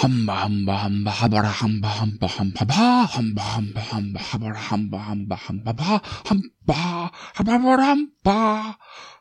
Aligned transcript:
Hamba 0.00 0.32
hamba 0.48 0.74
hamba 0.80 1.10
habara 1.12 1.52
hamba 1.60 1.88
hamba 1.92 2.24
hamba 2.24 2.64
ba 2.64 3.04
hamba 3.04 3.42
hamba 3.52 3.80
hamba 3.92 4.20
habara 4.32 4.56
hamba 4.56 4.96
hamba 4.96 5.36
hamba 5.36 5.72
ba 5.76 6.00
hamba 6.24 6.78
habara 7.36 7.84
hamba 7.92 8.36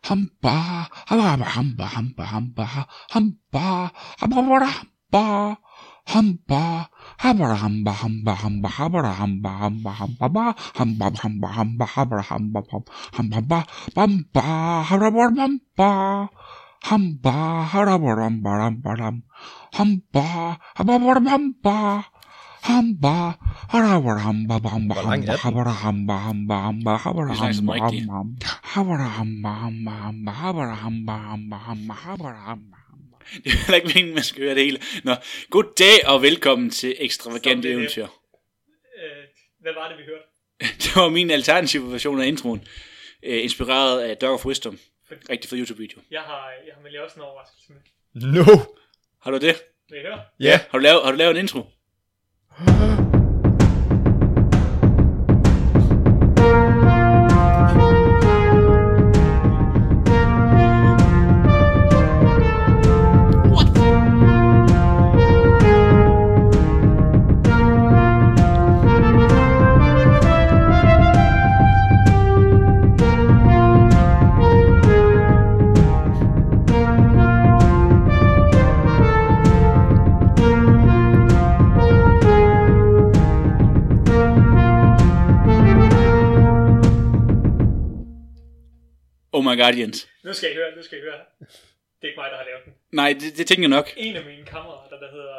hamba 0.08 0.56
habara 1.12 1.44
hamba 1.52 1.84
hamba 1.84 2.24
hamba 2.32 2.64
hamba 3.12 3.92
habara 4.24 4.72
hamba 4.72 5.28
hamba 6.08 6.88
habara 7.20 7.56
hamba 7.60 7.92
hamba 8.00 8.32
hamba 8.40 8.70
habara 8.72 9.12
hamba 9.20 9.52
hamba 9.60 9.92
hamba 10.00 10.26
ba 10.32 10.56
hamba 10.80 11.12
hamba 11.20 11.48
hamba 11.60 11.86
habara 11.92 12.24
hamba 12.24 12.64
hamba 13.12 13.42
ba 13.44 13.60
bamba 13.92 14.48
habara 14.88 15.12
hamba 15.12 15.44
hamba 15.44 15.92
hamba 16.84 17.32
hamba 17.74 18.24
hamba 18.24 18.50
habara 19.74 19.74
hamba 19.74 20.22
hamba 22.64 23.38
habara 23.70 24.20
hamba 24.20 24.70
hamba 24.70 24.94
Hvor 24.94 25.12
lang 25.12 25.24
er 25.24 25.32
den? 25.32 25.38
habara 25.40 25.72
hamba 25.72 26.18
hamba 26.18 26.56
hamba 26.56 26.98
habara 26.98 27.34
hamba 27.34 27.74
hamba 27.74 28.36
habara 28.64 29.08
hamba 29.18 29.50
hamba 29.50 29.92
hamba 29.92 30.32
habara 30.32 30.76
hamba 30.76 31.14
hamba 31.18 31.58
hamba 31.58 31.94
habara 31.94 32.38
hamba 32.50 32.78
Det 33.44 33.52
er 33.52 33.58
heller 33.58 33.76
ikke 33.76 33.88
meningen, 33.88 34.14
man 34.16 34.24
skal 34.24 34.44
høre 34.44 34.56
det 34.56 34.64
hele. 34.64 34.80
Nå, 35.04 35.16
god 35.50 35.64
dag 35.80 36.08
og 36.08 36.22
velkommen 36.22 36.70
til 36.70 36.96
Ekstravagant 37.00 37.60
Stop 37.60 37.64
det, 37.64 37.72
Eventyr. 37.72 38.04
Øh, 38.04 38.10
hvad 39.62 39.72
var 39.78 39.88
det, 39.90 39.98
vi 39.98 40.04
hørte? 40.04 40.26
Det 40.84 40.96
var 40.96 41.10
min 41.10 41.32
alternative 41.32 41.92
version 41.92 42.22
af 42.22 42.28
introen. 42.28 42.62
Øh, 43.26 43.44
inspireret 43.44 44.02
af 44.02 44.18
Dog 44.18 44.34
of 44.34 44.46
Wisdom. 44.46 44.78
Rigtig 45.30 45.50
fed 45.50 45.58
YouTube-video. 45.60 46.02
Jeg 46.12 46.22
har, 46.22 46.50
jeg 46.66 46.74
har 46.76 46.82
med 46.82 46.92
lige 46.92 47.04
også 47.04 47.16
en 47.16 47.22
overraskelse 47.22 47.74
med. 47.74 47.82
No! 48.34 48.46
Har 49.22 49.32
du 49.32 49.38
det? 49.38 49.56
Vil 49.90 50.00
I 50.00 50.02
høre? 50.02 50.22
Ja. 50.40 50.60
Har 50.72 50.78
du 50.78 50.84
lavet, 50.84 51.04
har 51.04 51.12
du 51.12 51.18
lavet 51.18 51.32
en 51.32 51.38
intro? 51.38 51.64
my 89.50 89.62
god, 89.62 89.74
Jens. 89.76 90.08
Nu 90.24 90.34
skal 90.34 90.52
I 90.52 90.56
høre, 90.56 90.76
nu 90.76 90.84
skal 90.84 90.98
I 90.98 91.02
høre. 91.02 91.20
Det 91.40 92.06
er 92.06 92.08
ikke 92.08 92.20
mig, 92.20 92.32
der 92.32 92.38
har 92.38 92.46
lavet 92.46 92.66
den. 92.66 92.74
Nej, 92.92 93.14
det, 93.22 93.38
det 93.38 93.48
tænker 93.48 93.64
jeg 93.64 93.70
nok. 93.70 93.90
En 93.98 94.16
af 94.16 94.26
mine 94.26 94.46
kammerater, 94.46 95.00
der 95.00 95.12
hedder... 95.12 95.36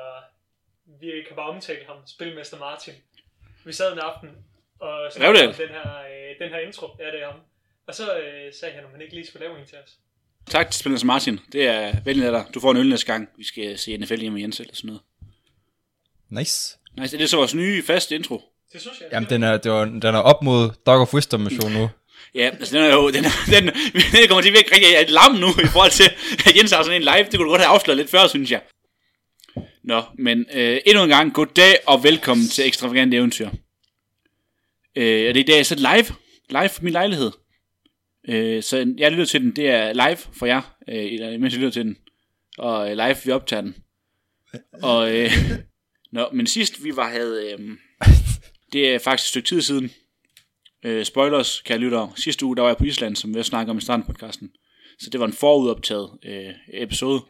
Vi 1.00 1.06
kan 1.26 1.36
bare 1.36 1.48
omtale 1.48 1.84
ham, 1.86 1.96
Spilmester 2.06 2.58
Martin. 2.58 2.94
Vi 3.64 3.72
sad 3.72 3.92
en 3.92 3.98
aften 3.98 4.28
og 4.80 5.12
snakkede 5.12 5.48
om 5.48 5.54
den 5.54 5.68
her, 5.68 5.88
øh, 5.98 6.38
den 6.38 6.48
her 6.48 6.58
intro. 6.58 6.86
Ja, 6.98 7.06
det 7.06 7.22
er 7.22 7.26
ham. 7.26 7.40
Og 7.86 7.94
så 7.94 8.18
øh, 8.18 8.52
sagde 8.60 8.74
han, 8.74 8.84
om 8.84 8.90
han 8.90 9.00
ikke 9.00 9.14
lige 9.14 9.26
skulle 9.26 9.46
lave 9.46 9.60
en 9.60 9.66
til 9.66 9.78
os. 9.84 9.98
Tak 10.46 10.70
til 10.70 10.80
Spillers 10.80 11.04
Martin. 11.04 11.40
Det 11.52 11.66
er 11.66 12.02
vældig 12.04 12.26
af 12.26 12.32
dig. 12.32 12.54
Du 12.54 12.60
får 12.60 12.70
en 12.70 12.76
øl 12.76 12.88
næste 12.88 13.06
gang. 13.06 13.28
Vi 13.36 13.44
skal 13.44 13.78
se 13.78 13.96
NFL 13.96 14.20
hjemme 14.20 14.34
med 14.34 14.42
Jens 14.42 14.60
eller 14.60 14.74
sådan 14.74 14.88
noget. 14.88 15.02
Nice. 16.28 16.78
Nice, 16.98 17.18
det 17.18 17.24
er 17.24 17.28
så 17.28 17.36
vores 17.36 17.54
nye 17.54 17.82
faste 17.82 18.14
intro. 18.14 18.42
Det 18.72 18.80
synes 18.80 19.00
jeg. 19.00 19.08
Jamen, 19.12 19.30
den 19.30 19.42
er, 19.42 19.56
det 19.56 19.72
var, 19.72 19.84
den 19.84 20.02
er 20.02 20.18
op 20.18 20.42
mod 20.42 20.70
Dog 20.86 21.00
of 21.00 21.14
Wisdom 21.14 21.40
mission 21.40 21.72
nu. 21.72 21.88
Ja, 22.34 22.50
altså 22.50 22.76
den 22.76 22.84
er 22.84 22.94
jo, 22.94 23.10
den, 23.10 23.24
den, 23.24 23.64
den 24.12 24.28
kommer 24.28 24.42
til 24.42 24.48
at 24.48 24.54
virke 24.54 24.74
rigtig 24.74 25.10
lam 25.10 25.34
nu, 25.34 25.48
i 25.48 25.66
forhold 25.66 25.90
til, 25.90 26.10
at 26.46 26.56
Jens 26.56 26.72
har 26.72 26.82
sådan 26.82 27.02
en 27.02 27.02
live. 27.02 27.24
Det 27.30 27.34
kunne 27.36 27.44
du 27.44 27.50
godt 27.50 27.60
have 27.60 27.74
afsløret 27.74 27.98
lidt 27.98 28.10
før, 28.10 28.26
synes 28.26 28.50
jeg. 28.50 28.60
Nå, 29.84 30.02
men 30.18 30.46
øh, 30.54 30.78
endnu 30.86 31.02
en 31.02 31.08
gang, 31.08 31.34
god 31.34 31.46
dag 31.46 31.76
og 31.86 32.04
velkommen 32.04 32.48
til 32.48 32.66
Ekstravagant 32.66 33.14
Eventyr. 33.14 33.48
Øh, 34.96 35.28
og 35.28 35.34
det 35.34 35.36
er 35.36 35.44
i 35.44 35.52
dag 35.52 35.66
så 35.66 35.74
live, 35.74 36.06
live 36.50 36.68
for 36.68 36.82
min 36.82 36.92
lejlighed. 36.92 37.30
Øh, 38.28 38.62
så 38.62 38.94
jeg 38.98 39.10
lytter 39.10 39.24
til 39.24 39.40
den, 39.40 39.56
det 39.56 39.68
er 39.68 39.92
live 39.92 40.16
for 40.16 40.46
jer, 40.46 40.76
øh, 40.88 41.40
mens 41.40 41.54
jeg 41.54 41.60
lytter 41.60 41.70
til 41.70 41.84
den. 41.84 41.96
Og 42.58 42.90
øh, 42.90 42.96
live, 42.96 43.16
vi 43.24 43.30
optager 43.30 43.60
den. 43.60 43.74
Og, 44.82 45.16
øh, 45.16 45.32
nå, 46.12 46.28
men 46.32 46.46
sidst 46.46 46.84
vi 46.84 46.96
var 46.96 47.08
havde, 47.08 47.52
øh, 47.52 47.76
det 48.72 48.94
er 48.94 48.98
faktisk 48.98 49.26
et 49.26 49.28
stykke 49.28 49.48
tid 49.48 49.62
siden, 49.62 49.90
Øh, 50.84 51.04
spoilers, 51.04 51.60
kan 51.60 51.72
jeg 51.72 51.80
lytte 51.80 51.98
Sidste 52.16 52.46
uge, 52.46 52.56
der 52.56 52.62
var 52.62 52.68
jeg 52.68 52.76
på 52.76 52.84
Island, 52.84 53.16
som 53.16 53.34
vi 53.34 53.42
snakker 53.42 53.70
om 53.70 53.78
i 53.78 53.80
starten 53.80 54.06
podcasten. 54.06 54.50
Så 54.98 55.10
det 55.10 55.20
var 55.20 55.26
en 55.26 55.32
forudoptaget 55.32 56.10
øh, 56.24 56.54
episode. 56.72 57.22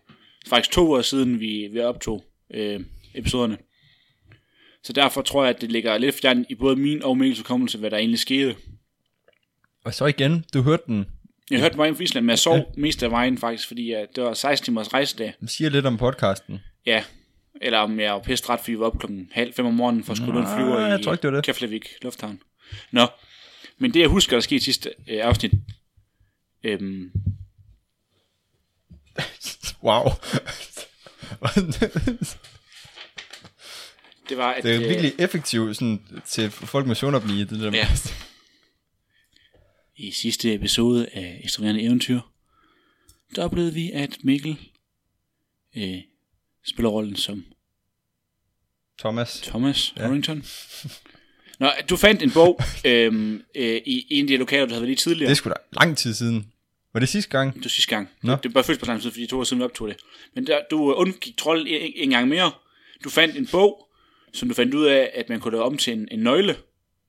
Faktisk 0.46 0.70
to 0.70 0.92
år 0.92 1.02
siden, 1.02 1.40
vi, 1.40 1.68
vi 1.72 1.80
optog 1.80 2.24
øh, 2.54 2.80
episoderne. 3.14 3.58
Så 4.84 4.92
derfor 4.92 5.22
tror 5.22 5.44
jeg, 5.44 5.54
at 5.54 5.60
det 5.60 5.72
ligger 5.72 5.98
lidt 5.98 6.20
fjern 6.20 6.46
i 6.48 6.54
både 6.54 6.76
min 6.76 7.02
og 7.02 7.18
Mikkels 7.18 7.38
hukommelse, 7.38 7.78
hvad 7.78 7.90
der 7.90 7.96
egentlig 7.96 8.18
skete. 8.18 8.56
Og 9.84 9.94
så 9.94 10.06
igen, 10.06 10.44
du 10.54 10.62
hørte 10.62 10.82
den. 10.86 11.06
Jeg 11.50 11.60
hørte 11.60 11.76
mig 11.76 11.86
hjem 11.86 11.96
fra 11.96 12.02
Island, 12.02 12.24
men 12.24 12.30
jeg 12.30 12.38
sov 12.38 12.74
mest 12.76 13.02
af 13.02 13.10
vejen 13.10 13.38
faktisk, 13.38 13.68
fordi 13.68 13.94
uh, 13.94 14.00
det 14.16 14.24
var 14.24 14.34
16 14.34 14.64
timers 14.64 14.92
rejsedag. 14.92 15.34
Den 15.40 15.48
siger 15.48 15.70
lidt 15.70 15.86
om 15.86 15.96
podcasten. 15.96 16.60
Ja, 16.86 17.04
eller 17.60 17.78
om 17.78 18.00
jeg 18.00 18.12
var 18.12 18.18
pisse 18.18 18.44
træt, 18.44 18.60
fordi 18.60 18.72
vi 18.72 18.78
var 18.78 18.86
op 18.86 18.98
klokken 18.98 19.28
halv 19.32 19.52
fem 19.52 19.66
om 19.66 19.74
morgenen 19.74 20.04
for 20.04 20.12
at 20.12 20.16
skulle 20.16 20.40
en 20.40 20.46
flyver 20.56 20.78
Nej, 20.78 20.86
i 20.86 20.90
jeg 20.90 21.02
tror 21.02 21.12
ikke, 21.12 21.22
det 21.22 21.32
var 21.32 21.36
det. 21.36 21.44
Keflavik 21.44 21.88
Lufthavn. 22.02 22.42
Nå, 22.90 23.06
men 23.80 23.94
det 23.94 24.00
jeg 24.00 24.08
husker, 24.08 24.36
der 24.36 24.40
skete 24.40 24.56
i 24.56 24.60
sidste 24.60 24.94
øh, 25.08 25.24
afsnit, 25.24 25.52
øhm, 26.64 27.12
Wow. 29.82 30.04
det 34.28 34.36
var, 34.36 34.52
at... 34.52 34.62
det 34.62 34.74
er 34.74 34.80
øh, 34.82 34.88
virkelig 34.88 35.14
effektivt 35.18 35.76
sådan, 35.76 36.22
til 36.26 36.50
folk 36.50 36.86
med 36.86 36.94
søvnoplige, 36.94 37.44
det 37.44 37.60
der. 37.60 37.70
Ja. 37.72 37.88
I 39.96 40.10
sidste 40.10 40.54
episode 40.54 41.08
af 41.12 41.40
Ekstraverende 41.44 41.82
Eventyr, 41.82 42.20
der 43.36 43.44
oplevede 43.44 43.74
vi, 43.74 43.90
at 43.90 44.18
Mikkel 44.24 44.58
øh, 45.76 45.98
spiller 46.64 46.90
rollen 46.90 47.16
som 47.16 47.44
Thomas. 48.98 49.40
Thomas 49.40 49.94
ja. 49.96 50.02
Harrington. 50.02 50.44
Nå, 51.60 51.70
du 51.90 51.96
fandt 51.96 52.22
en 52.22 52.30
bog 52.30 52.60
øhm, 52.84 53.42
øh, 53.54 53.80
i 53.86 54.06
en 54.10 54.24
af 54.24 54.28
de 54.28 54.36
lokaler, 54.36 54.64
du 54.66 54.70
havde 54.70 54.80
været 54.80 54.88
lige 54.88 54.96
tidligere. 54.96 55.28
Det 55.28 55.36
sgu 55.36 55.48
da 55.50 55.54
lang 55.80 55.96
tid 55.98 56.14
siden. 56.14 56.46
Var 56.92 57.00
det 57.00 57.08
sidste 57.08 57.30
gang? 57.30 57.54
Det 57.54 57.64
var 57.64 57.68
sidste 57.68 57.90
gang. 57.96 58.08
Nå. 58.22 58.36
Det, 58.42 58.54
var 58.54 58.62
først 58.62 58.80
på 58.80 58.86
samme 58.86 59.00
tid, 59.02 59.10
fordi 59.10 59.26
to 59.26 59.38
år 59.38 59.44
siden 59.44 59.60
vi 59.60 59.64
optog 59.64 59.88
det. 59.88 59.96
Men 60.34 60.46
der, 60.46 60.58
du 60.70 60.92
undgik 60.92 61.36
trolden 61.36 61.66
en, 61.66 61.92
en 61.94 62.10
gang 62.10 62.28
mere. 62.28 62.52
Du 63.04 63.10
fandt 63.10 63.36
en 63.36 63.46
bog, 63.52 63.88
som 64.32 64.48
du 64.48 64.54
fandt 64.54 64.74
ud 64.74 64.86
af, 64.86 65.10
at 65.14 65.28
man 65.28 65.40
kunne 65.40 65.52
lave 65.52 65.64
om 65.64 65.76
til 65.76 65.92
en, 65.92 66.08
en 66.10 66.18
nøgle. 66.18 66.56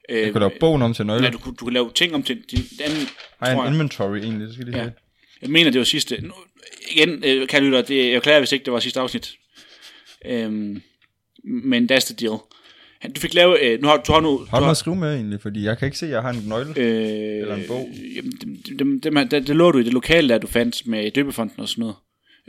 Øh, 0.09 0.21
Jeg 0.21 0.31
kunne 0.31 0.39
lave 0.39 0.51
bogen 0.59 0.81
om 0.81 0.93
til 0.93 1.05
nøgle. 1.05 1.21
Nej, 1.21 1.31
du, 1.31 1.37
du 1.45 1.51
kunne 1.65 1.73
lave 1.73 1.91
ting 1.95 2.15
om 2.15 2.23
til 2.23 2.41
din 2.51 2.63
anden, 2.81 3.07
Har 3.39 3.49
jeg 3.51 3.67
en 3.67 3.73
inventory 3.73 4.17
egentlig, 4.17 4.47
det 4.47 4.53
skal 4.53 4.65
lige 4.65 4.77
Ja. 4.77 4.83
ja. 4.83 4.89
Jeg 5.41 5.49
mener, 5.49 5.71
det 5.71 5.79
var 5.79 5.85
sidste. 5.85 6.21
Nu, 6.21 6.33
igen, 6.91 7.09
øh, 7.09 7.47
kan 7.47 7.63
jeg 7.63 7.71
lytte, 7.71 7.81
det, 7.81 8.11
jeg 8.11 8.21
klager, 8.21 8.39
hvis 8.39 8.51
ikke 8.51 8.65
det 8.65 8.73
var 8.73 8.79
sidste 8.79 8.99
afsnit. 8.99 9.33
Øhm, 10.25 10.81
men 11.43 11.91
that's 11.91 12.13
the 12.13 12.27
deal. 12.27 12.37
Du 13.15 13.21
fik 13.21 13.33
lavet, 13.33 13.59
øh, 13.61 13.81
nu 13.81 13.87
har 13.87 13.97
du 13.97 14.11
har 14.11 14.19
nu... 14.19 14.37
Har 14.37 14.37
du 14.37 14.45
du 14.55 14.59
noget 14.59 14.71
at 14.71 14.77
skrive 14.77 14.95
med 14.95 15.15
egentlig, 15.15 15.41
fordi 15.41 15.63
jeg 15.63 15.77
kan 15.77 15.85
ikke 15.85 15.97
se, 15.97 16.05
at 16.05 16.11
jeg 16.11 16.21
har 16.21 16.29
en 16.29 16.43
nøgle. 16.47 16.73
øh, 16.77 17.41
Eller 17.41 17.55
en 17.55 17.63
bog. 17.67 17.89
Jamen, 18.15 18.31
dem, 18.41 18.77
dem, 18.79 19.01
dem, 19.01 19.29
det, 19.29 19.47
det 19.47 19.55
lå 19.55 19.71
du 19.71 19.77
i 19.77 19.83
det 19.83 19.93
lokale, 19.93 20.29
der 20.29 20.37
du 20.37 20.47
fandt 20.47 20.87
med 20.87 21.11
døbefonden 21.11 21.59
og 21.59 21.69
sådan 21.69 21.81
noget. 21.81 21.95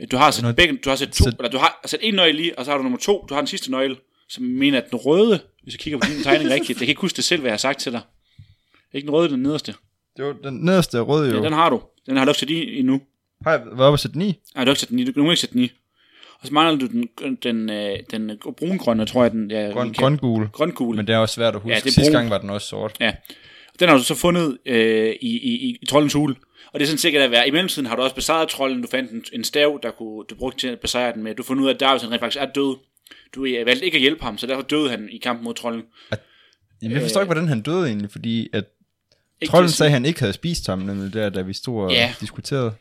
Øh, 0.01 0.07
Du 0.11 0.17
har 0.17 0.31
sat 0.31 0.41
Noget- 0.41 0.55
begge, 0.55 0.77
du 0.85 0.89
har 0.89 0.95
sat 0.97 1.07
to, 1.11 1.23
Så- 1.23 1.35
eller 1.39 1.49
du 1.51 1.57
har 1.57 1.81
sat 1.85 1.99
en 2.03 2.13
nøgle 2.13 2.43
i, 2.45 2.51
og 2.57 2.65
så 2.65 2.71
har 2.71 2.77
du 2.77 2.83
nummer 2.83 2.99
to, 2.99 3.25
du 3.29 3.33
har 3.33 3.41
den 3.41 3.47
sidste 3.47 3.71
nøgle, 3.71 3.95
som 4.29 4.43
mener, 4.43 4.77
at 4.77 4.89
den 4.91 4.99
røde, 4.99 5.39
hvis 5.63 5.73
jeg 5.73 5.79
kigger 5.79 5.99
på 5.99 6.07
din 6.13 6.23
tegning 6.23 6.49
rigtigt, 6.55 6.69
jeg 6.69 6.77
kan 6.77 6.89
ikke 6.91 7.01
huske 7.01 7.15
det 7.15 7.23
selv, 7.23 7.41
hvad 7.41 7.49
jeg 7.49 7.53
har 7.53 7.57
sagt 7.57 7.79
til 7.79 7.91
dig. 7.91 8.01
Ikke 8.93 9.05
den 9.05 9.13
røde, 9.13 9.29
den 9.29 9.39
nederste. 9.39 9.73
Det 10.17 10.25
var 10.25 10.33
den 10.43 10.53
nederste 10.53 10.99
røde 10.99 11.29
jo. 11.31 11.37
Ja, 11.37 11.43
den 11.45 11.53
har 11.53 11.69
du. 11.69 11.81
Den 12.05 12.17
har 12.17 12.25
du 12.25 12.31
ikke 12.31 12.39
sat 12.39 12.49
i 12.49 12.79
endnu. 12.79 13.01
Har 13.43 13.51
jeg 13.51 13.59
været 13.65 13.71
oppe 13.71 13.95
og 13.95 13.99
sætte 13.99 14.17
9? 14.17 14.25
Nej, 14.25 14.63
du 14.63 14.69
har 14.69 14.71
ikke 14.71 14.79
sat 14.79 14.89
den 14.89 14.99
i. 14.99 15.03
Du 15.05 15.11
kan 15.11 15.23
ikke 15.23 15.35
sætte 15.35 15.53
den 15.53 15.63
i. 15.63 15.71
Og 16.43 16.47
så 16.47 16.53
mangler 16.53 16.79
du 16.79 16.85
den, 16.87 17.35
den, 17.43 17.69
øh, 17.69 17.99
den 18.11 18.29
øh, 18.29 18.37
brungrønne, 18.57 19.05
tror 19.05 19.23
jeg, 19.23 19.31
den 19.31 19.51
ja, 19.51 19.69
Grøn, 19.71 19.89
vi 19.89 19.93
kan- 19.93 20.01
grøngul. 20.03 20.47
grøngule. 20.49 20.95
Men 20.97 21.07
det 21.07 21.13
er 21.13 21.17
også 21.17 21.35
svært 21.35 21.55
at 21.55 21.61
huske. 21.61 21.69
Ja, 21.69 21.75
Ja, 21.75 21.79
det 21.79 21.93
Sidste 21.93 22.11
gang 22.11 22.29
var 22.29 22.37
den 22.37 22.49
også 22.49 22.67
sort. 22.67 22.97
Ja. 22.99 23.11
Den 23.79 23.89
har 23.89 23.97
du 23.97 24.03
så 24.03 24.15
fundet 24.15 24.57
øh, 24.65 25.15
i, 25.21 25.27
i, 25.37 25.77
i, 25.81 25.85
troldens 25.89 26.13
hule. 26.13 26.35
Og 26.73 26.79
det 26.79 26.81
er 26.85 26.87
sådan 26.87 26.97
sikkert 26.97 27.23
at 27.23 27.31
være. 27.31 27.47
I 27.47 27.51
mellemtiden 27.51 27.85
har 27.85 27.95
du 27.95 28.01
også 28.01 28.15
besejret 28.15 28.49
trolden. 28.49 28.81
Du 28.81 28.87
fandt 28.91 29.11
en, 29.11 29.23
en 29.33 29.43
stav, 29.43 29.79
der 29.83 29.91
kunne, 29.91 30.23
du 30.29 30.35
brugte 30.35 30.57
til 30.59 30.67
at 30.67 30.79
besejre 30.79 31.13
den 31.13 31.23
med. 31.23 31.35
Du 31.35 31.43
fandt 31.43 31.61
ud 31.61 31.67
af, 31.69 31.73
at 31.73 31.79
Darius 31.79 32.01
han 32.01 32.11
rent 32.11 32.19
faktisk 32.21 32.41
er 32.41 32.45
død. 32.55 32.77
Du 33.35 33.45
øh, 33.45 33.65
valgte 33.65 33.85
ikke 33.85 33.95
at 33.95 34.01
hjælpe 34.01 34.23
ham, 34.23 34.37
så 34.37 34.47
derfor 34.47 34.61
døde 34.61 34.89
han 34.89 35.09
i 35.11 35.17
kampen 35.17 35.43
mod 35.43 35.53
trolden. 35.53 35.81
Jamen, 36.81 36.93
jeg 36.95 37.01
forstår 37.01 37.21
ikke, 37.21 37.33
hvordan 37.33 37.47
han 37.47 37.61
døde 37.61 37.87
egentlig, 37.87 38.11
fordi 38.11 38.49
at 38.53 38.63
trolden 39.47 39.67
til- 39.69 39.77
sagde, 39.77 39.87
at 39.87 39.93
han 39.93 40.05
ikke 40.05 40.19
havde 40.19 40.33
spist 40.33 40.67
ham, 40.67 40.79
nemlig 40.79 41.13
der, 41.13 41.29
da 41.29 41.41
vi 41.41 41.53
stod 41.53 41.83
og 41.83 41.91
Ja. 41.91 42.13
diskuterede. 42.21 42.73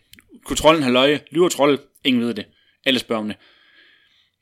Kunne 0.45 0.57
trolden 0.57 0.83
have 0.83 0.93
løje? 0.93 1.21
Lyver 1.31 1.49
trolden? 1.49 1.79
Ingen 2.05 2.23
ved 2.23 2.35
det. 2.35 2.45
Alle 2.87 3.01
det. 3.01 3.37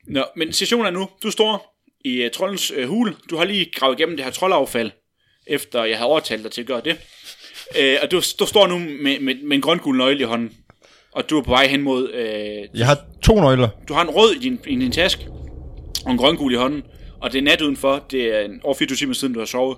Nå, 0.07 0.23
men 0.35 0.53
situationen 0.53 0.85
er 0.85 0.91
nu, 0.99 1.09
du 1.23 1.31
står 1.31 1.77
i 2.05 2.25
uh, 2.25 2.31
troldens 2.31 2.71
uh, 2.71 2.83
hule. 2.83 3.13
Du 3.29 3.37
har 3.37 3.45
lige 3.45 3.71
gravet 3.75 3.99
igennem 3.99 4.15
det 4.17 4.25
her 4.25 4.31
troldaffald, 4.31 4.91
efter 5.47 5.83
jeg 5.83 5.97
havde 5.97 6.09
overtalt 6.09 6.43
dig 6.43 6.51
til 6.51 6.61
at 6.61 6.67
gøre 6.67 6.81
det. 6.85 6.97
Uh, 7.79 8.03
og 8.03 8.11
du, 8.11 8.21
du 8.39 8.45
står 8.45 8.67
nu 8.67 8.79
med, 8.79 9.19
med, 9.19 9.35
med 9.43 9.55
en 9.55 9.61
grøngul 9.61 9.97
nøgle 9.97 10.19
i 10.19 10.23
hånden. 10.23 10.51
Og 11.15 11.29
du 11.29 11.37
er 11.37 11.41
på 11.43 11.49
vej 11.51 11.67
hen 11.67 11.81
mod... 11.81 12.09
Uh, 12.13 12.79
Jeg 12.79 12.87
har 12.87 12.97
to 13.23 13.35
nøgler. 13.41 13.69
du 13.87 13.93
har 13.93 14.01
en 14.01 14.09
rød 14.09 14.31
i 14.35 14.39
din, 14.39 14.59
i 14.67 14.75
din 14.75 14.91
taske, 14.91 15.27
og 16.05 16.11
en 16.11 16.17
grøngul 16.17 16.53
i 16.53 16.57
hånden. 16.57 16.83
Og 17.21 17.31
det 17.31 17.37
er 17.37 17.41
nat 17.43 17.61
udenfor. 17.61 18.05
Det 18.11 18.35
er 18.35 18.39
en, 18.39 18.59
over 18.63 18.75
24 18.75 18.95
timer 18.95 19.13
siden, 19.13 19.33
du 19.33 19.39
har 19.39 19.45
sovet 19.45 19.77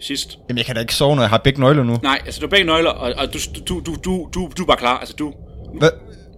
sidst. 0.00 0.38
Jamen, 0.48 0.58
jeg 0.58 0.66
kan 0.66 0.74
da 0.74 0.80
ikke 0.80 0.94
sove, 0.94 1.16
når 1.16 1.22
jeg 1.22 1.30
har 1.30 1.38
begge 1.38 1.60
nøgler 1.60 1.82
nu. 1.84 1.96
Nej, 2.02 2.22
altså 2.26 2.40
du 2.40 2.46
har 2.46 2.50
begge 2.50 2.66
nøgler, 2.66 2.90
og, 2.90 3.12
og 3.16 3.32
du, 3.34 3.38
du, 3.68 3.80
du, 3.80 3.94
du, 4.04 4.28
du, 4.34 4.50
du 4.58 4.62
er 4.62 4.66
bare 4.66 4.76
klar. 4.76 4.98
Altså 4.98 5.14
du... 5.18 5.32
Hvad, 5.78 5.90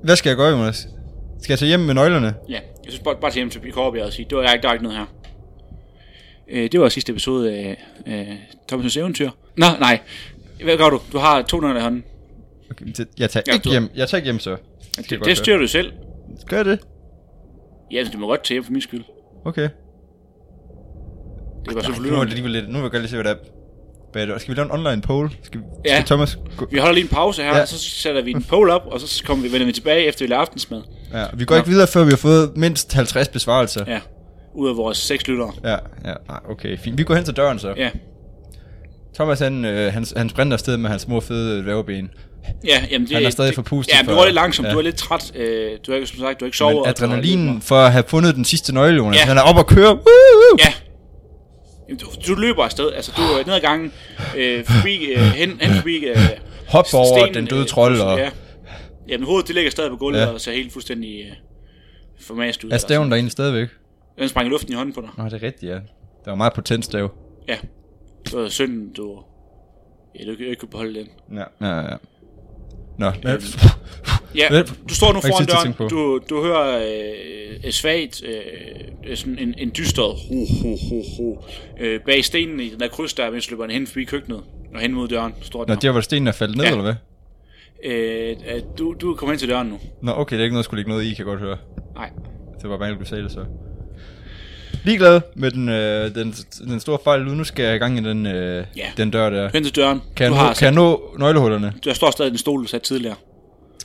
hvad 0.05 0.17
skal 0.17 0.31
jeg 0.31 0.37
gøre, 0.37 0.51
Jonas? 0.51 0.77
Skal 1.43 1.53
jeg 1.53 1.59
tage 1.59 1.69
hjem 1.69 1.81
med 1.81 1.95
nøglerne? 1.95 2.35
Ja, 2.49 2.59
jeg 2.85 2.93
synes 2.93 2.99
bare, 3.05 3.17
bare 3.21 3.31
til 3.31 3.39
hjem 3.39 3.51
til 3.51 3.73
Korbjerg 3.73 4.07
og 4.07 4.13
sige, 4.13 4.27
det 4.31 4.37
var, 4.37 4.43
der, 4.43 4.49
er 4.49 4.53
ikke, 4.55 4.63
der 4.63 4.73
ikke 4.73 4.85
noget 4.85 4.99
her. 4.99 5.07
Øh, 6.49 6.73
det 6.73 6.81
var 6.81 6.89
sidste 6.89 7.13
episode 7.13 7.55
af 7.55 7.85
øh, 8.07 8.29
Thomas' 8.73 8.99
eventyr. 8.99 9.31
Nå, 9.57 9.67
nej. 9.81 10.01
Hvad 10.65 10.77
gør 10.77 10.91
du? 10.91 11.01
Du 11.13 11.19
har 11.19 11.43
to 11.43 11.61
nøgler 11.61 11.81
i 11.81 11.83
hånden. 11.83 12.05
Okay, 12.71 12.87
det- 12.87 13.09
jeg 13.19 13.31
tager 13.31 13.45
Ja, 13.47 13.53
ikke 13.53 13.65
du- 13.65 13.71
hjem. 13.71 13.89
Jeg 13.95 14.09
tager 14.09 14.19
ikke 14.19 14.27
hjem, 14.27 14.39
så. 14.39 14.57
Det, 14.97 15.11
Det, 15.11 15.25
det 15.25 15.37
styrer 15.37 15.59
du 15.59 15.67
selv. 15.67 15.93
Jeg 16.51 16.65
det? 16.65 16.79
Ja, 17.93 18.05
du 18.13 18.19
må 18.19 18.27
godt 18.27 18.45
tage 18.45 18.55
hjem 18.55 18.65
for 18.65 18.73
min 18.73 18.81
skyld. 18.83 19.05
Okay. 19.45 19.63
Det 19.63 19.71
er 21.69 21.73
bare 21.75 21.83
så 21.95 22.03
Nu 22.03 22.17
er 22.21 22.25
det 22.25 22.51
lidt... 22.51 22.69
Nu 22.69 22.73
vil 22.73 22.83
jeg 22.83 22.91
godt 22.91 23.03
lige 23.03 23.09
se, 23.09 23.17
hvad 23.17 23.25
det 23.25 23.31
er. 23.33 23.54
Hvad 24.15 24.23
er 24.23 24.33
det? 24.33 24.41
Skal 24.41 24.55
vi 24.55 24.59
lave 24.61 24.65
en 24.65 24.71
online 24.87 25.03
poll? 25.03 25.31
Skal, 25.43 25.61
Ja. 25.87 25.95
skal 25.95 26.07
Thomas... 26.07 26.39
Gå? 26.57 26.67
Vi 26.71 26.79
holder 26.79 26.95
lige 26.95 27.03
en 27.03 27.09
pause 27.09 27.43
her, 27.43 27.49
Ja. 27.51 27.59
ja. 27.59 27.67
så 27.67 27.79
sætter 27.79 28.23
vi 28.23 28.31
en 28.31 28.43
poll 28.43 28.71
op, 28.71 28.83
og 28.87 29.01
så 29.01 29.23
kommer 29.25 29.45
vi, 29.47 29.53
vender 29.53 29.67
vi 29.67 29.73
tilbage 29.73 30.05
efter 30.07 30.25
vi 30.25 30.29
laver 30.31 30.41
aftensmad. 30.41 30.83
Ja, 31.13 31.25
vi 31.35 31.45
går 31.45 31.57
ikke 31.57 31.69
videre, 31.69 31.87
før 31.87 32.05
vi 32.05 32.11
har 32.11 32.17
fået 32.17 32.53
mindst 32.57 32.93
50 32.93 33.29
besvarelser. 33.29 33.85
Ja, 33.87 34.01
ud 34.55 34.69
af 34.69 34.77
vores 34.77 34.99
seks 34.99 35.27
lyttere. 35.29 35.53
Ja, 35.65 35.77
ja, 36.05 36.15
okay, 36.51 36.79
fint. 36.79 36.99
Vi 36.99 37.05
går 37.05 37.15
hen 37.15 37.25
til 37.25 37.35
døren 37.37 37.59
så. 37.59 37.75
Ja, 37.77 37.91
Thomas, 39.15 39.39
han, 39.41 39.65
øh, 39.65 39.93
han, 39.93 40.07
han 40.17 40.29
sprinter 40.29 40.53
afsted 40.57 40.77
med 40.77 40.91
hans 40.91 41.03
små 41.03 41.21
fede 41.21 41.67
væveben. 41.67 42.11
ja 42.65 42.83
jamen 42.91 43.09
det, 43.09 43.17
Han 43.17 43.27
er 43.27 43.31
stadig 43.31 43.49
det- 43.49 43.55
forpustet 43.55 43.95
Ja, 43.95 44.03
men 44.03 44.09
du 44.11 44.15
går 44.17 44.25
lidt 44.25 44.35
langsomt, 44.35 44.69
ja. 44.69 44.73
du 44.73 44.79
er 44.79 44.83
lidt 44.83 44.97
træt. 44.97 45.33
Øh, 45.37 45.71
du 45.87 45.93
har 45.93 45.97
ikke, 45.97 46.07
som 46.07 46.19
sagt, 46.19 46.41
du 46.41 46.45
har 46.45 46.47
ikke 46.47 46.57
sovet. 46.57 46.75
Men 46.75 46.83
og 46.83 46.89
adrenalinen 46.89 47.61
for 47.63 47.77
at 47.77 47.93
have 47.93 48.05
fundet 48.09 48.35
den 48.35 48.45
sidste 48.45 48.75
nøgle, 48.75 48.97
Jonas. 48.97 49.21
Ja. 49.21 49.25
Han 49.27 49.39
er 49.39 49.43
op 49.43 49.57
og 49.57 49.67
køre. 49.67 49.95
Woo. 49.95 50.59
Ja. 50.59 50.73
Du, 51.91 52.07
du 52.29 52.35
løber 52.41 52.65
afsted, 52.65 52.93
altså 52.93 53.13
du 53.17 53.23
er 53.23 53.47
ned 53.47 53.55
ad 53.55 53.61
gangen, 53.61 53.93
øh, 54.37 54.65
forbi, 54.65 55.05
øh, 55.05 55.21
hen, 55.21 55.61
hen 55.61 55.75
forbi 55.77 55.97
øh, 55.97 56.17
Hop 56.69 56.85
over 56.95 57.19
stenen, 57.19 57.35
den 57.35 57.47
døde 57.47 57.61
øh, 57.61 57.67
trold. 57.67 58.01
Og... 58.01 58.19
Ja. 58.19 58.31
Jamen 59.09 59.27
hovedet 59.27 59.47
det 59.47 59.55
ligger 59.55 59.71
stadig 59.71 59.91
på 59.91 59.97
gulvet 59.97 60.19
Ja. 60.19 60.25
ja. 60.25 60.33
og 60.33 60.41
ser 60.41 60.53
helt 60.53 60.73
fuldstændig 60.73 61.21
øh, 61.21 61.33
formast 62.21 62.65
ud. 62.65 62.71
Er 62.71 62.79
staven 62.79 63.11
derinde 63.11 63.31
stadigvæk? 63.31 63.69
Den 64.19 64.29
sprang 64.29 64.47
i 64.47 64.51
luften 64.51 64.73
i 64.73 64.77
hånden 64.77 64.95
på 64.95 65.01
dig. 65.01 65.11
Nå, 65.19 65.25
det 65.25 65.33
er 65.33 65.43
rigtigt, 65.43 65.71
ja. 65.73 65.75
Det 65.75 66.27
var 66.27 66.35
meget 66.35 66.53
potent 66.53 66.85
stav. 66.85 67.11
Ja. 67.49 67.57
Det 68.25 68.33
var 68.33 68.49
synd, 68.49 68.95
du... 68.95 69.23
Ja, 70.21 70.25
du 70.25 70.31
ikke 70.31 70.55
kunne 70.57 70.69
beholde 70.69 70.95
den. 70.95 71.09
Ja, 71.39 71.67
ja, 71.67 71.81
ja. 71.81 71.97
Nå, 72.99 73.11
Ja, 74.37 74.63
du 74.89 74.95
står 74.95 75.13
nu 75.13 75.21
foran 75.21 75.47
døren, 75.47 75.89
du, 75.91 76.21
du 76.31 76.43
hører 76.43 76.83
øh, 77.65 77.71
svagt, 77.73 78.23
øh, 78.25 79.17
sådan 79.17 79.39
en, 79.39 79.55
en 79.59 79.73
dyster 79.77 80.03
ho, 80.03 80.45
ho, 80.63 80.77
ho, 80.89 81.03
ho, 81.17 81.45
øh, 81.81 82.01
bag 82.01 82.25
stenen 82.25 82.61
i 82.61 82.69
den 82.69 82.81
der 82.81 82.89
kryds 82.89 83.15
der, 83.15 83.31
mens 83.31 83.51
løber 83.51 83.69
hen 83.71 83.87
forbi 83.87 84.05
køkkenet, 84.05 84.41
og 84.75 84.81
hen 84.81 84.93
mod 84.93 85.09
døren, 85.09 85.35
står 85.43 85.59
Nå, 85.69 85.75
der. 85.75 85.81
der 85.81 85.91
var 85.91 86.01
stenen 86.01 86.27
er 86.29 86.33
faldet 86.33 86.57
ned, 86.57 86.65
Ja. 86.65 86.71
eller 86.71 86.83
hvad? 86.83 86.95
Øh, 87.85 88.31
øh, 88.55 88.63
du, 88.79 88.95
du 89.01 89.15
kommer 89.15 89.33
hen 89.33 89.39
til 89.39 89.49
døren 89.49 89.67
nu. 89.69 89.79
Nå, 90.03 90.13
okay, 90.13 90.37
det 90.37 90.41
er 90.41 90.45
ikke 90.45 90.55
noget, 90.55 90.63
jeg 90.63 90.65
skulle 90.65 90.79
lægge 90.79 90.91
noget 90.91 91.05
i, 91.05 91.09
kan 91.09 91.19
jeg 91.19 91.25
godt 91.27 91.41
høre. 91.41 91.57
Nej. 91.95 92.11
Det 92.63 92.71
var 92.71 92.79
bare, 92.79 92.95
du 92.95 93.05
sagde 93.05 93.23
det 93.25 93.33
så. 93.33 93.45
Ligeglad 94.85 95.21
med 95.35 95.51
den, 95.51 95.69
øh, 95.69 96.15
den, 96.15 96.35
den 96.69 96.81
store 96.81 96.99
fejl. 97.05 97.23
Nu 97.25 97.45
skal 97.45 97.65
jeg 97.65 97.75
i 97.75 97.79
gang 97.79 97.99
i 97.99 98.03
den, 98.09 98.27
øh, 98.27 98.65
Ja. 98.77 98.87
den 98.97 99.11
dør 99.11 99.31
der. 99.31 99.51
Hen 99.53 99.65
til 99.65 99.77
døren. 99.77 100.01
Kan 100.17 100.25
jeg, 100.25 100.31
du 100.31 100.35
nå, 100.37 100.41
har 100.43 100.55
kan 100.55 100.65
jeg 100.65 100.75
nå 100.75 101.15
nøglehullerne? 101.19 101.73
Der 101.85 101.93
står 101.95 102.11
stadig 102.11 102.33
en 102.33 102.39
stol, 102.39 102.63
du 102.63 102.67
satte 102.69 102.87
tidligere. 102.87 103.17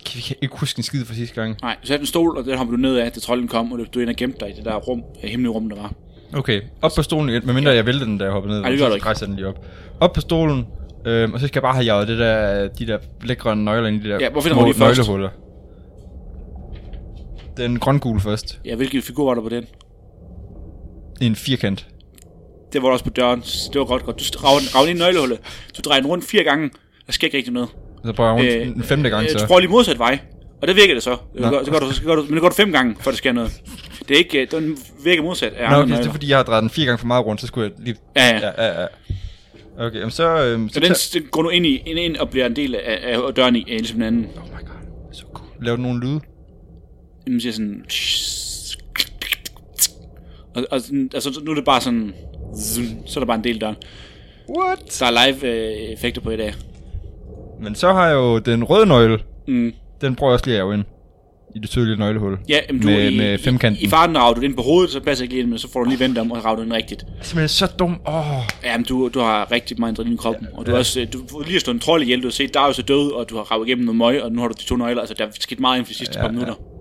Kan 0.05 0.15
vi 0.15 0.35
ikke 0.41 0.55
huske 0.57 0.79
en 0.79 0.83
skid 0.83 1.05
fra 1.05 1.13
sidste 1.13 1.35
gang? 1.35 1.57
Nej, 1.61 1.77
du 1.81 1.87
satte 1.87 2.01
en 2.03 2.07
stol, 2.07 2.37
og 2.37 2.45
den 2.45 2.57
hopper 2.57 2.75
du 2.75 2.81
ned 2.81 2.95
af, 2.95 3.11
til 3.11 3.21
trolden 3.21 3.47
kom, 3.47 3.71
og 3.71 3.79
du 3.93 3.99
ind 3.99 4.09
og 4.09 4.15
gemte 4.15 4.39
dig 4.39 4.49
i 4.49 4.53
det 4.53 4.65
der 4.65 4.75
rum, 4.75 5.03
øh, 5.23 5.29
hemmelige 5.29 5.51
rum, 5.51 5.69
der 5.69 5.75
var. 5.75 5.93
Okay, 6.33 6.61
op 6.81 6.91
på 6.95 7.03
stolen 7.03 7.29
igen, 7.29 7.41
medmindre 7.45 7.71
jeg 7.71 7.85
vælter 7.85 8.05
den, 8.05 8.17
da 8.17 8.23
jeg 8.23 8.33
hopper 8.33 8.49
ned. 8.49 8.61
Nej, 8.61 8.69
det 8.69 8.79
gør 8.79 8.85
så 8.85 8.89
du 8.89 8.95
ikke. 8.95 9.07
jeg 9.09 9.19
den 9.19 9.35
lige 9.35 9.47
op. 9.47 9.65
Op 9.99 10.13
på 10.13 10.21
stolen, 10.21 10.67
øh, 11.05 11.31
og 11.33 11.39
så 11.39 11.47
skal 11.47 11.57
jeg 11.59 11.63
bare 11.63 11.73
have 11.73 11.85
jaget 11.85 12.07
det 12.07 12.19
der, 12.19 12.67
de 12.67 12.87
der 12.87 12.97
lækre 13.23 13.55
nøgler 13.55 13.87
ind 13.87 14.01
i 14.01 14.03
de 14.07 14.09
der 14.09 14.17
Ja, 14.21 14.29
hvor 14.29 14.41
finder 14.41 14.73
små 14.73 14.85
nøglehuller. 14.85 15.29
Den 17.57 17.79
grøngule 17.79 18.19
først. 18.19 18.59
Ja, 18.65 18.75
hvilken 18.75 19.01
figur 19.01 19.25
var 19.25 19.33
der 19.33 19.41
på 19.41 19.49
den? 19.49 19.65
En 21.21 21.35
firkant. 21.35 21.87
Det 22.73 22.81
var 22.81 22.87
der 22.87 22.93
også 22.93 23.05
på 23.05 23.11
døren. 23.11 23.43
så 23.43 23.69
Det 23.73 23.79
var 23.79 23.85
godt 23.85 24.03
godt. 24.03 24.31
Du 24.33 24.39
rager 24.39 24.59
den 24.81 24.89
ind 24.89 24.99
i 24.99 25.03
nøglehullet. 25.03 25.39
Du 25.77 25.81
drejer 25.81 26.01
den 26.01 26.09
rundt 26.09 26.25
fire 26.25 26.43
gange. 26.43 26.69
Der 27.05 27.11
sker 27.11 27.27
ikke 27.27 27.37
rigtig 27.37 27.53
noget. 27.53 27.69
Så 28.05 28.13
prøver 28.13 28.29
jeg 28.29 28.37
rundt 28.39 28.67
Øh, 28.69 28.75
en 28.77 28.83
femte 28.83 29.09
gang, 29.09 29.23
øh, 29.23 29.29
så. 29.31 29.37
Du 29.37 29.45
prøver 29.45 29.59
lige 29.59 29.71
modsat 29.71 29.99
vej. 29.99 30.19
Og 30.61 30.67
der 30.67 30.73
virker 30.73 30.93
det 30.93 31.03
så. 31.03 31.17
Nå. 31.35 31.43
Så 31.43 31.49
gør, 31.49 31.63
så 31.63 31.71
gør 31.71 31.79
du, 31.79 31.91
så 31.91 32.03
gør 32.03 32.15
du, 32.15 32.21
men 32.23 32.33
det 32.33 32.41
går 32.41 32.49
du 32.49 32.55
fem 32.55 32.71
gange, 32.71 32.95
før 32.99 33.11
der 33.11 33.17
sker 33.17 33.31
noget. 33.31 33.51
Det 34.07 34.13
er 34.15 34.17
ikke, 34.17 34.41
øh, 34.41 34.51
den 34.51 34.77
virker 35.03 35.23
modsat 35.23 35.53
af 35.53 35.69
Nå, 35.69 35.75
andre 35.75 35.95
okay, 35.95 36.03
det 36.03 36.07
er 36.07 36.11
fordi, 36.11 36.29
jeg 36.29 36.37
har 36.37 36.43
drejet 36.43 36.61
den 36.61 36.69
fire 36.69 36.85
gange 36.85 36.97
for 36.97 37.07
meget 37.07 37.25
rundt, 37.25 37.41
så 37.41 37.47
skulle 37.47 37.71
jeg 37.77 37.85
lige... 37.85 37.97
Ja, 38.15 38.27
ja. 38.27 38.39
Ja, 38.57 38.65
ja, 38.65 38.81
ja. 38.81 38.87
Okay, 39.77 39.97
jamen 39.97 40.11
så... 40.11 40.45
Øhm, 40.45 40.69
Så 40.69 40.79
den, 40.79 40.93
den 41.13 41.29
går 41.31 41.43
nu 41.43 41.49
ind, 41.49 41.65
i, 41.65 41.83
ind, 41.85 41.99
ind 41.99 42.17
og 42.17 42.29
bliver 42.29 42.45
en 42.45 42.55
del 42.55 42.75
af, 42.75 42.99
af 43.27 43.33
døren 43.33 43.55
i, 43.55 43.63
ligesom 43.67 43.95
den 43.97 44.07
anden. 44.07 44.25
Oh 44.37 44.43
my 44.43 44.65
god, 44.67 45.13
så 45.13 45.23
cool. 45.33 45.49
Lav 45.61 45.77
nogle 45.77 45.99
lyde. 45.99 46.19
Man 47.27 47.41
siger 47.41 47.53
sådan... 47.53 47.83
Og, 50.55 50.65
og, 50.71 50.81
altså, 51.13 51.41
nu 51.43 51.51
er 51.51 51.55
det 51.55 51.65
bare 51.65 51.81
sådan... 51.81 52.13
Så 53.05 53.19
er 53.19 53.19
der 53.19 53.25
bare 53.25 53.37
en 53.37 53.43
del 53.43 53.61
døren. 53.61 53.75
What? 54.57 54.93
Så 54.93 55.05
er 55.05 55.11
live 55.27 55.45
øh, 55.47 55.93
effekter 55.93 56.21
på 56.21 56.29
i 56.29 56.37
dag. 56.37 56.53
Men 57.63 57.75
så 57.75 57.93
har 57.93 58.07
jeg 58.07 58.15
jo 58.15 58.37
den 58.39 58.63
røde 58.63 58.85
nøgle. 58.85 59.19
Mm. 59.47 59.73
Den 60.01 60.15
prøver 60.15 60.31
jeg 60.31 60.33
også 60.33 60.45
lige 60.45 60.61
at 60.61 60.73
ind. 60.73 60.83
I 61.55 61.59
det 61.59 61.69
tydelige 61.69 61.97
nøglehul. 61.97 62.37
Ja, 62.49 62.59
jamen, 62.69 62.81
du, 62.81 62.87
med, 62.87 63.11
i, 63.11 63.17
med 63.17 63.37
femkanten. 63.37 63.81
I, 63.81 63.85
i 63.85 63.89
farten 63.89 64.17
rager 64.17 64.33
du 64.33 64.41
den 64.41 64.55
på 64.55 64.61
hovedet, 64.61 64.91
så 64.91 64.99
passer 64.99 65.23
ikke 65.23 65.33
lige 65.33 65.41
ind, 65.41 65.49
men 65.49 65.59
så 65.59 65.71
får 65.73 65.83
du 65.83 65.89
lige 65.89 65.99
vendt 65.99 66.17
om 66.17 66.31
og 66.31 66.45
rager 66.45 66.55
du 66.55 66.63
den 66.63 66.73
rigtigt. 66.73 67.01
Simpelthen 67.21 67.47
så 67.47 67.67
dum. 67.79 68.01
Oh. 68.05 68.23
Jamen, 68.63 68.85
du, 68.85 69.09
du 69.13 69.19
har 69.19 69.51
rigtig 69.51 69.79
meget 69.79 69.91
adrenalin 69.93 70.13
i 70.13 70.17
kroppen, 70.17 70.47
og 70.53 70.65
du 70.65 70.71
Ja. 70.71 70.75
har 70.75 70.79
også, 70.79 71.07
du 71.13 71.19
får 71.31 71.43
lige 71.47 71.59
slået 71.59 71.73
en 71.75 71.79
trold 71.79 72.01
ihjel, 72.01 72.21
du 72.21 72.27
har 72.27 72.31
set 72.31 72.53
Darius 72.53 72.79
er 72.79 72.83
død, 72.83 73.11
og 73.11 73.29
du 73.29 73.35
har 73.35 73.43
ravet 73.51 73.67
igennem 73.67 73.85
noget 73.85 73.97
møg, 73.97 74.23
og 74.23 74.31
nu 74.31 74.41
har 74.41 74.47
du 74.47 74.53
de 74.59 74.65
to 74.65 74.75
nøgler, 74.75 74.99
altså 75.01 75.15
der 75.17 75.25
er 75.25 75.29
sket 75.39 75.59
meget 75.59 75.77
inden 75.77 75.85
for 75.85 75.91
de 75.93 75.97
sidste 75.97 76.13
Ja, 76.19 76.23
ja, 76.23 76.27
par 76.27 76.33
ja. 76.33 76.39
minutter. 76.39 76.53
Ja, 76.73 76.78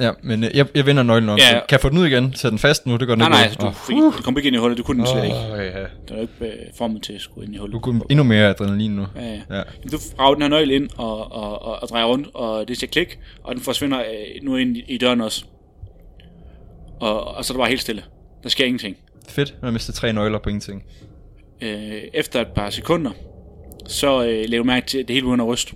ja, 0.00 0.10
men 0.22 0.44
øh, 0.44 0.50
jeg, 0.54 0.66
jeg 0.74 0.86
vender 0.86 1.02
nøglen 1.02 1.28
om. 1.28 1.38
Ja. 1.38 1.44
Ja. 1.44 1.52
Kan 1.52 1.72
jeg 1.72 1.80
få 1.80 1.88
den 1.88 1.98
ud 1.98 2.06
igen? 2.06 2.34
Sæt 2.34 2.50
den 2.50 2.58
fast 2.58 2.86
nu? 2.86 2.96
Det 2.96 3.08
går 3.08 3.14
Nej, 3.14 3.28
nok 3.28 3.38
nej, 3.38 3.48
godt. 3.48 3.60
du, 3.60 3.66
Åh. 3.66 3.72
fik, 3.74 3.96
du 4.18 4.22
kom 4.22 4.36
ikke 4.36 4.46
ind 4.46 4.56
i 4.56 4.58
hullet, 4.58 4.78
du 4.78 4.82
kunne 4.82 4.98
den 4.98 5.06
slet 5.06 5.24
ikke. 5.24 5.36
Åh, 5.36 5.58
ja. 5.58 5.80
Der 6.08 6.14
er 6.16 6.20
ikke 6.20 6.32
øh, 6.40 6.52
formet 6.78 7.02
til 7.02 7.12
at 7.12 7.20
skulle 7.20 7.46
ind 7.46 7.54
i 7.54 7.58
hullet. 7.58 7.74
Du 7.74 7.78
kunne 7.80 8.00
endnu 8.10 8.24
mere 8.24 8.48
adrenalin 8.48 8.90
nu. 8.90 9.06
Ja, 9.16 9.26
ja. 9.26 9.56
Ja. 9.56 9.62
Du 9.92 9.98
rager 10.18 10.34
den 10.34 10.42
her 10.42 10.48
nøgle 10.48 10.74
ind 10.74 10.88
og, 10.96 11.32
og, 11.32 11.62
og, 11.62 11.82
og 11.82 11.88
drejer 11.88 12.04
rundt, 12.04 12.28
og 12.34 12.68
det 12.68 12.76
siger 12.78 12.90
klik, 12.90 13.18
og 13.44 13.54
den 13.54 13.62
forsvinder 13.64 13.98
øh, 14.00 14.42
nu 14.42 14.56
ind 14.56 14.76
i, 14.76 14.84
i 14.88 14.98
døren 14.98 15.20
også. 15.20 15.44
Og, 17.00 17.24
og 17.36 17.44
så 17.44 17.52
er 17.52 17.54
det 17.54 17.60
bare 17.60 17.68
helt 17.68 17.80
stille. 17.80 18.02
Der 18.42 18.48
sker 18.48 18.64
ingenting. 18.64 18.96
Fedt, 19.28 19.54
man 19.62 19.72
mister 19.72 19.92
tre 19.92 20.12
nøgler 20.12 20.38
på 20.38 20.48
ingenting. 20.48 20.82
øh, 21.60 22.02
efter 22.14 22.40
et 22.40 22.46
par 22.54 22.70
sekunder, 22.70 23.10
så 23.86 24.24
øh, 24.24 24.44
laver 24.48 24.62
du 24.62 24.66
mærke 24.66 24.86
til, 24.86 24.98
at 24.98 25.08
det 25.08 25.14
hele 25.14 25.24
begynder 25.26 25.44
at 25.44 25.48
ryste. 25.50 25.72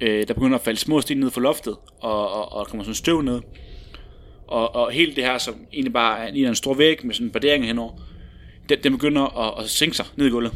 Øh, 0.00 0.28
der 0.28 0.34
begynder 0.34 0.58
at 0.58 0.64
falde 0.64 0.80
små 0.80 1.00
sten 1.00 1.16
ned 1.16 1.30
fra 1.30 1.40
loftet, 1.40 1.76
og, 2.00 2.32
og, 2.32 2.52
og 2.52 2.64
der 2.64 2.70
kommer 2.70 2.84
sådan 2.84 2.94
støv 2.94 3.22
ned. 3.22 3.40
Og, 4.48 4.74
og 4.74 4.90
hele 4.92 5.16
det 5.16 5.24
her, 5.24 5.38
som 5.38 5.54
egentlig 5.72 5.92
bare 5.92 6.18
er, 6.18 6.26
en, 6.26 6.46
en 6.46 6.54
stor 6.54 6.74
væg 6.74 7.06
med 7.06 7.14
sådan 7.14 7.26
en 7.26 7.32
bardering 7.32 7.66
henover, 7.66 7.92
den, 8.68 8.78
den 8.84 8.92
begynder 8.92 9.38
at, 9.38 9.64
at 9.64 9.70
sænke 9.70 9.96
sig 9.96 10.06
ned 10.16 10.26
i 10.26 10.30
gulvet. 10.30 10.52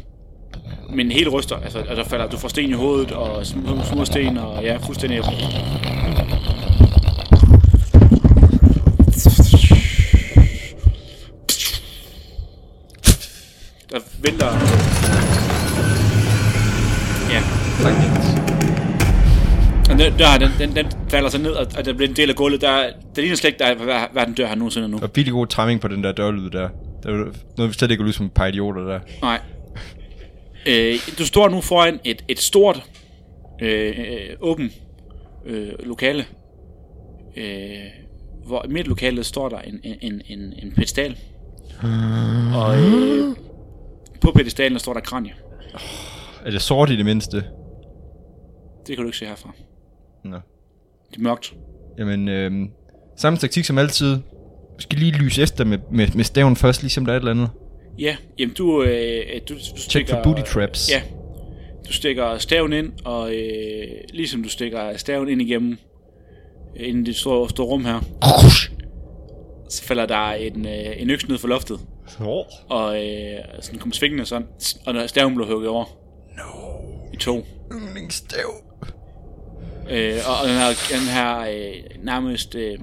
Men 0.89 1.11
hele 1.11 1.29
ryster, 1.29 1.55
altså, 1.55 1.79
altså 1.79 1.95
der 1.95 2.03
falder, 2.03 2.27
du 2.27 2.37
får 2.37 2.47
sten 2.47 2.69
i 2.69 2.73
hovedet, 2.73 3.11
og 3.11 3.45
små, 3.45 3.83
små 3.93 4.05
sten, 4.05 4.37
og 4.37 4.63
ja, 4.63 4.77
fuldstændig... 4.77 5.23
Der 13.91 13.99
vælter... 14.23 14.47
Ja, 17.29 17.43
og 17.85 18.40
den, 20.03 20.19
der, 20.19 20.37
den, 20.37 20.51
den, 20.59 20.75
den 20.75 21.09
falder 21.09 21.29
så 21.29 21.37
ned, 21.37 21.51
og, 21.51 21.85
der 21.85 21.93
bliver 21.93 22.09
en 22.09 22.15
del 22.15 22.29
af 22.29 22.35
gulvet. 22.35 22.61
Der, 22.61 22.89
der 23.15 23.21
ligner 23.21 23.35
slet 23.35 23.47
ikke, 23.47 23.59
der 23.59 23.65
er 23.65 23.75
hver, 23.75 24.07
hver 24.11 24.25
den 24.25 24.33
dør 24.33 24.47
her 24.47 24.55
nogensinde 24.55 24.89
nu. 24.89 24.97
Og 24.97 25.09
virkelig 25.15 25.33
god 25.33 25.47
timing 25.47 25.81
på 25.81 25.87
den 25.87 26.03
der 26.03 26.11
dørlyd 26.11 26.49
der. 26.49 26.69
Det 27.03 27.11
var 27.11 27.17
noget, 27.57 27.69
vi 27.69 27.73
slet 27.73 27.91
ikke 27.91 28.03
lyde 28.03 28.13
som 28.13 28.25
et 28.25 28.31
par 28.31 28.45
idioter 28.45 28.81
der. 28.81 28.99
Nej. 29.21 29.39
Øh, 30.67 30.95
du 31.17 31.25
står 31.25 31.49
nu 31.49 31.61
foran 31.61 31.99
et, 32.03 32.23
et 32.27 32.39
stort, 32.39 32.83
øh, 33.61 33.99
øh, 33.99 34.35
åben 34.39 34.71
øh, 35.45 35.69
lokale. 35.83 36.25
Øh, 37.37 37.73
hvor 38.45 38.65
midt 38.69 38.87
i 38.87 38.89
lokalet 38.89 39.25
står 39.25 39.49
der 39.49 39.59
en, 39.59 39.79
en, 39.83 39.97
en, 40.01 40.21
en, 40.25 40.39
en 40.39 40.73
pedestal. 40.75 41.17
Og 42.55 42.79
øh, 42.79 43.35
på 44.21 44.31
pedestalen 44.31 44.73
der 44.73 44.79
står 44.79 44.93
der 44.93 45.01
kranje. 45.01 45.33
Er 46.45 46.51
det 46.51 46.61
sort 46.61 46.89
i 46.89 46.97
det 46.97 47.05
mindste? 47.05 47.37
Det 48.87 48.95
kan 48.95 48.97
du 48.97 49.05
ikke 49.05 49.17
se 49.17 49.25
herfra. 49.25 49.53
Nå. 50.23 50.37
Det 51.11 51.17
er 51.17 51.21
mørkt. 51.21 51.53
Jamen, 51.97 52.27
øhm, 52.27 52.69
Samme 53.17 53.39
taktik 53.39 53.65
som 53.65 53.77
altid. 53.77 54.15
Du 54.77 54.79
skal 54.79 54.99
lige 54.99 55.11
lyse 55.11 55.41
efter 55.41 55.65
med, 55.65 55.77
med, 55.91 56.07
med 56.15 56.23
staven 56.23 56.55
først, 56.55 56.81
ligesom 56.81 57.05
der 57.05 57.13
er 57.13 57.17
et 57.17 57.21
eller 57.21 57.31
andet. 57.31 57.49
Ja, 57.99 58.15
jamen 58.39 58.55
du, 58.55 58.83
øh, 58.83 59.41
du, 59.49 59.53
du 59.53 59.59
Check 59.59 59.77
stikker... 59.77 60.13
for 60.15 60.23
booty 60.23 60.41
traps. 60.41 60.91
Ja, 60.91 61.01
du 61.87 61.93
stikker 61.93 62.37
staven 62.37 62.73
ind, 62.73 62.91
og 63.05 63.35
øh, 63.35 63.87
ligesom 64.13 64.43
du 64.43 64.49
stikker 64.49 64.97
staven 64.97 65.29
ind 65.29 65.41
igennem, 65.41 65.77
øh, 66.79 66.87
ind 66.87 67.07
i 67.07 67.11
det 67.11 67.15
store, 67.19 67.49
store 67.49 67.67
rum 67.67 67.85
her, 67.85 67.99
så 69.69 69.83
falder 69.83 70.05
der 70.05 70.31
en, 70.31 70.65
øh, 70.65 71.01
en 71.01 71.09
øks 71.09 71.27
ned 71.27 71.37
fra 71.37 71.47
loftet, 71.47 71.79
og 72.69 73.05
øh, 73.07 73.39
sådan 73.61 73.79
kommer 73.79 73.95
svingende 73.95 74.25
sådan, 74.25 74.47
og 74.85 75.09
staven 75.09 75.35
blev 75.35 75.47
hugget 75.47 75.69
over. 75.69 75.85
No. 76.37 76.43
I 77.13 77.17
to. 77.17 77.45
Yndlingsstav. 77.71 78.70
Øh, 79.89 80.13
og, 80.27 80.35
og 80.41 80.47
den 80.47 80.57
her, 80.57 80.67
den 80.91 81.07
her 81.07 81.39
øh, 81.39 82.03
nærmest 82.05 82.55
øh, 82.55 82.77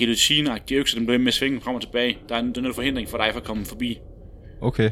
guillotine-agtige 0.00 0.74
økse, 0.76 0.96
den 0.96 1.06
bliver 1.06 1.18
ved 1.18 1.24
med 1.24 1.28
at 1.28 1.34
svinge 1.34 1.60
frem 1.60 1.74
og 1.74 1.80
tilbage. 1.80 2.18
Der 2.28 2.34
er 2.34 2.38
en, 2.38 2.52
der 2.52 2.58
er 2.58 2.62
noget 2.62 2.74
forhindring 2.74 3.08
for 3.08 3.18
dig 3.18 3.28
for 3.32 3.40
at 3.40 3.46
komme 3.46 3.64
forbi. 3.64 3.98
Okay. 4.60 4.90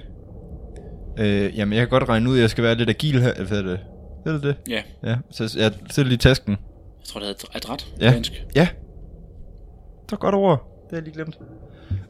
Øh, 1.19 1.59
jamen, 1.59 1.73
jeg 1.73 1.81
kan 1.81 1.89
godt 1.89 2.09
regne 2.09 2.31
ud, 2.31 2.37
at 2.37 2.41
jeg 2.41 2.51
skal 2.51 2.65
være 2.65 2.75
lidt 2.75 2.89
agil 2.91 3.21
her. 3.23 3.45
Hvad 3.45 3.59
er 3.59 3.63
det? 3.63 3.81
Er 4.27 4.33
det 4.33 4.43
det? 4.43 4.57
Ja, 4.69 4.83
Ja, 5.05 5.17
så 5.31 5.55
jeg 5.59 5.73
sætter 5.91 6.09
lige 6.09 6.19
tasken. 6.19 6.51
jeg 6.51 7.05
tror, 7.05 7.21
det 7.21 7.27
hedder 7.29 7.47
adræt 7.55 7.87
på 7.95 8.01
Ja. 8.05 8.11
dansk. 8.11 8.33
Ja. 8.57 8.69
Det 10.05 10.11
var 10.13 10.17
godt 10.19 10.35
ord. 10.35 10.59
Det 10.83 10.91
har 10.91 10.97
jeg 10.97 11.03
lige 11.05 11.15
glemt. 11.15 11.39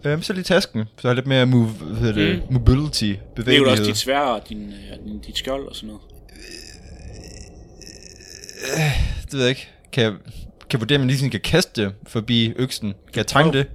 Øhm, 0.05 0.23
så 0.23 0.33
lige 0.33 0.45
tasken. 0.45 0.85
Så 0.99 1.09
er 1.09 1.15
lidt 1.15 1.27
mere 1.27 1.47
move, 1.47 1.67
hvad 1.67 2.13
det, 2.13 2.43
Mm. 2.49 2.55
mobility, 2.55 3.05
Det 3.05 3.11
er 3.13 3.17
jo 3.17 3.33
bevægelighed. 3.37 3.73
også 3.73 3.85
dit 3.85 3.97
svær 3.97 4.19
og 4.21 4.49
din, 4.49 4.63
øh, 4.69 5.07
din, 5.09 5.19
dit 5.19 5.39
skjold 5.39 5.69
og 5.69 5.75
sådan 5.77 5.87
noget. 5.87 6.03
Det 9.25 9.33
ved 9.33 9.41
jeg 9.41 9.49
ikke. 9.49 9.69
Kan 9.93 10.03
jeg, 10.05 10.13
kan 10.13 10.73
jeg 10.73 10.81
vurdere, 10.81 10.95
at 10.95 11.01
man 11.01 11.07
lige 11.09 11.19
sådan 11.19 11.31
kan 11.31 11.41
kaste 11.41 11.83
det 11.85 11.93
forbi 12.07 12.53
øksen? 12.57 12.89
Kan 12.93 13.17
jeg 13.17 13.27
time 13.27 13.53
det? 13.53 13.67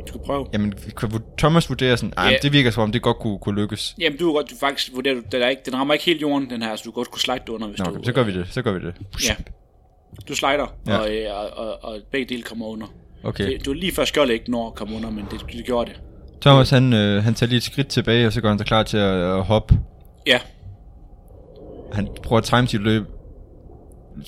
Du 0.00 0.06
skal 0.06 0.20
prøve. 0.26 0.46
Jamen, 0.52 0.74
kan 0.96 1.10
Thomas 1.38 1.68
vurdere 1.68 1.96
sådan, 1.96 2.12
ej, 2.16 2.24
Ja. 2.24 2.30
yeah. 2.30 2.42
det 2.42 2.52
virker 2.52 2.70
som 2.70 2.82
om, 2.82 2.92
det 2.92 3.02
godt 3.02 3.16
kunne, 3.18 3.38
kunne 3.38 3.60
lykkes. 3.60 3.94
Jamen, 3.98 4.18
du, 4.18 4.32
godt- 4.32 4.50
du 4.50 4.54
faktisk 4.60 4.90
vurderer, 4.94 5.14
du, 5.14 5.20
den, 5.32 5.42
er 5.42 5.48
ikke, 5.48 5.62
den 5.64 5.74
rammer 5.74 5.94
ikke 5.94 6.06
helt 6.06 6.22
jorden, 6.22 6.50
den 6.50 6.62
her, 6.62 6.76
så 6.76 6.82
du 6.86 6.90
godt 6.90 7.10
kunne 7.10 7.20
slide 7.20 7.38
det 7.40 7.48
under, 7.48 7.68
hvis 7.68 7.78
Nå, 7.78 7.84
du... 7.84 7.90
okay, 7.90 8.04
så 8.04 8.12
gør 8.12 8.22
vi 8.22 8.32
det, 8.38 8.46
så 8.50 8.62
gør 8.62 8.72
vi 8.72 8.86
det. 8.86 8.94
Ja. 9.28 9.34
Du 10.28 10.34
slider, 10.34 10.74
Ja. 10.86 10.96
og, 10.96 11.10
øh, 11.14 11.26
og, 11.34 11.66
og, 11.66 11.84
og, 11.84 11.98
begge 12.12 12.34
dele 12.34 12.42
kommer 12.42 12.66
under. 12.66 12.86
Okay. 13.24 13.46
Det, 13.52 13.64
du 13.66 13.70
er 13.70 13.74
lige 13.74 13.92
før 13.92 14.04
skjoldet 14.04 14.34
ikke 14.34 14.50
når 14.50 14.66
at 14.68 14.74
komme 14.74 14.96
under, 14.96 15.10
men 15.10 15.24
det, 15.30 15.40
det 15.52 15.64
gjorde 15.64 15.90
det. 15.90 16.00
Thomas, 16.40 16.70
han, 16.70 16.92
øh, 16.92 17.22
han 17.24 17.34
tager 17.34 17.48
lige 17.48 17.56
et 17.56 17.62
skridt 17.62 17.88
tilbage, 17.88 18.26
og 18.26 18.32
så 18.32 18.40
går 18.40 18.48
han 18.48 18.58
så 18.58 18.64
klar 18.64 18.82
til 18.82 18.96
at, 18.96 19.36
at 19.38 19.44
hoppe. 19.44 19.78
Ja, 20.26 20.38
Han 21.92 22.08
prøver 22.22 22.38
at 22.38 22.44
time 22.44 22.66
sit 22.68 22.80
løb. 22.80 23.02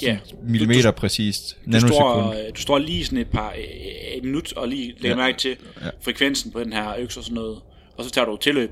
Ja. 0.03 0.17
Millimeter 0.49 0.91
præcist. 0.91 1.57
Du 1.65 1.71
Nanosekund. 1.71 1.95
står, 1.95 2.31
øh, 2.31 2.37
du 2.57 2.61
står 2.61 2.79
lige 2.79 3.05
sådan 3.05 3.19
et 3.19 3.29
par 3.31 3.51
øh, 3.59 4.17
et 4.17 4.25
minut 4.25 4.53
og 4.53 4.69
lige 4.69 4.87
lægger 4.87 5.09
Ja. 5.09 5.17
mærke 5.17 5.39
til 5.39 5.57
Ja. 5.83 5.87
frekvensen 6.05 6.53
på 6.53 6.61
den 6.65 6.73
her 6.73 6.95
øks 6.99 7.17
og 7.17 7.23
sådan 7.25 7.35
noget. 7.35 7.59
Og 7.99 8.05
så 8.05 8.11
tager 8.11 8.25
du 8.25 8.37
tilløb. 8.37 8.71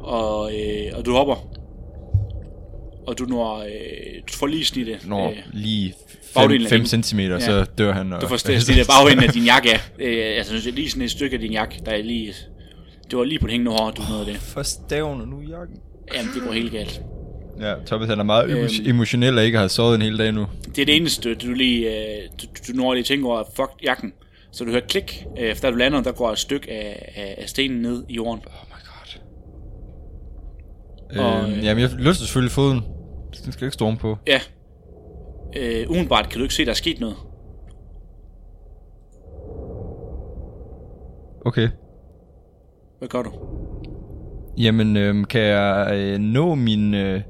Og, 0.00 0.52
øh, 0.54 0.92
og 0.94 1.04
du 1.06 1.12
hopper. 1.12 1.48
Og 3.06 3.18
du 3.18 3.24
når, 3.24 3.56
øh, 3.58 3.62
du 4.28 4.32
får 4.32 4.46
lige 4.46 4.64
snittet. 4.64 5.06
Når 5.06 5.30
Øh, 5.30 5.36
lige 5.52 5.94
bagdelen 6.34 6.62
af 6.66 6.70
5 6.70 6.80
hende. 6.80 7.02
cm, 7.06 7.18
ja. 7.20 7.40
Så 7.40 7.64
dør 7.78 7.92
han. 7.92 8.12
Og, 8.12 8.20
du 8.20 8.28
får 8.28 8.36
snittet 8.36 8.86
bagenden 8.86 9.24
af 9.26 9.32
din 9.32 9.44
jakke. 9.44 9.70
Øh, 9.98 10.38
altså 10.38 10.70
lige 10.70 10.90
sådan 10.90 11.02
et 11.02 11.10
stykke 11.10 11.34
af 11.34 11.40
din 11.40 11.52
jakke, 11.52 11.82
der 11.86 11.92
er 11.92 12.02
lige... 12.02 12.34
Det 13.10 13.18
var 13.18 13.24
lige 13.24 13.38
på 13.38 13.46
det 13.46 13.52
hængende 13.52 13.70
hår, 13.72 13.90
du 13.90 14.02
nåede 14.10 14.26
det. 14.26 14.36
For 14.36 14.62
staven 14.62 15.20
og 15.20 15.28
nu 15.28 15.40
jakken. 15.40 15.76
Jamen, 16.14 16.30
det 16.34 16.42
går 16.42 16.52
helt 16.52 16.72
galt. 16.72 17.00
Ja, 17.60 17.74
Thomas 17.86 18.08
han 18.08 18.18
er 18.18 18.24
meget 18.24 18.50
Øhm. 18.50 18.68
emotionel 18.86 19.38
og 19.38 19.44
ikke 19.44 19.58
har 19.58 19.68
sovet 19.68 19.94
en 19.94 20.02
hel 20.02 20.18
dag 20.18 20.32
nu. 20.32 20.46
Det 20.76 20.82
er 20.82 20.86
det 20.86 20.96
eneste, 20.96 21.34
du 21.34 21.52
lige... 21.52 21.88
Øh, 21.88 22.28
du, 22.42 22.46
du 22.72 22.76
når 22.76 22.94
lige 22.94 23.04
tænker 23.04 23.28
over, 23.28 23.42
fuck 23.56 23.70
jakken. 23.84 24.12
Så 24.52 24.64
du 24.64 24.70
hører 24.70 24.86
klik, 24.88 25.24
øh, 25.38 25.44
efter 25.44 25.70
du 25.70 25.76
lander, 25.76 26.02
der 26.02 26.12
går 26.12 26.30
et 26.30 26.38
stykke 26.38 26.70
af, 26.72 27.12
af, 27.16 27.34
af 27.38 27.48
stenen 27.48 27.82
ned 27.82 28.04
i 28.08 28.14
jorden. 28.14 28.42
Oh 28.46 28.52
my 28.68 28.74
god. 28.84 29.20
Og, 31.24 31.42
øhm, 31.48 31.52
øh, 31.58 31.64
jamen, 31.64 31.82
jeg 31.82 31.90
løste 31.98 32.24
selvfølgelig 32.24 32.52
foden. 32.52 32.82
Den 33.44 33.52
skal 33.52 33.64
ikke 33.64 33.74
storme 33.74 33.96
på. 33.96 34.16
Ja. 34.26 34.40
Øh, 35.56 35.90
umiddelbart 35.90 36.28
kan 36.28 36.38
du 36.38 36.42
ikke 36.44 36.54
se, 36.54 36.64
der 36.64 36.70
er 36.70 36.74
sket 36.74 37.00
noget. 37.00 37.16
Okay. 41.46 41.68
Hvad 42.98 43.08
gør 43.08 43.22
du? 43.22 43.30
Jamen, 44.58 44.96
øhm, 44.96 45.24
kan 45.24 45.40
jeg 45.40 45.90
øh, 45.94 46.18
nå 46.18 46.54
min, 46.54 46.94
øh, 46.94 47.20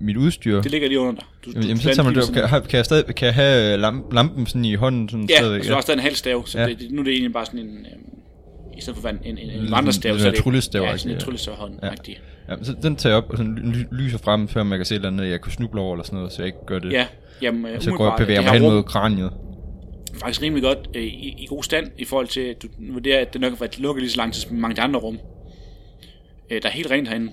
mit 0.00 0.16
udstyr? 0.16 0.62
Det 0.62 0.70
ligger 0.70 0.88
lige 0.88 1.00
under 1.00 1.12
dig. 1.14 1.24
Du, 1.44 1.50
Jamen, 1.50 1.62
jamen 1.68 1.80
så 1.80 1.94
tager 1.94 2.02
man 2.02 2.14
det. 2.14 2.24
Kan, 2.32 2.42
jeg- 2.42 2.62
kan, 2.68 2.76
jeg 2.76 2.84
stadig, 2.84 3.14
kan 3.14 3.26
jeg 3.26 3.34
have 3.34 3.74
øh, 3.74 3.80
lamp, 3.80 4.12
lampen 4.12 4.46
sådan 4.46 4.64
i 4.64 4.74
hånden? 4.74 5.08
Sådan 5.08 5.26
Ja, 5.30 5.36
stadigvæk? 5.36 5.62
så 5.64 5.68
du 5.68 5.74
har 5.74 5.80
stadig 5.80 5.98
en 5.98 6.02
halv 6.02 6.14
stav, 6.14 6.46
så 6.46 6.58
Ja. 6.58 6.66
ja. 6.66 6.74
det, 6.74 6.90
nu 6.90 7.00
er 7.00 7.04
det 7.04 7.12
egentlig 7.12 7.32
bare 7.32 7.46
sådan 7.46 7.60
en... 7.60 7.68
Øh, 7.78 8.78
I 8.78 8.80
stedet 8.80 8.98
for 9.00 9.08
en, 9.08 9.18
en, 9.24 9.38
en, 9.38 9.50
en 9.50 9.70
vandrestav, 9.70 10.10
sådan 10.12 10.20
så 10.20 10.26
er 10.28 10.30
det... 10.32 10.40
tryllestav, 10.42 10.82
Ja, 10.82 10.96
sådan 10.96 11.10
en 11.12 11.18
ja. 11.18 11.24
tryllestav 11.24 11.54
hånd 11.54 11.72
Ja. 11.82 11.88
ja. 12.08 12.12
Ja, 12.48 12.54
så 12.62 12.74
den 12.82 12.96
tager 12.96 13.14
jeg 13.14 13.22
op 13.24 13.30
og 13.30 13.36
sådan 13.38 13.58
ly- 13.64 13.96
lyser 13.98 14.18
frem, 14.18 14.48
før 14.48 14.62
man 14.62 14.78
kan 14.78 14.86
se 14.86 14.94
eller 14.94 15.08
andet, 15.08 15.30
jeg 15.30 15.40
kunne 15.40 15.52
snuble 15.52 15.80
over 15.80 15.94
eller 15.94 16.04
sådan 16.04 16.16
noget, 16.16 16.32
så 16.32 16.42
jeg 16.42 16.46
ikke 16.46 16.66
gør 16.66 16.78
det. 16.78 16.92
Ja, 16.92 17.06
jamen, 17.42 17.66
øh, 17.66 17.80
så 17.80 17.90
går 17.90 18.04
jeg 18.04 18.12
og 18.12 18.18
bevæger 18.18 18.42
mig 18.42 18.50
hen 18.52 18.62
mod 18.62 18.82
kraniet. 18.82 19.30
faktisk 20.20 20.42
rimelig 20.42 20.62
godt 20.62 20.78
øh, 20.94 21.02
i, 21.02 21.34
i 21.38 21.46
god 21.48 21.62
stand, 21.62 21.86
i 21.98 22.04
forhold 22.04 22.26
til, 22.28 22.40
at 22.40 22.62
du 22.62 22.68
vurderer, 22.92 23.20
at 23.20 23.32
det 23.32 23.40
nok 23.40 23.50
har 23.52 23.58
været 23.58 23.78
lukket 23.78 24.02
lige 24.02 24.10
så 24.10 24.16
lang 24.16 24.32
tid 24.34 24.42
som 24.42 24.56
mange 24.56 24.80
andre 24.82 25.00
rum. 25.00 25.18
Øh, 26.50 26.62
der 26.62 26.68
er 26.68 26.72
helt 26.72 26.90
rent 26.90 27.08
herinde. 27.08 27.32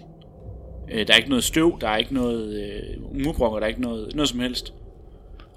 Øh, 0.92 1.08
der 1.08 1.14
er 1.14 1.18
ikke 1.18 1.30
noget 1.30 1.44
støv, 1.44 1.78
der 1.82 1.88
er 1.90 1.98
ikke 1.98 2.14
noget 2.14 2.64
øh, 2.64 3.24
murbrokker, 3.24 3.60
der 3.60 3.64
er 3.66 3.70
ikke 3.70 3.82
noget, 3.82 4.16
noget 4.16 4.30
som 4.30 4.40
helst. 4.40 4.74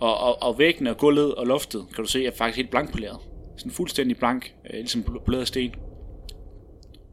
Og, 0.00 0.18
og, 0.18 0.42
og 0.42 0.58
væggene 0.58 0.90
og 0.90 0.96
gulvet 0.98 1.34
og 1.34 1.46
loftet, 1.46 1.82
kan 1.94 2.04
du 2.04 2.10
se, 2.10 2.26
er 2.26 2.30
faktisk 2.30 2.56
helt 2.56 2.70
blankpoleret. 2.70 3.16
Sådan 3.56 3.72
fuldstændig 3.72 4.16
blank, 4.16 4.54
øh, 4.70 4.78
ligesom 4.78 5.02
poleret 5.24 5.48
sten. 5.48 5.74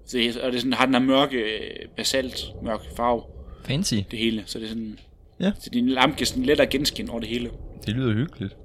Så 0.05 0.17
det, 0.17 0.38
og 0.38 0.51
det 0.51 0.57
er 0.57 0.62
sådan, 0.62 0.74
har 0.74 0.86
den 0.86 0.95
her 0.95 1.01
mørke, 1.01 1.38
øh, 1.38 1.88
basalt, 1.98 2.45
mørk 2.63 2.79
farve, 2.98 3.22
Fancy. 3.63 3.93
det 4.12 4.19
hele. 4.19 4.43
Så 4.45 4.60
det 4.60 4.65
er 4.65 4.69
sådan, 4.69 5.00
Ja. 5.39 5.51
så 5.60 5.69
din 5.69 5.89
lampe 5.89 6.17
kan 6.17 6.25
sådan 6.25 6.43
let 6.43 6.60
at 6.60 6.69
genskin 6.69 7.10
over 7.10 7.19
det 7.19 7.29
hele. 7.29 7.50
Det 7.86 7.93
lyder 7.93 8.13
hyggeligt. 8.13 8.57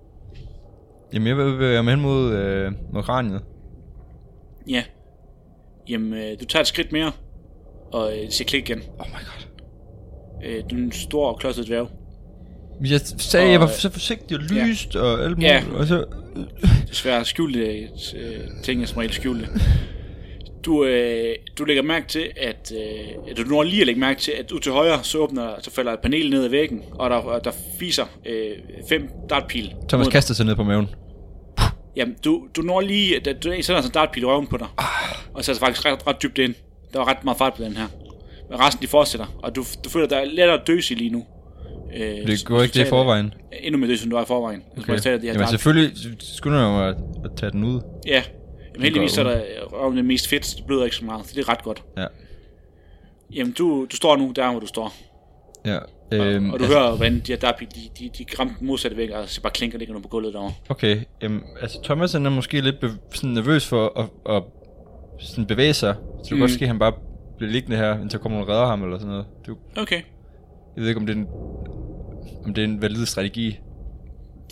Jamen, 1.13 1.29
jeg 1.29 1.37
vil 1.37 1.85
mig 1.85 1.93
hen 1.95 2.01
mod, 2.01 2.33
øh, 2.33 2.73
mod 2.93 3.03
kraniet. 3.03 3.43
Ja. 4.69 4.85
Jamen, 5.89 6.15
øh, 6.15 6.41
du 6.41 6.45
tager 6.45 6.61
et 6.61 6.67
skridt 6.67 6.93
mere, 6.93 7.13
og 7.93 8.13
øh, 8.19 8.31
siger 8.31 8.47
klik 8.47 8.69
igen. 8.71 8.83
Oh 8.99 9.07
my 9.09 9.13
god. 9.15 9.47
Øh, 10.45 10.63
du 10.71 10.75
er 10.77 10.79
en 10.81 10.93
stor 10.93 11.27
og 11.33 11.39
klodset 11.39 11.67
dværg. 11.67 11.89
Jeg 12.91 13.01
sagde, 13.01 13.47
Og- 13.47 13.53
jeg 13.53 13.61
var 13.61 13.67
så 13.67 13.91
forsigtig 13.91 14.37
og 14.37 14.43
Ja. 14.57 14.67
lyst 14.67 14.97
og 14.97 15.25
alt 15.25 15.43
Ja. 15.43 15.61
muligt, 15.61 15.81
og 15.81 15.87
så... 15.87 16.05
Desværre 16.89 17.25
skjulte 17.25 17.61
øh, 17.61 17.89
ting 18.63 18.83
er 18.83 18.87
som 18.87 18.99
regel 18.99 19.13
skjulte. 19.13 19.49
Du, 20.65 20.85
øh, 20.85 21.35
du 21.59 21.65
lægger 21.65 21.83
mærke 21.83 22.09
til, 22.09 22.31
at 22.37 22.73
øh, 22.77 23.37
du 23.37 23.43
når 23.43 23.63
lige 23.63 23.81
at 23.81 23.87
lægge 23.87 24.01
mærke 24.01 24.21
til, 24.21 24.33
at 24.39 24.53
ud 24.53 24.61
til 24.61 24.73
højre, 24.73 25.05
så 25.05 25.19
åbner, 25.19 25.55
så 25.63 25.71
falder 25.71 25.93
et 25.93 25.99
panel 26.01 26.31
ned 26.31 26.45
ad 26.45 26.49
væggen, 26.49 26.83
og 26.93 27.11
der, 27.11 27.39
der 27.39 27.51
fiser 27.79 28.05
øh, 28.27 28.51
fem 28.89 29.09
dartpil. 29.31 29.75
Thomas 29.89 30.07
mod- 30.07 30.13
kaster 30.13 30.35
sig 30.35 30.47
ned 30.47 30.57
på 30.57 30.63
maven. 30.65 30.89
Jamen, 31.97 32.17
du, 32.25 32.47
du 32.57 32.63
når 32.63 32.81
lige, 32.81 33.17
at 33.17 33.25
du 33.45 33.51
sætter 33.51 33.63
sådan 33.63 33.85
en 33.85 33.91
dartpil 33.95 34.23
i 34.23 34.27
røven 34.27 34.47
på 34.47 34.57
dig, 34.57 34.67
og 35.35 35.45
sætter 35.45 35.61
faktisk 35.61 35.87
ret, 35.87 36.07
ret 36.07 36.23
dybt 36.23 36.39
ind. 36.39 36.55
Der 36.93 36.99
var 36.99 37.09
ret 37.09 37.25
meget 37.25 37.39
fart 37.39 37.55
på 37.55 37.63
den 37.63 37.77
her. 37.77 37.87
Men 38.51 38.61
resten 38.61 38.83
de 38.83 38.89
fortsætter, 38.89 39.27
og 39.43 39.57
du, 39.57 39.65
du 39.85 39.89
føler 39.89 40.07
dig 40.09 40.23
lettere 40.27 40.61
døsig 40.67 40.97
lige 40.97 41.11
nu. 41.11 41.25
Øh, 41.97 42.27
Det 42.27 42.45
går 42.45 42.63
ikke 42.63 42.75
det 42.75 42.87
i 42.87 42.89
forvejen. 42.89 43.35
Endnu 43.63 43.79
mere 43.79 43.91
døsig, 43.91 44.05
end 44.05 44.11
du 44.11 44.17
var 44.17 44.23
i 44.23 44.27
forvejen. 44.27 44.63
Hvis 44.75 44.89
man 44.89 44.99
de 44.99 45.27
Jamen 45.27 45.49
selvfølgelig 45.49 45.91
skynder 46.21 46.61
jeg 46.61 46.71
mig 46.71 46.89
at, 46.89 46.97
at 47.25 47.31
tage 47.37 47.53
den 47.53 47.65
ud. 47.65 47.81
Ja, 48.07 48.23
Jamen, 48.75 48.83
heldigvis 48.83 49.19
er 49.19 49.23
der 49.23 49.41
røven 49.73 49.97
det 49.97 50.05
mest 50.05 50.29
fedt, 50.29 50.47
så 50.47 50.57
det 50.57 50.67
bløder 50.67 50.85
ikke 50.85 50.97
så 50.97 51.05
meget, 51.05 51.27
så 51.27 51.33
det 51.35 51.41
er 51.41 51.49
ret 51.49 51.63
godt. 51.63 51.83
Ja. 51.99 52.07
Jamen, 53.35 53.53
du, 53.53 53.87
du 53.91 53.97
står 53.97 54.17
nu 54.17 54.33
der, 54.37 54.51
hvor 54.51 54.61
du 54.61 54.67
står. 54.67 54.95
Ja. 55.67 55.79
Øhm, 56.13 56.23
Øhm, 56.23 56.51
og 56.51 56.59
du 56.59 56.65
altså, 56.65 56.79
hører, 56.79 56.91
hvordan 56.97 57.23
de 57.27 57.37
derpil, 57.37 57.69
de, 57.75 57.81
de, 57.99 58.11
de 58.19 58.25
ramte 58.39 58.55
den 58.59 58.67
modsatte 58.67 58.97
væg, 58.97 59.15
og 59.15 59.29
så 59.29 59.43
bare 59.43 59.53
klinker 59.53 59.79
ligger 59.79 59.95
nu 59.95 60.01
på 60.01 60.09
gulvet 60.09 60.33
derovre. 60.35 60.53
Okay, 60.69 61.01
jamen, 61.23 61.43
altså 61.61 61.83
Thomas 61.85 62.15
er 62.15 62.19
måske 62.19 62.61
lidt 62.61 62.77
sådan 63.15 63.31
nervøs 63.31 63.67
for 63.67 63.99
at, 63.99 64.37
at 64.37 64.43
sådan 65.19 65.47
bevæge 65.47 65.75
sig. 65.75 65.95
Så 66.25 66.29
det 66.31 66.33
Mm. 66.33 66.41
godt 66.41 66.51
ske, 66.51 66.63
at 66.65 66.69
han 66.69 66.79
bare 66.79 66.93
bliver 67.39 67.53
liggende 67.53 67.77
her, 67.77 67.95
indtil 68.01 68.19
der 68.19 68.23
kommer 68.23 68.39
nogen 68.39 68.51
og 68.51 68.55
redder 68.55 68.67
ham 68.67 68.83
eller 68.83 68.99
sådan 68.99 69.11
noget. 69.11 69.27
Du, 69.47 69.57
Okay. 69.77 69.97
jeg 70.77 70.83
ved 70.83 70.89
ikke, 70.89 71.01
om 71.01 71.07
det 71.07 71.17
er 71.17 71.21
en, 71.21 71.27
om 72.47 72.55
det 72.55 72.65
er 72.65 72.69
en 72.69 72.83
valid 72.83 73.07
strategi. 73.07 73.59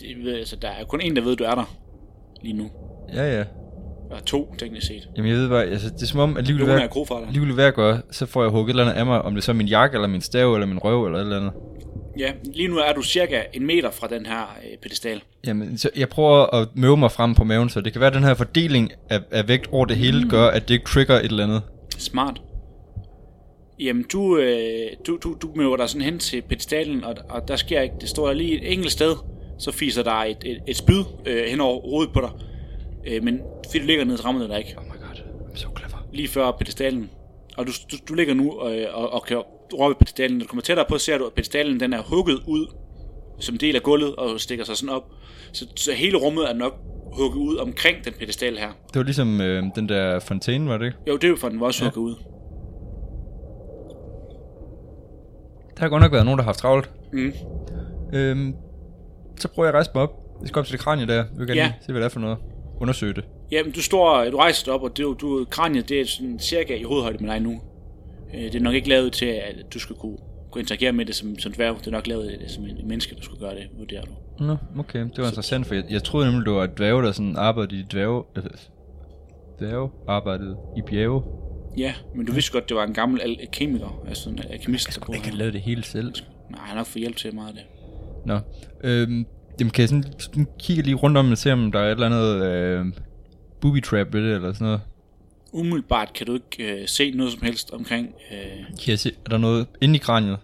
Det, 0.01 0.25
ved- 0.25 0.35
altså, 0.39 0.57
der 0.57 0.69
er 0.69 0.85
kun 0.85 1.01
en, 1.01 1.17
der 1.17 1.23
ved, 1.23 1.37
du 1.37 1.45
er 1.45 1.55
der 1.55 1.75
lige 2.43 2.57
nu. 2.57 2.71
Ja, 3.15 3.23
ja. 3.37 3.45
Der 4.11 4.17
er 4.17 4.21
to, 4.27 4.55
teknisk 4.59 4.87
set. 4.87 5.09
Jamen 5.17 5.31
jeg 5.31 5.39
ved 5.39 5.49
bare, 5.49 5.65
altså, 5.65 5.91
det 5.91 6.03
er 6.03 6.07
som 6.07 6.21
om, 6.21 6.37
at 6.37 6.47
hvad, 6.51 6.79
er 6.79 6.87
krofader. 6.87 7.21
lige 7.33 7.53
hvad 7.55 7.65
jeg 7.65 7.73
gør, 7.73 7.99
så 8.11 8.27
får 8.27 8.43
jeg 8.43 8.51
hugget 8.51 8.67
et 8.67 8.71
eller 8.71 8.85
andet 8.85 9.01
af 9.01 9.07
mig, 9.07 9.23
om 9.23 9.35
det 9.35 9.45
så 9.45 9.53
er 9.53 9.55
min 9.57 9.67
jakke, 9.67 9.95
eller 9.95 10.09
min 10.09 10.21
stav, 10.21 10.55
eller 10.55 10.67
min 10.67 10.79
røv, 10.79 11.05
eller 11.05 11.19
et 11.19 11.23
eller 11.23 11.37
andet. 11.37 11.53
Ja, 12.19 12.33
lige 12.55 12.69
nu 12.69 12.77
er 12.79 12.93
du 12.93 13.03
cirka 13.03 13.43
en 13.53 13.67
meter 13.67 13.91
fra 13.91 14.07
den 14.09 14.27
her 14.27 14.57
øh, 14.71 14.79
pedestal. 14.83 15.23
Jamen, 15.47 15.79
så 15.79 15.91
jeg 15.97 16.09
prøver 16.09 16.55
at 16.55 16.69
møve 16.75 16.97
mig 16.97 17.13
frem 17.13 17.35
på 17.35 17.45
maven, 17.45 17.69
så 17.69 17.81
det 17.81 17.93
kan 17.93 18.01
være, 18.01 18.09
at 18.09 18.15
den 18.15 18.25
her 18.25 18.35
fordeling 18.35 18.93
af, 19.11 19.21
af 19.31 19.49
vægt 19.49 19.67
over 19.73 19.85
det 19.87 19.97
hele 19.97 20.23
Mm. 20.25 20.31
gør, 20.31 20.47
at 20.47 20.69
det 20.69 20.75
ikke 20.75 20.87
trigger 20.87 21.15
et 21.15 21.25
eller 21.25 21.45
andet. 21.45 21.63
Smart. 21.99 22.41
Jamen, 23.81 24.05
du, 24.13 24.39
øh, 24.39 24.91
du, 25.07 25.19
du, 25.23 25.37
du 25.43 25.51
møver 25.57 25.77
dig 25.77 25.89
sådan 25.89 26.03
hen 26.03 26.19
til 26.19 26.43
pedestalen, 26.43 27.05
og, 27.05 27.15
og 27.29 27.49
der 27.49 27.57
sker 27.57 27.81
ikke, 27.81 27.95
det 28.01 28.09
står 28.09 28.33
lige 28.33 28.55
et 28.63 28.73
enkelt 28.73 28.93
sted, 28.93 29.15
så 29.59 29.73
fiser 29.73 30.03
der 30.03 30.13
et, 30.13 30.37
et, 30.47 30.59
et 30.67 30.77
spyd 30.77 31.05
øh, 31.27 31.45
hen 31.47 31.61
over 31.61 31.81
hovedet 31.91 32.13
på 32.13 32.21
dig. 32.21 32.31
Øh, 33.07 33.25
men 33.25 33.41
fordi 33.67 33.79
du 33.79 33.85
ligger 33.87 34.05
ned, 34.05 34.25
rammer 34.25 34.41
det 34.41 34.51
dig 34.51 34.59
ikke. 34.59 34.75
Oh 34.79 34.85
my 34.85 34.89
god, 34.91 35.17
I'm 35.53 35.57
so 35.57 35.69
clever. 35.79 36.07
Lige 36.13 36.29
før 36.29 36.51
pedestalen. 36.51 37.11
Og 37.57 37.67
du, 37.67 37.73
du, 37.93 37.97
du 38.09 38.15
ligger 38.15 38.35
nu 38.35 38.69
øh, 38.69 38.87
og, 38.93 39.13
og 39.13 39.23
kan 39.25 39.43
røre 39.73 39.89
ved 39.89 39.97
pedestalen. 39.97 40.37
Når 40.39 40.45
du 40.45 40.49
kommer 40.49 40.63
tættere 40.63 40.87
på, 40.89 40.99
ser 40.99 41.19
du, 41.19 41.27
at 41.27 41.33
pedestalen 41.33 41.81
den 41.81 41.93
er 41.93 42.03
hugget 42.03 42.41
ud 42.47 42.67
som 43.41 43.59
del 43.59 43.77
af 43.77 43.83
gulvet 43.83 44.17
og 44.17 44.41
stikker 44.41 44.65
sig 44.65 44.77
sådan 44.77 44.95
op. 44.95 45.03
Så, 45.53 45.67
så 45.77 45.93
hele 45.93 46.19
rummet 46.19 46.51
er 46.51 46.55
nok 46.55 46.75
hugget 47.13 47.39
ud 47.39 47.57
omkring 47.57 48.05
den 48.05 48.13
pedestal 48.19 48.59
her. 48.59 48.69
Det 48.69 48.97
var 48.97 49.03
ligesom 49.03 49.41
øh, 49.41 49.63
den 49.75 49.89
der 49.89 50.19
fontæne, 50.19 50.69
var 50.69 50.79
det 50.79 50.87
ikke? 50.87 50.99
Jo, 51.09 51.15
det 51.17 51.25
er 51.25 51.29
jo 51.29 51.37
for 51.37 51.49
den 51.49 51.61
var 51.61 51.67
også 51.67 51.85
Ja. 51.85 51.91
hugget 51.91 52.11
ud. 52.11 52.17
Der 55.77 55.85
har 55.85 55.89
godt 55.89 56.03
nok 56.03 56.13
været 56.13 56.25
nogen, 56.25 56.39
der 56.39 56.43
har 56.45 56.49
haft 56.49 56.59
travlt. 56.59 56.91
Mm. 57.13 57.33
Øhm, 58.13 58.55
så 59.37 59.49
prøver 59.49 59.67
jeg 59.67 59.71
at 59.71 59.75
rejse 59.75 59.91
mig 59.95 60.03
op. 60.03 60.11
Jeg 60.41 60.49
skal 60.49 60.61
op 60.61 60.67
til 60.67 60.73
det 60.73 60.81
kranie 60.81 61.07
der. 61.07 61.25
Vil 61.39 61.47
gerne 61.47 61.61
Ja. 61.61 61.67
ja. 61.67 61.73
se, 61.87 61.93
hvad 61.93 62.01
det 62.01 62.05
er 62.07 62.11
for 62.11 62.21
noget. 62.21 62.39
Undersøge 62.81 63.15
det. 63.15 63.25
Jamen, 63.51 63.73
du 63.73 63.83
står, 63.83 64.25
du 64.31 64.37
rejser 64.37 64.65
dig 64.65 64.75
op, 64.75 64.83
og 64.83 64.97
det, 64.97 65.07
du, 65.21 65.47
kraniet, 65.51 65.89
det 65.89 66.01
er 66.01 66.07
sådan 66.07 66.39
cirka 66.39 66.75
i 66.77 66.83
hovedhøjde 66.83 67.25
med 67.25 67.33
dig 67.33 67.41
nu. 67.41 67.61
Øh, 68.35 68.41
Det 68.41 68.55
er 68.55 68.61
nok 68.61 68.75
ikke 68.75 68.89
lavet 68.89 69.13
til, 69.13 69.27
at 69.27 69.55
du 69.75 69.79
skal 69.79 69.97
kunne, 69.97 70.17
kunne 70.51 70.61
interagere 70.63 70.93
med 70.93 71.07
det 71.07 71.15
som, 71.15 71.39
som 71.39 71.53
dværg. 71.53 71.77
Det 71.79 71.87
er 71.87 71.91
nok 71.91 72.07
lavet 72.07 72.31
øh, 72.43 72.49
som 72.49 72.65
en 72.65 72.89
menneske, 72.89 73.15
der 73.15 73.23
skulle 73.23 73.41
gøre 73.41 73.55
det, 73.55 73.69
vurderer 73.79 74.03
du. 74.05 74.11
Nå, 74.45 74.57
okay. 74.79 74.99
Det 75.01 75.19
var 75.19 75.27
interessant, 75.27 75.67
for 75.67 75.75
jeg, 75.75 75.85
jeg 75.91 76.03
troede 76.05 76.27
nemlig, 76.31 76.47
det 76.47 76.55
var 76.55 76.65
et 76.65 76.79
dværge, 76.79 77.03
der 77.03 77.13
sådan 77.13 77.37
arbejdede 77.37 77.81
i 77.81 77.85
dværge... 77.93 78.23
Øh, 78.37 78.43
dværge 79.59 79.91
arbejdede 80.09 80.57
i 80.77 80.83
bjerge. 80.83 81.23
Ja, 81.79 81.95
men 82.15 82.27
du 82.27 82.33
vidste 82.33 82.53
godt, 82.53 82.69
det 82.69 82.77
var 82.77 82.85
en 82.85 82.95
gammel 82.95 83.21
al- 83.21 83.49
kemiker, 83.53 84.03
altså 84.09 84.31
en 84.31 84.39
alkemist, 84.51 84.95
der 85.01 85.07
boede 85.07 85.17
Jeg 85.19 85.23
kan 85.25 85.33
her. 85.33 85.39
lave 85.39 85.53
det 85.53 85.61
hele 85.61 85.85
selv. 85.85 86.13
Nej, 86.51 86.61
han 86.61 86.69
har 86.69 86.75
nok 86.77 86.87
fået 86.87 87.01
hjælp 87.01 87.17
til 87.17 87.35
meget 87.35 87.49
af 87.49 87.55
det. 87.55 87.63
Nå. 88.27 88.39
Øhm, 88.85 89.27
jamen, 89.61 89.71
kan 89.71 89.81
jeg 89.83 89.89
sådan, 89.89 90.05
sådan 90.19 90.47
kigge 90.59 90.83
lige 90.83 90.95
rundt 90.95 91.17
om 91.17 91.31
og 91.31 91.39
se, 91.39 91.53
om 91.53 91.73
der 91.73 91.79
er 91.81 91.87
et 91.87 91.91
eller 91.91 92.07
andet 92.07 92.45
øh, 92.45 92.87
booby 93.61 93.83
trap 93.83 94.13
ved 94.15 94.23
det, 94.23 94.35
eller 94.35 94.53
sådan 94.53 94.65
noget. 94.65 94.81
Umiddelbart 95.53 96.13
kan 96.13 96.27
du 96.27 96.35
ikke 96.35 96.81
øh, 96.81 96.89
se 96.89 97.11
noget 97.11 97.33
som 97.33 97.43
helst 97.43 97.71
omkring 97.71 98.15
øh, 98.33 98.57
Kan 98.67 98.91
jeg 98.91 98.99
se, 98.99 99.13
er 99.25 99.29
der 99.29 99.39
noget 99.39 99.67
inde 99.81 99.95
i 99.95 99.99
kraniet? 99.99 100.39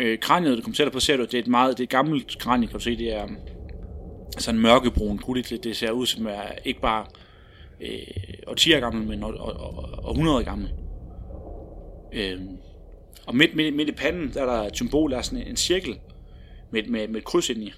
øh, 0.00 0.18
kraniet, 0.18 0.56
du 0.58 0.62
kommer 0.62 0.76
tættere 0.76 0.92
på, 0.92 1.00
ser 1.00 1.16
du, 1.16 1.22
det 1.22 1.34
er 1.34 1.38
et 1.38 1.46
meget, 1.46 1.78
det 1.78 1.82
er 1.82 1.86
et 1.86 1.90
gammelt 1.90 2.38
kranie, 2.38 2.68
kan 2.68 2.74
du 2.74 2.84
se, 2.84 2.96
det 2.96 3.14
er 3.14 3.24
um, 3.24 3.36
sådan 4.38 4.60
mørkebrun, 4.60 5.18
gulligt, 5.18 5.50
lidt. 5.50 5.64
det 5.64 5.76
ser 5.76 5.90
ud 5.90 6.06
som 6.06 6.26
er 6.26 6.42
ikke 6.64 6.80
bare 6.80 7.06
øh, 7.80 7.98
årtier 8.46 8.80
gammel, 8.80 9.08
men 9.08 9.22
år, 9.22 9.28
år, 9.28 9.50
år, 9.50 10.00
århundreder 10.04 10.42
gammel. 10.42 10.70
Øh, 12.12 12.40
og 13.26 13.36
midt, 13.36 13.56
midt, 13.56 13.76
midt 13.76 13.88
i 13.88 13.92
panden, 13.92 14.34
der 14.34 14.42
er 14.42 14.46
der 14.46 14.62
et 14.62 14.76
symbol, 14.76 15.10
der 15.10 15.18
er 15.18 15.22
sådan 15.22 15.38
en, 15.38 15.46
en 15.46 15.56
cirkel 15.56 15.98
med, 16.70 16.82
med, 16.82 17.08
med 17.08 17.16
et 17.16 17.24
kryds 17.24 17.50
ind 17.50 17.62
i. 17.62 17.72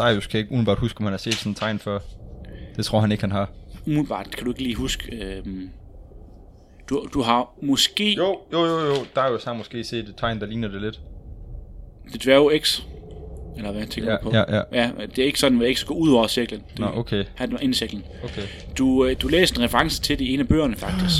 Darius 0.00 0.26
kan 0.26 0.38
ikke 0.40 0.50
umiddelbart 0.52 0.78
huske, 0.78 0.98
om 1.00 1.04
han 1.04 1.12
har 1.12 1.18
set 1.18 1.34
sådan 1.34 1.50
en 1.52 1.54
tegn 1.56 1.78
før. 1.78 1.98
Det 2.76 2.84
tror 2.84 3.00
han 3.00 3.12
ikke, 3.12 3.22
han 3.22 3.32
har. 3.32 3.50
Umiddelbart 3.86 4.30
kan 4.30 4.44
du 4.44 4.50
ikke 4.50 4.62
lige 4.62 4.74
huske. 4.74 5.16
Øh, 5.16 5.42
du, 6.90 7.06
du 7.14 7.22
har 7.22 7.48
måske 7.62 8.14
Jo, 8.14 8.38
jo, 8.52 8.64
jo, 8.66 8.78
jo. 8.86 8.94
Darius 9.16 9.44
har 9.44 9.52
måske 9.52 9.84
set 9.84 10.08
et 10.08 10.14
tegn, 10.16 10.40
der 10.40 10.46
ligner 10.46 10.68
det 10.68 10.82
lidt. 10.82 11.00
det 12.12 12.24
dværge 12.24 12.58
X. 12.60 12.80
Eller 13.56 13.72
hvad 13.72 13.86
tænker 13.86 14.10
Ja, 14.12 14.22
på? 14.22 14.30
ja, 14.32 14.56
ja. 14.56 14.62
ja. 14.72 14.90
det 15.16 15.18
er 15.18 15.26
ikke 15.26 15.38
sådan, 15.38 15.62
at 15.62 15.76
X 15.78 15.84
går 15.84 15.94
ud 15.94 16.12
over 16.12 16.26
cirklen. 16.26 16.60
Det, 16.70 16.78
Nå, 16.78 16.86
okay. 16.94 17.24
Han 17.34 17.52
var 17.52 17.58
inde 17.58 17.70
i 17.72 17.74
cirklen. 17.74 18.02
Okay. 18.24 18.42
Du, 18.78 19.04
øh, 19.06 19.16
du 19.22 19.28
læste 19.28 19.58
en 19.58 19.64
reference 19.64 20.02
til 20.02 20.18
det 20.18 20.24
i 20.24 20.34
en 20.34 20.40
af 20.40 20.48
bøgerne, 20.48 20.76
faktisk. 20.76 21.16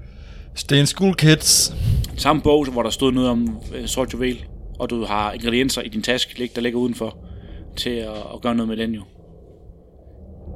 Stay 0.54 0.76
in 0.76 0.86
school, 0.86 1.14
kids. 1.14 1.74
Samme 2.16 2.42
bog, 2.42 2.66
hvor 2.70 2.82
der 2.82 2.90
stod 2.90 3.12
noget 3.12 3.30
om 3.30 3.60
øh, 3.74 3.86
sort 3.86 4.12
juvel, 4.12 4.44
og 4.78 4.90
du 4.90 5.04
har 5.04 5.32
ingredienser 5.32 5.82
i 5.82 5.88
din 5.88 6.02
taske, 6.02 6.50
der 6.54 6.60
ligger 6.60 6.78
udenfor, 6.78 7.16
til 7.76 7.90
at, 7.90 8.08
at 8.34 8.42
gøre 8.42 8.54
noget 8.54 8.68
med 8.68 8.76
den 8.76 8.94
jo. 8.94 9.02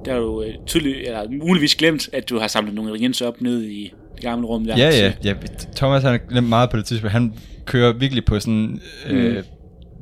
Der 0.05 0.19
du 0.19 0.43
øh, 0.43 0.55
tydeligt, 0.67 0.97
eller 0.97 1.31
muligvis 1.31 1.75
glemt, 1.75 2.09
at 2.13 2.29
du 2.29 2.39
har 2.39 2.47
samlet 2.47 2.75
nogle 2.75 2.91
ingredienser 2.91 3.27
op 3.27 3.41
nede 3.41 3.73
i 3.73 3.93
det 4.15 4.23
gamle 4.23 4.47
rum 4.47 4.65
der. 4.65 4.77
Ja, 4.77 4.91
ja, 4.91 5.13
ja. 5.25 5.35
Thomas 5.77 6.03
han 6.03 6.11
har 6.11 6.19
glemt 6.19 6.49
meget 6.49 6.71
på 6.71 6.77
det 6.77 6.85
tidspunkt. 6.85 7.13
Han 7.13 7.35
kører 7.65 7.93
virkelig 7.93 8.25
på 8.25 8.41
sådan 8.41 8.81
øh, 9.09 9.43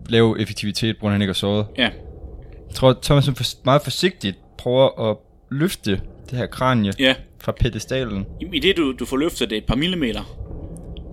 lav 0.09 0.37
effektivitet, 0.39 0.97
af 1.03 1.11
han 1.11 1.23
ikke 1.23 1.31
har 1.31 1.35
sovet. 1.35 1.67
Ja, 1.79 1.91
Jeg 2.69 2.75
tror, 2.75 2.99
Thomas 3.03 3.29
er 3.29 3.57
meget 3.65 3.83
forsigtigt 3.83 4.37
prøver 4.59 5.11
at 5.11 5.17
løfte 5.51 6.01
det 6.31 6.39
her 6.39 6.47
kranie 6.47 6.93
ja. 6.99 7.15
fra 7.39 7.53
pedestalen. 7.53 8.27
I, 8.41 8.47
i 8.53 8.59
det, 8.59 8.77
du, 8.77 8.93
du 8.93 9.05
får 9.05 9.17
løftet 9.17 9.51
det 9.51 9.59
et 9.59 9.65
par 9.65 9.77
millimeter, 9.77 10.23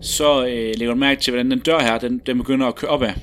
så 0.02 0.45
øh, 0.45 0.73
lægger 0.78 0.93
du 0.93 1.00
mærke 1.00 1.21
til, 1.21 1.32
hvordan 1.32 1.52
den 1.52 1.60
dør 1.60 1.80
her, 1.80 1.97
den, 1.97 2.21
den 2.26 2.38
begynder 2.38 2.67
at 2.67 2.76
køre 2.76 2.91
opad. 2.91 3.13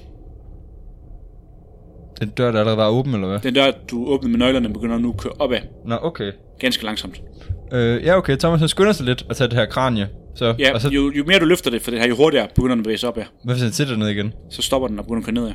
Den 2.21 2.29
dør, 2.29 2.53
der 2.53 2.59
allerede 2.59 2.77
var 2.77 2.89
åben, 2.89 3.15
eller 3.15 3.29
hvad? 3.29 3.39
Den 3.39 3.55
dør, 3.55 3.71
du 3.91 4.07
åbnede 4.07 4.31
med 4.31 4.39
nøglerne, 4.39 4.73
begynder 4.73 4.99
nu 4.99 5.11
at 5.11 5.17
køre 5.17 5.33
opad. 5.39 5.59
Nå, 5.87 5.99
okay. 6.03 6.33
Ganske 6.59 6.85
langsomt. 6.85 7.23
Øh, 7.73 8.05
ja, 8.05 8.17
okay. 8.17 8.37
Thomas 8.37 8.61
han 8.61 8.69
skynder 8.69 8.93
sig 8.93 9.07
lidt 9.07 9.27
at 9.31 9.37
tage 9.37 9.49
det 9.49 9.57
her 9.59 9.67
kranie. 9.67 10.09
Så, 10.35 10.55
Ja, 10.59 10.75
og 10.75 10.81
så, 10.81 10.89
jo, 10.89 11.13
jo 11.17 11.25
mere 11.27 11.39
du 11.39 11.45
løfter 11.45 11.71
det, 11.71 11.83
for 11.83 11.91
det 11.91 12.01
her, 12.01 12.09
jo 12.09 12.17
hurtigere 12.17 12.49
begynder 12.55 12.75
den 12.75 12.81
at 12.81 12.85
bevæge 12.85 12.99
sig 12.99 13.09
opad. 13.09 13.23
hvad 13.45 13.55
hvis 13.55 13.63
han 13.63 13.73
sætter 13.73 13.97
ned 13.97 14.09
igen? 14.09 14.33
Så 14.51 14.63
stopper 14.63 14.89
den 14.89 14.99
og 14.99 15.05
begynder 15.05 15.21
at 15.21 15.25
køre 15.25 15.35
nedad. 15.35 15.53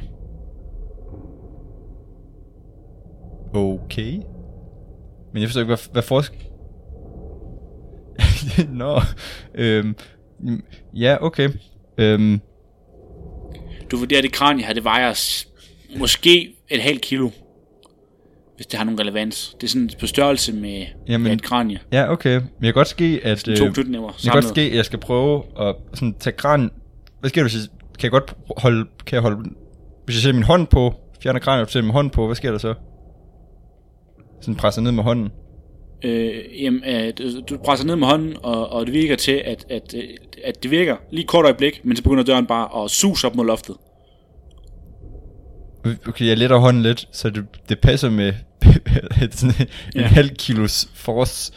Okay. 3.54 4.19
Men 5.34 5.41
jeg 5.41 5.47
forstår 5.50 5.62
ikke, 5.62 5.67
hvad, 5.69 5.91
hvad 5.91 6.02
forsk... 6.02 6.34
Nå. 8.82 9.00
Øhm, 9.56 9.95
ja, 10.93 11.17
okay. 11.21 11.50
Øhm, 11.97 12.39
Du 13.91 13.97
vurderer, 13.97 14.19
at 14.19 14.24
det 14.24 14.32
kranie 14.32 14.65
her, 14.65 14.74
det 14.74 14.84
vejer 14.84 15.13
måske 15.95 16.56
et 16.69 16.82
halvt 16.82 17.01
kilo. 17.01 17.30
Hvis 18.56 18.67
det 18.67 18.77
har 18.77 18.84
nogen 18.86 18.99
relevans. 18.99 19.56
Det 19.62 19.67
er 19.67 19.71
sådan 19.71 19.89
på 19.99 20.08
størrelse 20.08 20.54
med, 20.54 20.86
Jamen, 21.08 21.23
med 21.23 21.34
et 21.34 21.43
kranie. 21.43 21.80
ja, 21.91 22.12
okay. 22.12 22.36
Men 22.36 22.43
jeg 22.62 22.67
kan 22.67 22.73
godt 22.73 22.88
ske, 22.88 23.19
at... 23.23 23.38
To 23.38 23.71
knytnæver 23.71 24.12
det 24.12 24.21
kan 24.23 24.32
godt 24.32 24.45
ske, 24.45 24.62
at 24.62 24.75
jeg 24.75 24.86
skal 24.86 24.99
prøve 24.99 25.43
at 25.60 25.75
sådan, 25.93 26.15
tage 26.19 26.36
kran... 26.38 26.71
Hvad 27.19 27.30
sker 27.30 27.41
der, 27.41 27.49
hvis 27.49 27.56
jeg... 27.56 27.69
Kan 27.99 28.04
jeg 28.04 28.12
godt 28.12 28.34
holde... 28.58 28.86
Kan 29.06 29.15
jeg 29.15 29.21
holde... 29.21 29.49
Hvis 30.06 30.15
jeg 30.15 30.21
sætter 30.21 30.34
min 30.34 30.43
hånd 30.43 30.67
på... 30.67 30.93
Fjerner 31.23 31.39
kraniet 31.39 31.65
og 31.65 31.71
sætter 31.71 31.86
min 31.86 31.93
hånd 31.93 32.12
på, 32.12 32.25
hvad 32.25 32.36
sker 32.36 32.51
der 32.51 32.58
så? 32.58 32.73
Sådan 34.41 34.56
presser 34.56 34.82
ned 34.82 34.91
med 34.91 35.04
hånden. 35.04 35.30
Øh, 36.04 36.63
jamen, 36.63 36.84
øh, 36.84 37.13
du, 37.49 37.58
presser 37.58 37.86
ned 37.86 37.95
med 37.95 38.08
hånden, 38.08 38.36
og, 38.43 38.69
og 38.69 38.86
det 38.86 38.93
virker 38.93 39.15
til, 39.15 39.41
at, 39.45 39.65
at, 39.69 39.93
øh, 39.97 40.04
at 40.43 40.63
det 40.63 40.71
virker 40.71 40.95
lige 41.12 41.27
kort 41.27 41.45
øjeblik, 41.45 41.82
men 41.84 41.97
så 41.97 42.04
begynder 42.04 42.23
døren 42.23 42.45
bare 42.45 42.84
at 42.84 42.91
suse 42.91 43.27
op 43.27 43.36
mod 43.36 43.45
loftet. 43.45 43.75
Okay, 46.08 46.28
jeg 46.28 46.38
letter 46.38 46.58
hånden 46.58 46.84
lidt, 46.84 47.08
så 47.12 47.30
det, 47.30 47.46
det 47.70 47.80
passer 47.80 48.10
med 48.10 48.34
sådan 49.32 49.56
en 49.60 49.67
Ja. 50.02 50.08
halv 50.08 50.30
kilos 50.30 50.88
force. 50.96 51.54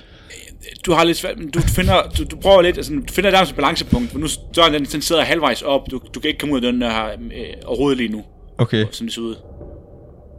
Du 0.86 0.92
har 0.92 1.04
lidt 1.04 1.16
svært, 1.16 1.38
men 1.38 1.50
du 1.50 1.60
finder, 1.60 2.02
du, 2.18 2.24
du 2.24 2.36
prøver 2.36 2.62
lidt, 2.62 2.76
altså, 2.76 2.92
du 2.92 3.12
finder 3.12 3.30
nærmest 3.30 3.50
et 3.52 3.56
balancepunkt, 3.56 4.10
for 4.10 4.18
nu 4.18 4.26
døren 4.56 4.74
den, 4.74 4.84
den 4.84 5.02
sidder 5.02 5.22
halvvejs 5.22 5.62
op, 5.62 5.90
du, 5.90 6.00
du 6.14 6.20
kan 6.20 6.28
ikke 6.28 6.38
komme 6.38 6.54
ud 6.54 6.60
af 6.64 6.72
den 6.72 6.80
der 6.80 6.90
her 6.90 7.08
øh, 7.12 7.46
overhovedet 7.64 7.98
lige 7.98 8.08
nu, 8.12 8.24
Okay, 8.58 8.84
som 8.90 9.06
det 9.06 9.14
ser 9.14 9.22
ud. 9.22 9.34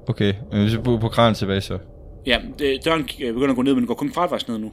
okay. 0.07 0.33
Men 0.51 0.61
hvis 0.61 0.73
jeg 0.73 0.83
bor 0.83 0.97
på 0.97 1.09
kranen 1.09 1.35
tilbage 1.35 1.61
så. 1.61 1.77
Ja, 2.25 2.39
det, 2.59 2.85
døren 2.85 3.09
øh, 3.21 3.33
begynder 3.33 3.49
at 3.49 3.55
gå 3.55 3.61
ned, 3.61 3.73
men 3.73 3.79
den 3.81 3.87
går 3.87 3.93
kun 3.93 4.13
fratvejs 4.13 4.47
ned 4.47 4.57
nu. 4.57 4.71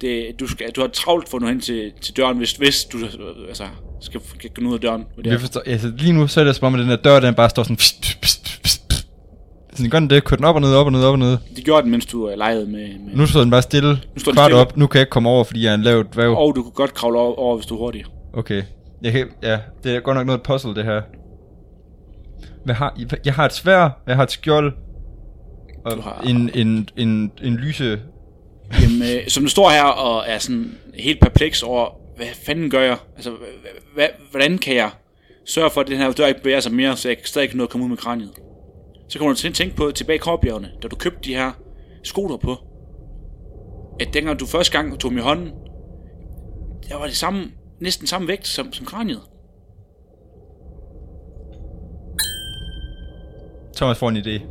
Det, 0.00 0.40
du, 0.40 0.46
skal, 0.46 0.70
du 0.70 0.80
har 0.80 0.88
travlt 0.88 1.28
for 1.28 1.36
at 1.36 1.42
nå 1.42 1.48
hen 1.48 1.60
til, 1.60 1.92
til 2.00 2.16
døren, 2.16 2.36
hvis, 2.36 2.52
hvis 2.52 2.84
du 2.84 2.98
øh, 2.98 3.48
altså, 3.48 3.64
skal, 4.04 4.20
skal 4.38 4.50
gå 4.50 4.62
ud 4.68 4.74
af 4.74 4.80
døren. 4.80 5.04
Det 5.16 5.26
Jeg 5.26 5.40
forstår, 5.40 5.62
altså 5.66 5.92
lige 5.98 6.12
nu 6.12 6.26
så 6.26 6.40
er 6.40 6.44
det 6.44 6.56
som 6.56 6.66
om, 6.66 6.74
at 6.74 6.80
den 6.80 6.88
der 6.88 6.96
dør, 6.96 7.20
den 7.20 7.34
bare 7.34 7.50
står 7.50 7.62
sådan... 7.62 7.76
Pst, 7.76 8.00
pst, 8.00 8.18
pst, 8.22 8.62
pst. 8.62 9.06
Sådan 9.74 9.90
gør 9.90 9.98
den 9.98 10.10
det, 10.10 10.24
kører 10.24 10.36
den 10.36 10.44
op 10.44 10.54
og 10.54 10.60
ned, 10.60 10.74
op 10.74 10.86
og 10.86 10.92
ned, 10.92 11.04
op 11.04 11.12
og 11.12 11.18
ned. 11.18 11.36
det 11.56 11.64
gjorde 11.64 11.82
den, 11.82 11.90
mens 11.90 12.06
du 12.06 12.28
øh, 12.30 12.38
legede 12.38 12.66
med... 12.66 12.88
med 12.98 13.14
Nu 13.16 13.26
står 13.26 13.40
den 13.40 13.50
bare 13.50 13.62
stille, 13.62 13.88
Nu 13.90 13.96
står 14.20 14.32
den 14.32 14.36
kvart 14.36 14.46
stille. 14.46 14.60
op, 14.60 14.76
nu 14.76 14.86
kan 14.86 14.98
jeg 14.98 15.02
ikke 15.02 15.10
komme 15.10 15.28
over, 15.28 15.44
fordi 15.44 15.64
jeg 15.64 15.70
er 15.70 15.74
en 15.74 15.82
lavt 15.82 16.14
dværg. 16.14 16.36
Og 16.36 16.56
du 16.56 16.62
kunne 16.62 16.72
godt 16.72 16.94
kravle 16.94 17.18
over, 17.18 17.34
over 17.38 17.56
hvis 17.56 17.66
du 17.66 17.74
er 17.74 17.78
hurtig. 17.78 18.04
Okay, 18.34 18.62
jeg 19.02 19.12
kan, 19.12 19.26
ja, 19.42 19.58
det 19.84 19.96
er 19.96 20.00
godt 20.00 20.16
nok 20.16 20.26
noget 20.26 20.42
puzzle 20.42 20.74
det 20.74 20.84
her. 20.84 21.00
Hvad 22.64 22.74
har, 22.74 22.94
jeg- 22.98 23.18
jeg 23.26 23.34
har 23.34 23.44
et 23.44 23.52
svær, 23.52 24.02
jeg 24.06 24.16
har 24.16 24.22
et 24.22 24.30
skjold, 24.30 24.72
og 25.84 25.96
Du 25.96 26.00
har- 26.00 26.22
en, 26.26 26.50
en, 26.54 26.88
en, 26.96 27.32
en 27.42 27.54
lyse 27.56 28.00
Jamen, 28.82 29.02
øh, 29.02 29.28
som 29.28 29.42
du 29.42 29.48
står 29.50 29.70
her 29.70 29.82
og 29.84 30.24
er 30.26 30.38
sådan 30.38 30.72
helt 30.98 31.20
perpleks 31.20 31.62
over, 31.62 31.86
hvad 32.16 32.26
fanden 32.46 32.70
gør 32.70 32.80
jeg? 32.80 32.96
Altså, 33.14 33.36
hvad, 33.94 34.08
hvordan 34.30 34.58
kan 34.58 34.76
jeg 34.76 34.90
sørge 35.46 35.70
for, 35.70 35.80
at 35.80 35.86
den 35.86 35.96
her 35.96 36.12
dør 36.12 36.26
ikke 36.26 36.42
bevæger 36.42 36.60
sig 36.60 36.72
mere, 36.72 36.96
så 36.96 37.08
jeg 37.08 37.18
stadig 37.24 37.48
kan 37.48 37.58
nå 37.58 37.64
at 37.64 37.70
komme 37.70 37.84
ud 37.84 37.88
med 37.88 37.96
kraniet? 37.96 38.32
Så 39.08 39.18
kommer 39.18 39.32
du 39.32 39.38
til 39.38 39.48
at 39.48 39.54
tænke 39.54 39.76
på 39.76 39.90
tilbage 39.90 40.16
i 40.16 40.18
Korbjergene, 40.18 40.70
da 40.82 40.88
du 40.88 40.96
købte 40.96 41.20
de 41.24 41.34
her 41.34 41.52
sko 42.02 42.36
på. 42.36 42.56
At 44.00 44.14
dengang 44.14 44.40
du 44.40 44.46
første 44.46 44.78
gang 44.78 45.00
tog 45.00 45.10
dem 45.10 45.18
i 45.18 45.20
hånden, 45.20 45.50
der 46.88 46.96
var 46.96 47.06
det 47.06 47.16
samme, 47.16 47.52
næsten 47.80 48.06
samme 48.06 48.28
vægt 48.28 48.46
som, 48.46 48.72
som 48.72 48.86
kraniet. 48.86 49.20
Thomas 53.76 53.98
får 53.98 54.08
en 54.08 54.16
idé. 54.16 54.42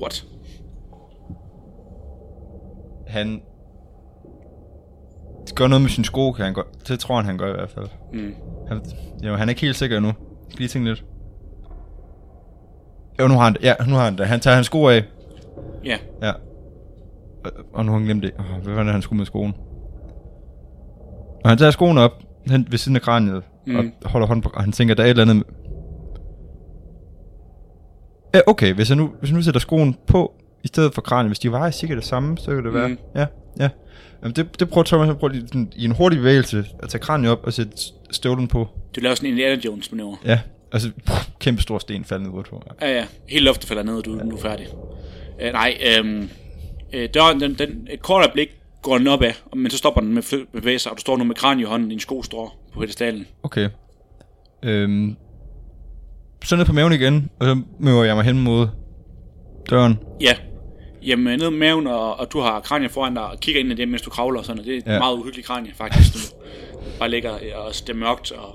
What? 0.00 0.26
Han 3.06 3.42
gør 5.56 5.66
noget 5.66 5.82
med 5.82 5.90
sin 5.90 6.04
sko, 6.04 6.32
kan 6.32 6.44
han 6.44 6.54
godt. 6.54 6.88
Det 6.88 7.00
tror 7.00 7.16
han, 7.16 7.24
han 7.24 7.38
gør 7.38 7.48
i 7.48 7.56
hvert 7.56 7.70
fald. 7.70 7.86
Mm. 8.12 8.34
Han, 8.68 8.80
jo, 9.26 9.34
han 9.34 9.48
er 9.48 9.50
ikke 9.50 9.60
helt 9.60 9.76
sikker. 9.76 10.00
Skal 10.48 10.58
lige 10.58 10.68
tænke 10.68 10.88
lidt. 10.88 11.04
Jo, 13.20 13.28
nu 13.28 13.34
har 13.34 13.44
han 13.44 13.56
Ja, 13.62 13.74
nu 13.88 13.94
har 13.94 14.04
han 14.04 14.18
det. 14.18 14.26
Han 14.26 14.40
tager 14.40 14.54
hans 14.54 14.66
sko 14.66 14.86
af. 14.88 15.04
Ja. 15.84 15.96
Ja. 16.22 16.32
Og- 17.44 17.50
Og 17.74 17.84
nu 17.84 17.92
har 17.92 17.98
han 17.98 18.04
glemt 18.06 18.22
det. 18.22 18.30
Oh, 18.38 18.62
hvad 18.64 18.74
var 18.74 18.82
det, 18.82 18.92
han 18.92 19.02
skulle 19.02 19.18
med 19.18 19.26
skoen? 19.26 19.54
Og 21.44 21.50
han 21.50 21.58
tager 21.58 21.70
skoen 21.70 21.98
op 21.98 22.12
hen 22.46 22.66
ved 22.70 22.78
siden 22.78 22.96
af 22.96 23.02
kraniet. 23.02 23.42
Mm. 23.66 23.76
og 23.76 24.10
holder 24.10 24.26
hånden 24.26 24.42
på, 24.42 24.50
og 24.54 24.60
han 24.62 24.72
tænker, 24.72 24.94
der 24.94 25.02
er 25.02 25.06
et 25.06 25.10
eller 25.10 25.22
andet... 25.22 25.36
med- 25.36 25.44
Ja, 28.34 28.40
okay, 28.46 28.74
hvis 28.74 28.88
jeg, 28.88 28.96
nu, 28.96 29.10
hvis 29.18 29.30
jeg 29.30 29.36
nu 29.36 29.42
sætter 29.42 29.60
skoen 29.60 29.96
på, 30.06 30.32
i 30.64 30.66
stedet 30.66 30.94
for 30.94 31.02
kraniet, 31.02 31.28
hvis 31.30 31.38
de 31.38 31.50
vejer 31.52 31.70
cirka 31.70 31.94
det 31.94 32.04
samme, 32.04 32.38
så 32.38 32.50
kan 32.54 32.64
det 32.64 32.74
være. 32.74 32.88
Mm. 32.88 32.98
Ja, 33.14 33.26
ja. 33.58 33.68
Jamen, 34.22 34.36
det, 34.36 34.60
det 34.60 34.68
prøver 34.68 34.84
Thomas 34.84 35.08
at 35.10 35.18
prøve 35.18 35.32
lige, 35.32 35.46
sådan, 35.46 35.72
i 35.76 35.84
en 35.84 35.90
hurtig 35.90 36.18
bevægelse 36.18 36.64
at 36.82 36.88
tage 36.88 37.00
kraniet 37.02 37.32
op 37.32 37.40
og 37.44 37.52
sætte 37.52 37.72
støvlen 38.10 38.48
på. 38.48 38.68
Du 38.96 39.00
laver 39.00 39.14
sådan 39.14 39.26
en 39.26 39.32
Indiana 39.32 39.60
Jones 39.64 39.92
manøvre. 39.92 40.16
Ja, 40.24 40.40
altså 40.72 40.90
pff, 41.06 41.28
kæmpe 41.40 41.62
stor 41.62 41.78
sten 41.78 42.04
falder 42.04 42.24
ned 42.24 42.44
på. 42.44 42.62
Ja. 42.80 42.88
Ja, 42.88 42.96
ja. 42.96 43.04
Hele 43.28 43.44
loftet 43.44 43.68
falder 43.68 43.82
ned, 43.82 43.94
og 43.94 44.04
du, 44.04 44.18
du 44.30 44.36
er 44.36 44.40
færdig. 44.40 44.66
Uh, 44.74 45.52
nej, 45.52 45.78
øhm, 45.98 46.28
øh, 46.92 47.08
døren, 47.14 47.40
den, 47.40 47.54
den, 47.54 47.88
et 47.90 48.02
kort 48.02 48.24
øjeblik 48.24 48.48
går 48.82 48.98
den 48.98 49.06
opad, 49.06 49.32
men 49.56 49.70
så 49.70 49.78
stopper 49.78 50.00
den 50.00 50.14
med 50.14 50.22
fly- 50.22 50.46
bevæge 50.52 50.78
sig, 50.78 50.92
og 50.92 50.96
du 50.98 51.00
står 51.00 51.16
nu 51.16 51.24
med 51.24 51.34
kran 51.34 51.60
i 51.60 51.62
hånden, 51.62 51.88
din 51.88 52.00
sko 52.00 52.22
står 52.22 52.70
på 52.72 52.80
pedestalen. 52.80 53.26
Okay. 53.42 53.68
Øhm, 54.62 55.16
så 56.44 56.56
ned 56.56 56.64
på 56.64 56.72
maven 56.72 56.92
igen, 56.92 57.30
og 57.40 57.46
så 57.46 57.60
møver 57.78 58.04
jeg 58.04 58.16
mig 58.16 58.24
hen 58.24 58.42
mod 58.42 58.68
døren. 59.70 59.98
Ja. 60.20 60.34
Jamen, 61.06 61.38
ned 61.38 61.50
med 61.50 61.58
maven, 61.58 61.86
og, 61.86 62.16
og 62.20 62.32
du 62.32 62.40
har 62.40 62.60
kranier 62.60 62.88
foran 62.88 63.14
dig, 63.14 63.24
og 63.24 63.40
kigger 63.40 63.60
ind 63.60 63.72
i 63.72 63.74
det, 63.74 63.88
mens 63.88 64.02
du 64.02 64.10
kravler 64.10 64.38
og 64.40 64.44
sådan, 64.46 64.60
og 64.60 64.66
det 64.66 64.74
er 64.74 64.78
et 64.78 64.86
Ja. 64.86 64.98
meget 64.98 65.14
uhyggeligt 65.18 65.46
kranie, 65.46 65.72
faktisk. 65.74 66.12
Du 66.14 66.18
bare 66.98 67.10
ligger 67.10 67.30
og 67.30 67.72
det 67.74 67.90
er 67.90 67.94
mørkt, 67.94 68.32
og... 68.32 68.54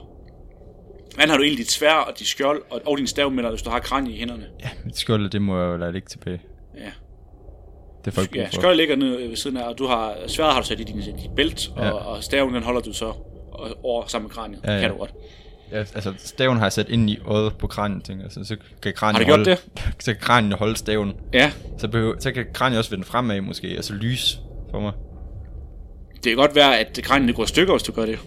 Hvordan 1.14 1.30
har 1.30 1.38
du 1.38 1.44
egentlig 1.44 1.58
dit 1.66 1.72
svær 1.72 1.94
og 1.94 2.20
dit 2.20 2.28
skjold 2.28 2.62
og, 2.70 2.82
og 2.86 2.98
din 2.98 3.08
stav 3.08 3.32
med 3.32 3.44
dig, 3.44 3.50
hvis 3.52 3.62
du 3.62 3.70
har 3.70 3.80
kranie 3.80 4.14
i 4.14 4.18
hænderne? 4.20 4.46
Ja, 4.64 4.70
mit 4.86 4.98
skjold, 4.98 5.30
det 5.30 5.42
må 5.42 5.60
jeg 5.62 5.68
jo 5.68 5.78
lade 5.78 5.92
ligge 5.92 6.08
tilbage. 6.08 6.42
Ja. 6.78 6.82
Det 8.06 8.14
folk 8.14 8.36
Ja, 8.36 8.42
brug 8.42 8.48
for. 8.54 8.62
skjold 8.62 8.76
ligger 8.78 8.96
nede 8.96 9.30
ved 9.30 9.36
siden 9.36 9.58
af, 9.58 9.64
og 9.64 9.78
du 9.78 9.86
har, 9.86 10.16
sværet 10.28 10.54
har 10.54 10.62
du 10.62 10.68
sat 10.68 10.80
i 10.80 10.84
din, 10.84 10.96
dit 11.02 11.16
bælt, 11.36 11.70
og, 11.76 11.86
Ja. 11.86 11.92
og 11.92 12.24
staven 12.24 12.54
den 12.54 12.64
holder 12.64 12.82
du 12.82 12.94
så 12.94 13.06
og- 13.52 13.78
over 13.84 14.04
sammen 14.08 14.26
med 14.28 14.32
kraniet. 14.36 14.60
Ja, 14.64 14.70
Ja, 14.72 14.76
ja. 14.76 14.82
Kan 14.82 14.92
du 14.92 14.98
godt. 14.98 15.12
Ja, 15.72 15.78
altså, 15.78 16.14
staven 16.18 16.58
har 16.58 16.66
jeg 16.66 16.72
sat 16.72 16.90
ind 16.90 17.10
i 17.10 17.20
øjet 17.26 17.58
på 17.58 17.68
kraniet, 17.68 18.04
tænker 18.04 18.24
jeg. 18.24 18.32
Så, 18.32 18.44
så 18.44 18.56
kan 18.82 18.94
kraniet 18.96 19.26
Har 19.28 19.36
du 19.36 19.44
gjort 19.44 19.58
holde, 19.58 19.94
Så 20.00 20.14
kan 20.14 20.22
kraniet 20.22 20.54
holde 20.60 20.76
staven. 20.76 21.14
Ja, 21.34 21.52
Så, 21.78 21.88
behøver, 21.88 22.16
så 22.20 22.32
kan 22.32 22.46
kraniet 22.54 22.80
også 22.80 22.90
vende 22.90 23.06
fremad 23.06 23.42
måske, 23.42 23.76
og 23.78 23.84
så 23.84 23.94
lys 23.94 24.40
for 24.72 24.80
mig. 24.80 24.92
det 26.16 26.24
kan 26.24 26.36
godt 26.36 26.56
være, 26.56 26.80
at 26.80 27.00
kraniet 27.04 27.28
det 27.28 27.36
går 27.36 27.44
i 27.44 27.48
stykker, 27.48 27.74
hvis 27.74 27.84
du 27.84 27.92
gør 27.92 28.06
det. 28.06 28.20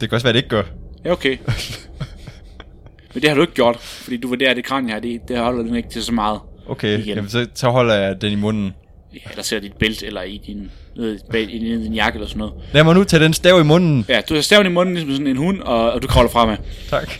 Det 0.00 0.08
kan 0.08 0.16
også 0.16 0.26
være, 0.26 0.32
det 0.32 0.38
ikke 0.38 0.48
gør. 0.48 0.62
Ja, 1.04 1.12
okay. 1.12 1.38
Men 3.14 3.22
det 3.22 3.28
har 3.30 3.34
du 3.34 3.40
ikke 3.40 3.54
gjort, 3.54 3.76
fordi 3.76 4.16
du 4.16 4.28
vurderer, 4.28 4.50
at 4.50 4.56
det 4.56 4.64
kranie 4.64 4.92
her, 4.92 5.00
det, 5.00 5.20
det 5.28 5.38
holder 5.38 5.62
den 5.62 5.74
ikke 5.74 5.88
til 5.88 6.02
så 6.02 6.12
meget. 6.12 6.40
Okay, 6.68 6.98
Igen. 6.98 7.16
jamen, 7.16 7.30
så, 7.30 7.46
så 7.54 7.68
holder 7.70 7.94
jeg 7.94 8.20
den 8.20 8.32
i 8.32 8.36
munden. 8.36 8.72
Ja, 9.14 9.18
eller 9.30 9.42
sætter 9.42 9.68
dit 9.68 9.78
bælt, 9.78 10.02
eller 10.02 10.22
i 10.22 10.42
din, 10.46 10.70
ned, 10.96 11.18
bag, 11.30 11.42
i 11.54 11.58
din, 11.58 11.94
jakke, 11.94 12.16
eller 12.16 12.28
sådan 12.28 12.38
noget. 12.38 12.54
Lad 12.72 12.84
mig 12.84 12.94
nu 12.94 13.04
tage 13.04 13.24
den 13.24 13.32
stav 13.32 13.60
i 13.60 13.62
munden. 13.64 14.04
Ja, 14.08 14.20
du 14.28 14.34
har 14.34 14.40
staven 14.40 14.66
i 14.66 14.70
munden, 14.70 14.94
ligesom 14.94 15.12
sådan 15.12 15.26
en 15.26 15.36
hund, 15.36 15.60
og, 15.60 15.92
og 15.92 16.02
du 16.02 16.06
kravler 16.06 16.30
fremad. 16.30 16.56
Tak. 16.88 17.10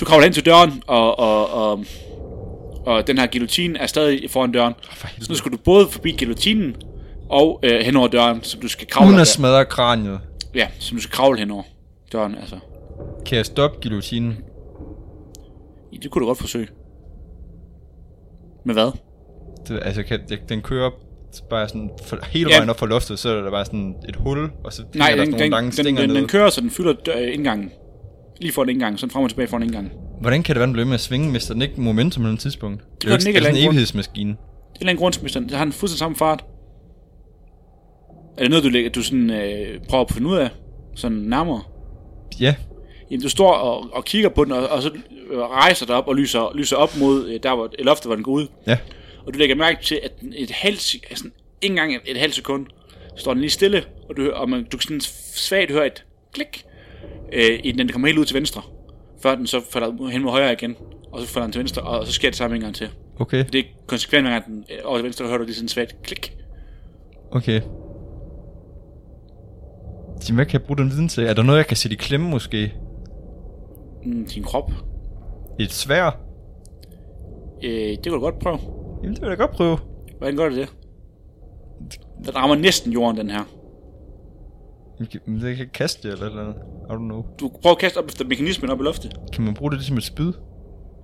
Du 0.00 0.04
kravler 0.04 0.24
hen 0.24 0.32
til 0.32 0.46
døren, 0.46 0.82
og, 0.86 1.18
og, 1.18 1.50
og, 1.52 1.84
og 2.86 3.06
den 3.06 3.18
her 3.18 3.26
guillotine 3.26 3.78
er 3.78 3.86
stadig 3.86 4.30
foran 4.30 4.52
døren. 4.52 4.74
Så 5.20 5.26
nu 5.28 5.34
skal 5.34 5.52
du 5.52 5.56
både 5.56 5.88
forbi 5.88 6.16
guillotinen, 6.18 6.76
og 7.30 7.60
øh, 7.62 7.80
hen 7.80 7.96
over 7.96 8.08
døren, 8.08 8.42
som 8.42 8.60
du 8.60 8.68
skal 8.68 8.86
kravle 8.86 9.06
Uden 9.08 9.16
at 9.16 9.20
ad. 9.20 9.26
smadre 9.26 9.64
kraniet. 9.64 10.20
Ja, 10.54 10.68
som 10.78 10.96
du 10.96 11.02
skal 11.02 11.12
kravle 11.12 11.38
hen 11.38 11.50
over 11.50 11.62
døren, 12.12 12.34
altså. 12.34 12.56
Kan 13.26 13.36
jeg 13.36 13.46
stoppe 13.46 13.78
guillotinen? 13.82 14.36
Ja, 15.92 15.96
Det 16.02 16.10
kunne 16.10 16.22
du 16.22 16.26
godt 16.26 16.38
forsøge. 16.38 16.68
Med 18.64 18.74
hvad? 18.74 18.90
Det, 19.68 19.80
altså, 19.82 20.02
kan, 20.02 20.20
den 20.48 20.62
kører 20.62 20.86
op, 20.86 20.92
bare 21.50 21.68
sådan 21.68 21.90
for, 22.04 22.18
hele 22.30 22.50
Ja. 22.50 22.56
vejen 22.56 22.70
op 22.70 22.78
for 22.78 22.86
loftet, 22.86 23.18
så 23.18 23.28
er 23.28 23.42
der 23.42 23.50
bare 23.50 23.64
sådan 23.64 23.94
et 24.08 24.16
hul, 24.16 24.50
og 24.64 24.72
så 24.72 24.82
Nej, 24.94 25.10
er 25.10 25.16
der 25.16 25.22
den, 25.22 25.30
nogle 25.30 25.44
den, 25.44 25.52
lange 25.52 25.70
den, 25.70 25.96
den, 25.96 26.08
ned. 26.08 26.16
den 26.16 26.26
kører, 26.28 26.50
så 26.50 26.60
den 26.60 26.70
fylder 26.70 26.92
dør, 26.92 27.18
øh, 27.18 27.34
indgangen. 27.34 27.70
Lige 28.40 28.52
foran 28.52 28.68
indgangen, 28.68 28.98
sådan 28.98 29.10
frem 29.10 29.22
og 29.24 29.30
tilbage 29.30 29.48
foran 29.48 29.62
indgangen. 29.62 29.92
Hvordan 30.20 30.42
kan 30.42 30.54
det 30.54 30.60
være, 30.60 30.66
den 30.66 30.72
bliver 30.72 30.86
med 30.86 30.94
at 30.94 31.00
svinge, 31.00 31.30
mister 31.32 31.52
den 31.54 31.62
ikke 31.62 31.80
momentum 31.80 32.22
på 32.24 32.28
et 32.28 32.38
tidspunkt? 32.38 32.82
Det 33.02 33.08
gør 33.10 33.16
den 33.16 33.26
ikke 33.26 33.36
af 33.38 33.42
sådan 33.42 33.56
en 33.56 33.62
grund. 33.62 33.72
evighedsmaskine. 33.74 34.36
Det 34.78 34.86
er 34.86 34.90
en 34.90 34.96
grund 34.96 35.12
til, 35.12 35.22
hvis 35.22 35.32
den 35.32 35.50
har 35.50 35.62
en 35.62 35.72
fuldstændig 35.72 35.98
samme 35.98 36.16
fart. 36.16 36.44
Er 38.38 38.42
det 38.42 38.50
noget, 38.50 38.64
du, 38.64 38.68
lægger, 38.68 38.90
du 38.90 39.02
sådan, 39.02 39.30
øh, 39.30 39.80
prøver 39.88 40.04
at 40.04 40.10
finde 40.10 40.28
ud 40.28 40.36
af? 40.36 40.50
Sådan 40.94 41.18
nærmere? 41.18 41.62
Ja, 42.40 42.54
Jamen, 43.10 43.22
du 43.22 43.28
står 43.28 43.52
og, 43.52 43.86
og 43.92 44.04
kigger 44.04 44.28
på 44.28 44.44
den, 44.44 44.52
og, 44.52 44.68
og 44.68 44.82
så 44.82 44.90
øh, 45.30 45.38
rejser 45.38 45.86
dig 45.86 45.94
op 45.96 46.08
og 46.08 46.16
lyser, 46.16 46.52
lyser 46.54 46.76
op 46.76 46.90
mod 47.00 47.28
øh, 47.28 47.40
der, 47.42 47.54
hvor 47.54 47.68
loftet, 47.78 48.06
hvor 48.06 48.14
den 48.14 48.24
går 48.24 48.32
ud. 48.32 48.46
ja. 48.66 48.76
Og 49.26 49.34
du 49.34 49.38
lægger 49.38 49.56
mærke 49.56 49.82
til, 49.82 50.00
at 50.02 50.12
et 50.36 50.50
halvt, 50.50 50.94
altså, 51.10 51.24
ikke 51.62 51.72
engang 51.72 51.94
et, 51.94 52.00
et 52.06 52.16
halvt 52.16 52.34
sekund, 52.34 52.66
står 53.16 53.32
den 53.32 53.40
lige 53.40 53.50
stille, 53.50 53.84
og 54.08 54.16
du, 54.16 54.22
hører, 54.22 54.34
og 54.34 54.48
man, 54.50 54.64
du 54.64 54.76
kan 54.76 54.80
sådan 54.80 55.00
svagt 55.00 55.70
høre 55.70 55.86
et 55.86 56.04
klik, 56.32 56.64
øh, 57.32 57.60
inden 57.64 57.78
den 57.78 57.88
kommer 57.88 58.08
helt 58.08 58.18
ud 58.18 58.24
til 58.24 58.36
venstre, 58.36 58.62
før 59.22 59.34
den 59.34 59.46
så 59.46 59.60
falder 59.70 60.08
hen 60.08 60.22
mod 60.22 60.30
højre 60.30 60.52
igen, 60.52 60.76
og 61.12 61.20
så 61.20 61.26
falder 61.26 61.46
den 61.46 61.52
til 61.52 61.58
venstre, 61.58 61.82
og 61.82 62.06
så 62.06 62.12
sker 62.12 62.28
det 62.28 62.36
samme 62.36 62.56
en 62.56 62.62
gang 62.62 62.74
til. 62.74 62.88
Okay, 63.20 63.44
Det 63.52 63.58
er 63.58 63.64
konsekvent, 63.86 64.28
gang 64.28 64.46
den 64.46 64.64
øh, 64.70 64.78
over 64.84 64.98
til 64.98 65.04
venstre, 65.04 65.26
hører 65.26 65.38
du 65.38 65.44
lige 65.44 65.54
sådan 65.54 65.68
svagt 65.68 66.02
klik. 66.02 66.36
okay. 67.30 67.60
Tim, 70.20 70.34
hvad 70.34 70.46
kan 70.46 70.60
jeg 70.60 70.66
bruge 70.66 70.78
den 70.78 70.90
viden 70.90 71.08
til? 71.08 71.24
Er 71.24 71.34
der 71.34 71.42
noget, 71.42 71.58
jeg 71.58 71.66
kan 71.66 71.76
sætte 71.76 71.94
i 71.94 71.96
klemme 71.96 72.28
måske? 72.28 72.74
Mm, 74.04 74.26
din 74.26 74.42
krop. 74.42 74.70
Et 75.60 75.72
svær? 75.72 76.20
Øh, 77.64 77.70
det 77.90 78.02
kan 78.02 78.12
du 78.12 78.20
godt 78.20 78.38
prøve. 78.38 78.58
Jamen, 79.02 79.14
det 79.14 79.22
vil 79.22 79.28
jeg 79.28 79.38
godt 79.38 79.50
prøve. 79.50 79.78
Hvordan 80.18 80.36
gør 80.36 80.48
det 80.48 80.58
det? 80.58 80.68
Den 82.26 82.36
rammer 82.36 82.56
næsten 82.56 82.92
jorden, 82.92 83.16
den 83.16 83.30
her. 83.30 83.42
Men 85.26 85.40
Det 85.40 85.56
kan 85.56 85.66
kaste 85.74 86.08
eller 86.08 86.26
eller 86.26 86.40
andet. 86.42 86.54
I 86.88 86.92
don't 86.92 86.96
know. 86.98 87.24
Du 87.40 87.48
prøver 87.62 87.74
at 87.74 87.78
kaste 87.80 87.98
op 87.98 88.04
efter 88.06 88.24
mekanismen 88.24 88.70
op 88.70 88.80
i 88.80 88.82
loftet. 88.82 89.12
Kan 89.32 89.44
man 89.44 89.54
bruge 89.54 89.72
det 89.72 89.84
som 89.84 89.96
et 89.96 90.02
spyd? 90.04 90.32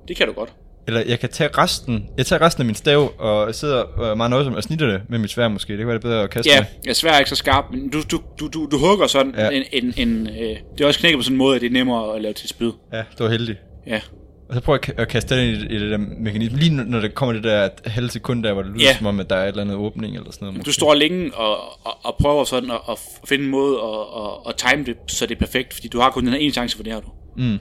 Det 0.09 0.17
kan 0.17 0.27
du 0.27 0.33
godt. 0.33 0.55
Eller 0.87 1.01
jeg 1.09 1.21
kan 1.21 1.29
tage 1.29 1.51
resten. 1.59 2.09
Jeg 2.19 2.27
tager 2.27 2.43
resten 2.43 2.61
af 2.63 2.67
min 2.67 2.75
stav 2.75 3.13
og 3.19 3.55
sidder 3.55 4.01
øh, 4.11 4.17
meget 4.17 4.31
nøjsomt 4.31 4.57
og 4.57 4.63
snitter 4.63 4.87
det 4.87 5.01
med 5.09 5.19
mit 5.19 5.31
svær 5.31 5.49
måske. 5.49 5.73
Det 5.73 5.79
kan 5.79 5.87
være 5.87 5.95
det 5.95 6.03
bedre 6.03 6.23
at 6.23 6.31
kaste 6.31 6.51
Ja, 6.51 6.61
med. 6.61 6.67
jeg 6.85 6.91
er 6.91 6.95
svært 6.95 7.21
ikke 7.21 7.31
så 7.31 7.37
skarp, 7.37 7.65
men 7.71 7.89
du, 7.91 7.99
du, 8.11 8.21
du, 8.41 8.49
du, 8.49 8.67
du 8.71 8.79
hugger 8.79 9.07
sådan 9.07 9.35
Ja. 9.37 9.45
ja. 9.45 9.51
en, 9.51 9.65
en, 9.73 10.09
en 10.09 10.27
øh, 10.27 10.57
det 10.79 10.81
er 10.81 10.87
også 10.87 11.01
knækket 11.01 11.19
på 11.19 11.23
sådan 11.23 11.35
en 11.35 11.39
måde, 11.39 11.55
at 11.55 11.61
det 11.61 11.67
er 11.67 11.71
nemmere 11.73 12.15
at 12.17 12.23
lave 12.23 12.35
til 12.35 12.49
spyd. 12.49 12.73
Ja, 12.93 12.99
det 12.99 13.21
var 13.21 13.29
heldigt. 13.29 13.59
Ja. 13.87 14.01
Og 14.49 14.55
så 14.55 14.61
prøver 14.61 14.79
jeg 14.83 14.89
at 14.91 14.99
ka- 14.99 15.03
at 15.03 15.09
kaste 15.09 15.37
den 15.37 15.49
i, 15.49 15.75
i 15.75 15.79
det 15.79 15.91
der 15.91 15.99
mekanisme. 15.99 16.59
Lige 16.59 16.75
når- 16.85 17.01
der 17.01 17.09
kommer 17.09 17.33
det 17.33 17.45
der 17.45 17.69
halve 17.87 18.11
sekund 18.11 18.43
der, 18.45 18.53
hvor 18.53 18.63
det 18.63 18.73
lyder 18.73 18.85
Ja. 18.85 18.97
som 18.97 19.07
om, 19.07 19.21
at 19.21 19.31
der 19.31 19.37
er 19.37 19.43
et 19.45 19.49
eller 19.49 19.63
andet 19.63 19.77
åbning 19.77 20.17
eller 20.17 20.31
sådan 20.33 20.49
noget. 20.49 20.67
Du 20.67 20.73
står 20.73 20.95
længe 20.95 21.35
og, 21.35 21.57
og, 21.85 21.93
og 22.05 22.15
prøver 22.21 22.45
sådan 22.45 22.71
at, 22.71 22.81
at 22.91 22.99
finde 23.25 23.45
en 23.45 23.51
måde 23.51 23.77
at, 23.79 24.23
at, 24.25 24.31
at 24.49 24.57
time 24.73 24.85
det, 24.85 24.97
så 25.07 25.27
det 25.27 25.35
er 25.35 25.39
perfekt, 25.39 25.75
fordi 25.75 25.89
du 25.89 26.01
har 26.01 26.11
kun 26.11 26.25
den 26.25 26.33
her 26.33 26.39
ene 26.41 26.53
chance 26.53 26.77
for 26.77 26.83
det 26.83 26.93
her, 26.93 27.01
du. 27.01 27.09
Mm. 27.37 27.59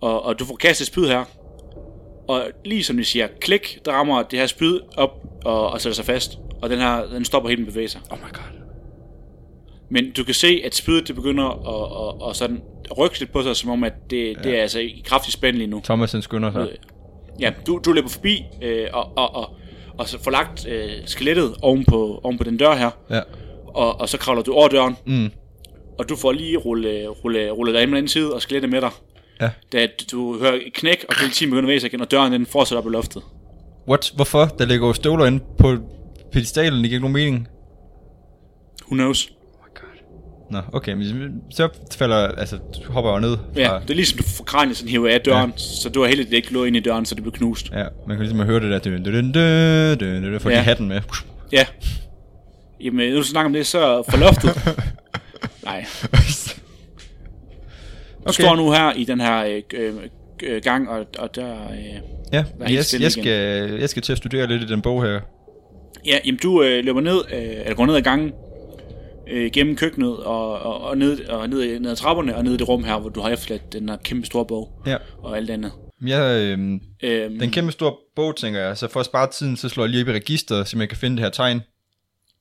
Og, 0.00 0.24
og 0.24 0.38
du 0.38 0.44
får 0.44 0.56
kastet 0.56 0.86
spyd 0.86 1.06
her, 1.06 1.24
og 2.28 2.42
lige 2.64 2.84
som 2.84 2.96
de 2.96 3.04
siger 3.04 3.28
klik, 3.40 3.78
der 3.84 3.92
rammer 3.92 4.22
det 4.22 4.38
her 4.38 4.46
spyd 4.46 4.80
op 4.96 5.10
og, 5.44 5.70
og 5.70 5.80
sætter 5.80 5.94
sig 5.94 6.04
fast, 6.04 6.38
og 6.62 6.70
den 6.70 6.78
her, 6.78 7.02
den 7.12 7.24
stopper 7.24 7.48
helt 7.48 7.60
med 7.60 7.68
at 7.68 7.72
bevæge 7.72 7.88
sig. 7.88 8.00
Oh 8.10 8.18
my 8.18 8.32
god. 8.32 8.60
Men 9.90 10.12
du 10.12 10.24
kan 10.24 10.34
se, 10.34 10.62
at 10.64 10.74
spydet 10.74 11.08
det 11.08 11.14
begynder 11.16 11.44
at, 11.44 12.24
at, 12.24 12.30
at 12.30 12.36
sådan 12.36 12.60
lidt 13.20 13.32
på 13.32 13.42
sig, 13.42 13.56
som 13.56 13.70
om 13.70 13.84
at 13.84 13.92
det, 14.10 14.26
ja. 14.36 14.42
det 14.42 14.58
er 14.58 14.62
altså 14.62 14.78
i 14.78 15.02
kraftig 15.06 15.32
spænd 15.32 15.56
lige 15.56 15.66
nu. 15.66 15.80
Thomas 15.84 16.12
han 16.12 16.22
skynder 16.22 16.52
sig. 16.52 16.60
Øh, 16.60 16.68
Ja, 17.40 17.52
du, 17.66 17.80
du 17.84 17.92
løber 17.92 18.08
forbi, 18.08 18.42
øh, 18.62 18.86
og, 18.92 19.12
og, 19.16 19.34
og, 19.34 19.50
og 19.98 20.08
så 20.08 20.22
får 20.22 20.30
lagt 20.30 20.66
øh, 20.68 20.90
skelettet 21.06 21.54
oven 21.62 21.84
på, 21.84 22.20
oven 22.22 22.38
på 22.38 22.44
den 22.44 22.56
dør 22.56 22.74
her, 22.74 22.90
Ja. 23.10 23.20
og, 23.66 24.00
og 24.00 24.08
så 24.08 24.18
kravler 24.18 24.42
du 24.42 24.52
over 24.52 24.68
døren, 24.68 24.96
Mm. 25.06 25.30
og 25.98 26.08
du 26.08 26.16
får 26.16 26.32
lige 26.32 26.56
rulle, 26.56 27.08
rulle, 27.08 27.50
rulle 27.50 27.72
dig 27.72 27.82
ind 27.82 27.88
på 27.88 27.90
den 27.90 27.96
anden 27.96 28.08
side, 28.08 28.34
og 28.34 28.42
skelettet 28.42 28.70
med 28.70 28.80
dig. 28.80 28.90
Ja. 29.40 29.50
Da 29.72 29.86
du 30.12 30.38
hører 30.38 30.58
knæk, 30.74 31.04
og 31.08 31.14
politiet 31.22 31.50
begynder 31.50 31.68
at 31.68 31.72
væse 31.72 31.86
igen, 31.86 32.00
og 32.00 32.10
døren 32.10 32.32
den 32.32 32.46
fortsætter 32.46 32.82
op 32.82 32.86
i 32.86 32.90
loftet. 32.92 33.22
What? 33.88 34.12
Hvorfor? 34.16 34.44
Der 34.44 34.64
ligger 34.66 34.86
jo 34.86 34.92
støvler 34.92 35.26
inde 35.26 35.40
på 35.58 35.76
pedestalen. 36.32 36.78
Det 36.80 36.90
giver 36.90 36.96
ikke 36.96 37.08
nogen 37.10 37.12
mening. 37.12 37.48
Who 38.86 38.94
knows? 38.94 39.32
Nå, 40.50 40.60
okay, 40.72 40.92
men 40.92 41.40
så 41.50 41.68
falder, 41.98 42.16
altså, 42.16 42.56
du 42.86 42.92
hopper 42.92 43.10
jo 43.12 43.18
ned 43.18 43.36
fra, 43.36 43.60
Ja, 43.60 43.78
det 43.82 43.90
er 43.90 43.94
ligesom 43.94 44.18
du 44.18 44.24
får 44.24 44.44
kraniet 44.44 44.76
sådan 44.76 44.90
hiver 44.90 45.08
af 45.14 45.20
døren, 45.20 45.50
ja. 45.50 45.56
så 45.56 45.88
du 45.88 46.00
har 46.00 46.08
heldigt 46.08 46.30
det 46.30 46.36
ikke 46.36 46.52
lå 46.52 46.64
ind 46.64 46.76
i 46.76 46.80
døren, 46.80 47.04
så 47.06 47.14
det 47.14 47.22
blev 47.22 47.32
knust. 47.32 47.70
ja, 47.72 47.84
man 48.08 48.16
kan 48.16 48.26
ligesom 48.26 48.40
høre 48.40 48.60
det 48.60 48.70
der, 48.70 48.78
døn, 48.78 49.02
døn, 49.04 49.32
døn, 49.32 49.98
døn, 49.98 50.22
døn, 50.22 50.40
får 50.40 50.50
Ja. 50.50 50.56
de 50.56 50.62
hatten 50.62 50.88
med. 50.88 51.00
Ja. 51.52 51.64
Jamen, 52.80 53.10
nu 53.12 53.16
du 53.18 53.22
snakker 53.22 53.46
om 53.46 53.52
det, 53.52 53.66
så 53.66 54.02
for 54.10 54.16
loftet. 54.18 54.50
Nej. 55.64 55.86
Du 58.18 58.22
okay. 58.24 58.32
står 58.42 58.56
nu 58.56 58.72
her 58.72 58.92
i 58.92 59.04
den 59.04 59.20
her 59.20 59.44
øh, 59.44 59.62
øh, 59.74 59.92
øh, 60.42 60.62
gang, 60.62 60.88
og, 60.88 61.06
og 61.18 61.34
der... 61.36 61.52
Øh, 61.70 62.00
Ja, 62.32 62.38
er 62.60 62.68
helt 62.68 62.92
jeg, 62.92 63.00
jeg, 63.00 63.10
igen. 63.10 63.10
skal, 63.10 63.78
jeg 63.80 63.88
skal 63.88 64.02
til 64.02 64.12
at 64.12 64.18
studere 64.18 64.46
lidt 64.46 64.62
i 64.62 64.66
den 64.66 64.82
bog 64.82 65.02
her. 65.04 65.20
ja, 66.06 66.18
jamen 66.24 66.38
du 66.42 66.62
øh, 66.62 66.84
løber 66.84 67.00
ned, 67.00 67.18
øh, 67.32 67.42
eller 67.42 67.74
går 67.74 67.86
ned 67.86 67.94
ad 67.96 68.02
gangen, 68.02 68.32
øh, 69.30 69.50
gennem 69.52 69.76
køkkenet 69.76 70.16
og, 70.16 70.58
og, 70.58 70.80
og, 70.80 70.98
ned, 70.98 71.24
og 71.28 71.48
ned, 71.48 71.80
ned 71.80 71.90
ad 71.90 71.96
trapperne 71.96 72.36
og 72.36 72.44
ned 72.44 72.54
i 72.54 72.56
det 72.56 72.68
rum 72.68 72.84
her, 72.84 72.98
hvor 72.98 73.10
du 73.10 73.20
har 73.20 73.30
efterladt 73.30 73.72
den 73.72 73.88
her 73.88 73.96
kæmpe 73.96 74.26
store 74.26 74.46
bog 74.46 74.82
Ja. 74.86 74.96
og 75.18 75.36
alt 75.36 75.50
andet. 75.50 75.72
Jeg, 76.06 76.40
øhm, 76.42 76.80
Øhm, 77.02 77.38
den 77.38 77.50
kæmpe 77.50 77.72
store 77.72 77.94
bog, 78.16 78.36
tænker 78.36 78.60
jeg, 78.60 78.78
så 78.78 78.88
for 78.88 79.00
at 79.00 79.06
spare 79.06 79.30
tiden, 79.30 79.56
så 79.56 79.68
slår 79.68 79.84
jeg 79.84 79.90
lige 79.90 80.02
op 80.02 80.08
i 80.08 80.12
registeret, 80.12 80.68
så 80.68 80.78
jeg 80.78 80.88
kan 80.88 80.98
finde 80.98 81.16
det 81.16 81.24
her 81.24 81.30
tegn. 81.30 81.60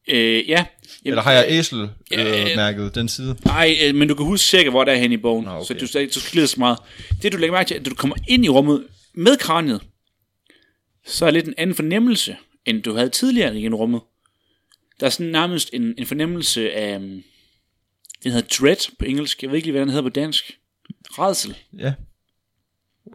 øh, 0.07 0.49
ja. 0.49 0.65
Jamen, 0.65 0.65
Eller 1.05 1.21
har 1.21 1.31
jeg 1.31 1.45
æsel 1.47 1.89
Ja, 2.11 2.23
øh, 2.41 2.41
øh, 2.51 2.55
mærket 2.55 2.95
den 2.95 3.07
side? 3.07 3.35
Nej, 3.45 3.75
øh, 3.85 3.95
men 3.95 4.07
du 4.07 4.15
kan 4.15 4.25
huske 4.25 4.45
cirka, 4.47 4.69
hvor 4.69 4.83
der 4.83 4.91
er 4.91 4.97
hen 4.97 5.11
i 5.11 5.17
bogen. 5.17 5.45
Nå, 5.45 5.51
okay. 5.51 5.65
Så 5.65 5.73
du, 5.73 6.05
du 6.15 6.19
skal 6.19 6.47
så 6.47 6.55
meget. 6.59 6.77
Det 7.21 7.33
du 7.33 7.37
lægger 7.37 7.55
mærke 7.55 7.67
til, 7.67 7.75
at 7.75 7.85
du 7.85 7.95
kommer 7.95 8.15
ind 8.27 8.45
i 8.45 8.49
rummet 8.49 8.83
med 9.13 9.37
kraniet, 9.37 9.81
så 11.05 11.25
er 11.25 11.31
lidt 11.31 11.47
en 11.47 11.53
anden 11.57 11.75
fornemmelse, 11.75 12.35
end 12.65 12.83
du 12.83 12.93
havde 12.95 13.09
tidligere 13.09 13.57
i 13.59 13.69
rummet. 13.69 14.01
Der 14.99 15.05
er 15.05 15.09
sådan 15.09 15.31
nærmest 15.31 15.69
en, 15.73 15.93
en 15.97 16.05
fornemmelse 16.05 16.73
af, 16.73 16.95
um, 16.97 17.23
den 18.23 18.31
hedder 18.31 18.47
dread 18.59 18.95
på 18.99 19.05
engelsk. 19.05 19.43
Jeg 19.43 19.49
ved 19.49 19.57
ikke 19.57 19.65
lige, 19.65 19.71
hvad 19.71 19.81
den 19.81 19.89
hedder 19.89 20.03
på 20.03 20.09
dansk. 20.09 20.59
Redsel. 21.05 21.57
Ja. 21.77 21.93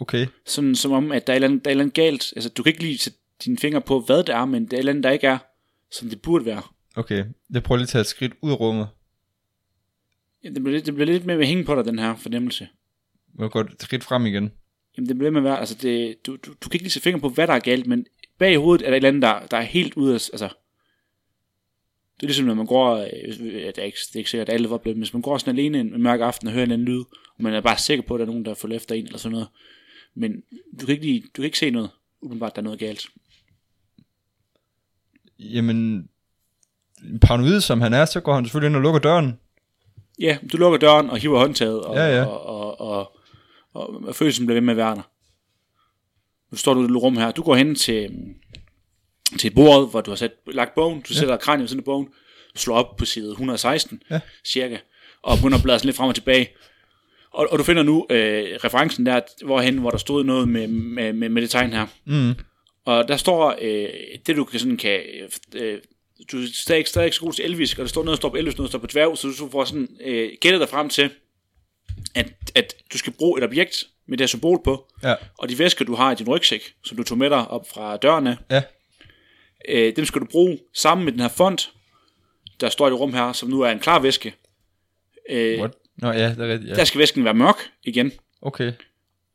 Okay. 0.01 0.27
Sådan 0.47 0.75
som 0.75 0.93
om, 0.93 1.13
at 1.13 1.27
der 1.27 1.33
er 1.33 1.35
et 1.35 1.45
eller 1.45 1.49
andet, 1.49 1.65
der 1.65 1.71
er 1.71 1.73
et 1.73 1.75
eller 1.75 1.85
andet 1.85 1.95
galt. 1.95 2.33
Altså, 2.37 2.49
du 2.49 2.63
kan 2.63 2.71
ikke 2.71 2.83
lige 2.83 2.99
sætte 2.99 3.19
dine 3.45 3.59
fingre 3.59 3.81
på, 3.81 4.01
hvad 4.01 4.19
det 4.19 4.29
er, 4.29 4.45
men 4.45 4.65
det 4.65 4.73
er 4.73 4.77
et 4.77 4.79
eller 4.79 4.93
andet, 4.93 5.05
der 5.05 5.11
ikke 5.11 5.27
er, 5.27 5.39
som 5.91 6.09
det 6.09 6.23
burde 6.23 6.45
være. 6.45 6.63
Okay. 6.97 7.25
Jeg 7.51 7.63
prøver 7.63 7.77
lige 7.77 7.85
at 7.85 7.89
tage 7.89 8.01
et 8.01 8.07
skridt 8.07 8.33
ud 8.43 8.51
af 8.51 8.61
rummet. 8.61 8.89
Ja, 10.45 10.49
Det 10.49 10.63
bliver, 10.63 10.75
lidt, 10.75 10.87
det 10.87 10.95
bliver 10.95 11.07
lidt 11.07 11.25
med 11.25 11.35
at 11.35 11.47
hænge 11.47 11.65
på 11.65 11.75
dig, 11.75 11.85
den 11.85 11.99
her 11.99 12.17
fornemmelse. 12.17 12.69
Jeg 13.39 13.51
går 13.51 13.61
et 13.61 13.75
skridt 13.79 14.05
frem 14.05 14.27
igen. 14.27 14.53
Jamen, 14.97 15.09
det 15.09 15.19
bliver 15.19 15.31
med 15.31 15.41
at 15.41 15.45
være, 15.45 15.61
altså, 15.61 15.75
det, 15.83 16.27
du, 16.27 16.37
du, 16.37 16.53
du 16.53 16.69
kan 16.69 16.73
ikke 16.73 16.85
lige 16.85 16.91
sætte 16.91 17.05
fingre 17.05 17.21
på, 17.21 17.29
hvad 17.29 17.47
der 17.47 17.53
er 17.53 17.59
galt, 17.59 17.87
men 17.87 18.07
bag 18.39 18.53
i 18.53 18.57
hovedet 18.57 18.87
er 18.87 18.91
der 18.91 18.97
et 18.97 18.97
eller 18.97 19.09
andet, 19.09 19.23
der, 19.23 19.47
der 19.47 19.57
er 19.57 19.63
helt 19.63 19.95
ude 19.95 20.15
af, 20.15 20.29
altså, 20.33 20.49
det 22.17 22.23
er 22.23 22.27
ligesom, 22.27 22.47
når 22.47 22.55
man 22.55 22.67
går, 22.67 22.97
øh, 22.97 23.39
det 23.39 23.79
er 23.79 23.83
ikke, 23.83 23.99
det 24.09 24.15
er 24.15 24.19
ikke 24.19 24.31
sikkert, 24.31 24.49
at 24.49 24.55
alle 24.55 24.71
var 24.71 24.79
blevet, 24.79 24.97
men 24.97 25.03
hvis 25.03 25.13
man 25.13 25.23
går 25.23 25.39
sådan 25.39 25.59
alene 25.59 25.81
en 25.81 26.03
mørk 26.03 26.21
aften 26.21 26.49
og 26.49 26.53
hører 26.55 26.65
en 26.65 26.73
anden 26.73 26.87
lyd, 26.89 27.01
og 27.37 27.43
man 27.43 27.55
er 27.55 27.61
bare 27.61 27.79
sikker 27.79 28.05
på, 28.05 28.15
at 28.15 28.19
der 28.19 28.25
er 28.25 28.31
nogen, 28.31 28.45
der 28.45 28.55
får 28.55 28.69
efter 28.69 28.95
en, 28.95 29.07
eller 29.07 29.19
sådan 29.19 29.33
noget, 29.33 29.49
men 30.15 30.33
du 30.81 30.87
kan 30.87 30.93
ikke, 30.93 31.05
lige, 31.07 31.21
du 31.21 31.29
kan 31.35 31.45
ikke 31.45 31.59
se 31.59 31.71
noget, 31.71 31.91
umiddelbart, 32.21 32.57
der 32.57 32.63
er 32.63 32.65
noget 32.65 32.79
galt. 32.79 33.07
Jamen, 35.39 36.09
paranoid 37.21 37.61
som 37.61 37.81
han 37.81 37.93
er, 37.93 38.05
så 38.05 38.21
går 38.21 38.35
han 38.35 38.45
selvfølgelig 38.45 38.69
ind 38.69 38.77
og 38.77 38.83
lukker 38.83 39.01
døren. 39.01 39.39
Ja, 40.19 40.39
du 40.53 40.57
lukker 40.57 40.79
døren 40.79 41.11
og 41.11 41.19
hiver 41.19 41.39
håndtaget, 41.39 41.83
og, 41.85 41.95
Ja, 41.95 42.17
ja. 42.17 42.25
og, 42.25 42.47
og, 42.47 42.81
og, 42.81 43.17
og, 43.73 44.05
og 44.05 44.15
følelsen 44.15 44.47
bliver 44.47 44.61
ved 44.61 44.67
med 44.67 44.73
at 44.73 44.77
være 44.77 44.95
der. 44.95 45.11
Nu 46.51 46.57
står 46.57 46.75
du 46.75 46.83
i 46.83 46.85
et 46.85 47.03
rum 47.03 47.17
her. 47.17 47.31
Du 47.31 47.43
går 47.43 47.55
hen 47.55 47.75
til, 47.75 48.11
til 49.39 49.49
et 49.49 49.55
bord, 49.55 49.91
hvor 49.91 50.01
du 50.01 50.11
har 50.11 50.17
sat, 50.17 50.33
lagt 50.47 50.75
bogen. 50.75 51.01
Du 51.09 51.15
sætter 51.15 51.37
kraniet 51.37 51.69
siden 51.69 51.81
af 51.81 51.85
bogen. 51.85 52.07
Du 52.55 52.59
slår 52.61 52.77
op 52.77 52.97
på 52.97 53.05
side 53.05 53.31
116, 53.31 54.03
Ja. 54.11 54.21
cirka. 54.47 54.77
Og 55.23 55.37
begynder 55.37 55.57
at 55.59 55.63
bladre 55.63 55.79
sådan 55.79 55.87
lidt 55.87 55.97
frem 55.97 56.09
og 56.09 56.15
tilbage. 56.15 56.49
Og, 57.31 57.47
og 57.51 57.59
du 57.59 57.65
finder 57.65 57.83
nu 57.83 58.07
øh, 58.11 58.45
referencen 58.65 59.07
der, 59.07 59.21
hvorhen, 59.45 59.79
hvor 59.79 59.91
der 59.91 59.99
stod 59.99 60.25
noget 60.25 60.49
med, 60.49 60.67
med, 60.69 61.13
med, 61.13 61.29
med 61.29 61.43
det 61.43 61.51
tegn 61.51 61.73
her. 61.73 61.87
Mm. 62.05 62.35
Og 62.85 63.09
der 63.09 63.17
står, 63.17 63.55
øh, 63.63 63.89
det 64.27 64.37
du 64.37 64.45
kan 64.45 64.61
sådan 64.61 64.77
kan, 64.77 65.01
øh, 65.55 65.79
du 66.33 66.39
er 66.43 66.47
stadig, 66.55 66.87
stadig 66.89 67.05
ikke 67.07 67.15
så 67.17 67.21
god 67.23 67.33
til 67.33 67.45
elvisk, 67.45 67.79
og 67.79 67.83
der 67.83 67.89
står 67.89 68.05
noget, 68.05 68.17
der 68.17 68.21
står 68.21 68.29
på 68.29 68.37
elvisk, 68.37 68.59
noget, 68.59 68.69
der 68.69 68.79
står 68.79 68.79
på 68.79 68.87
dværg, 68.87 69.19
så 69.19 69.29
du 69.39 69.51
får 69.51 69.65
sådan 69.65 69.89
øh, 70.05 70.31
gættet 70.41 70.61
dig 70.61 70.69
frem 70.69 70.89
til, 70.89 71.11
at, 72.15 72.27
at 72.55 72.75
du 72.93 72.99
skal 72.99 73.13
bruge 73.13 73.39
et 73.39 73.45
objekt 73.45 73.85
med 74.09 74.19
det 74.19 74.23
her 74.25 74.29
symbol 74.29 74.61
på, 74.65 74.87
Ja. 75.03 75.15
og 75.39 75.49
de 75.49 75.59
væsker, 75.59 75.85
du 75.85 75.95
har 75.95 76.13
i 76.13 76.15
din 76.15 76.29
rygsæk, 76.29 76.61
som 76.85 76.97
du 76.97 77.03
tog 77.03 77.19
med 77.19 77.31
dig 77.31 77.49
op 77.49 77.71
fra 77.75 77.97
dørene, 77.97 78.39
Ja. 78.51 78.63
Øh, 79.69 79.97
dem 79.97 80.05
skal 80.05 80.21
du 80.21 80.27
bruge 80.31 80.59
sammen 80.75 81.05
med 81.05 81.13
den 81.13 81.21
her 81.21 81.29
font, 81.29 81.73
der 82.61 82.69
står 82.69 82.87
i 82.87 82.91
det 82.91 83.01
rum 83.01 83.15
her, 83.15 83.33
som 83.33 83.49
nu 83.49 83.61
er 83.61 83.71
en 83.71 83.79
klar 83.79 83.99
væske. 83.99 84.35
Øh, 85.31 85.59
What? 85.59 85.73
Nå 85.97 86.09
ja, 86.13 86.29
det 86.29 86.41
er 86.41 86.49
rigtigt. 86.53 86.71
Ja. 86.71 86.75
der 86.75 86.85
skal 86.85 86.99
væsken 86.99 87.25
være 87.25 87.35
mørk 87.35 87.57
igen, 87.85 88.13
Okay. 88.43 88.73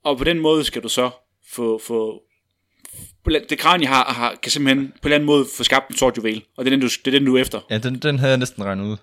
og 0.03 0.17
på 0.17 0.23
den 0.23 0.39
måde 0.39 0.63
skal 0.63 0.83
du 0.83 0.89
så 0.89 1.09
få, 1.53 1.81
få 1.83 2.21
det 3.49 3.57
kranje 3.59 3.85
har, 3.87 4.13
har, 4.13 4.35
kan 4.43 4.51
simpelthen 4.51 4.87
på 4.87 4.93
en 4.93 4.99
eller 5.03 5.15
anden 5.15 5.25
måde 5.25 5.45
få 5.57 5.63
skabt 5.63 5.89
en 5.89 5.97
sort 5.97 6.17
juvel, 6.17 6.43
og 6.57 6.65
det 6.65 6.71
er 6.71 6.77
den, 6.77 6.81
du, 6.81 6.87
det 7.05 7.07
er 7.07 7.19
den, 7.19 7.25
du 7.25 7.35
er 7.35 7.41
efter. 7.41 7.59
Ja, 7.69 7.77
den, 7.77 7.95
den 7.95 8.19
havde 8.19 8.29
jeg 8.29 8.37
næsten 8.37 8.63
regnet 8.63 8.85
ud. 8.85 8.97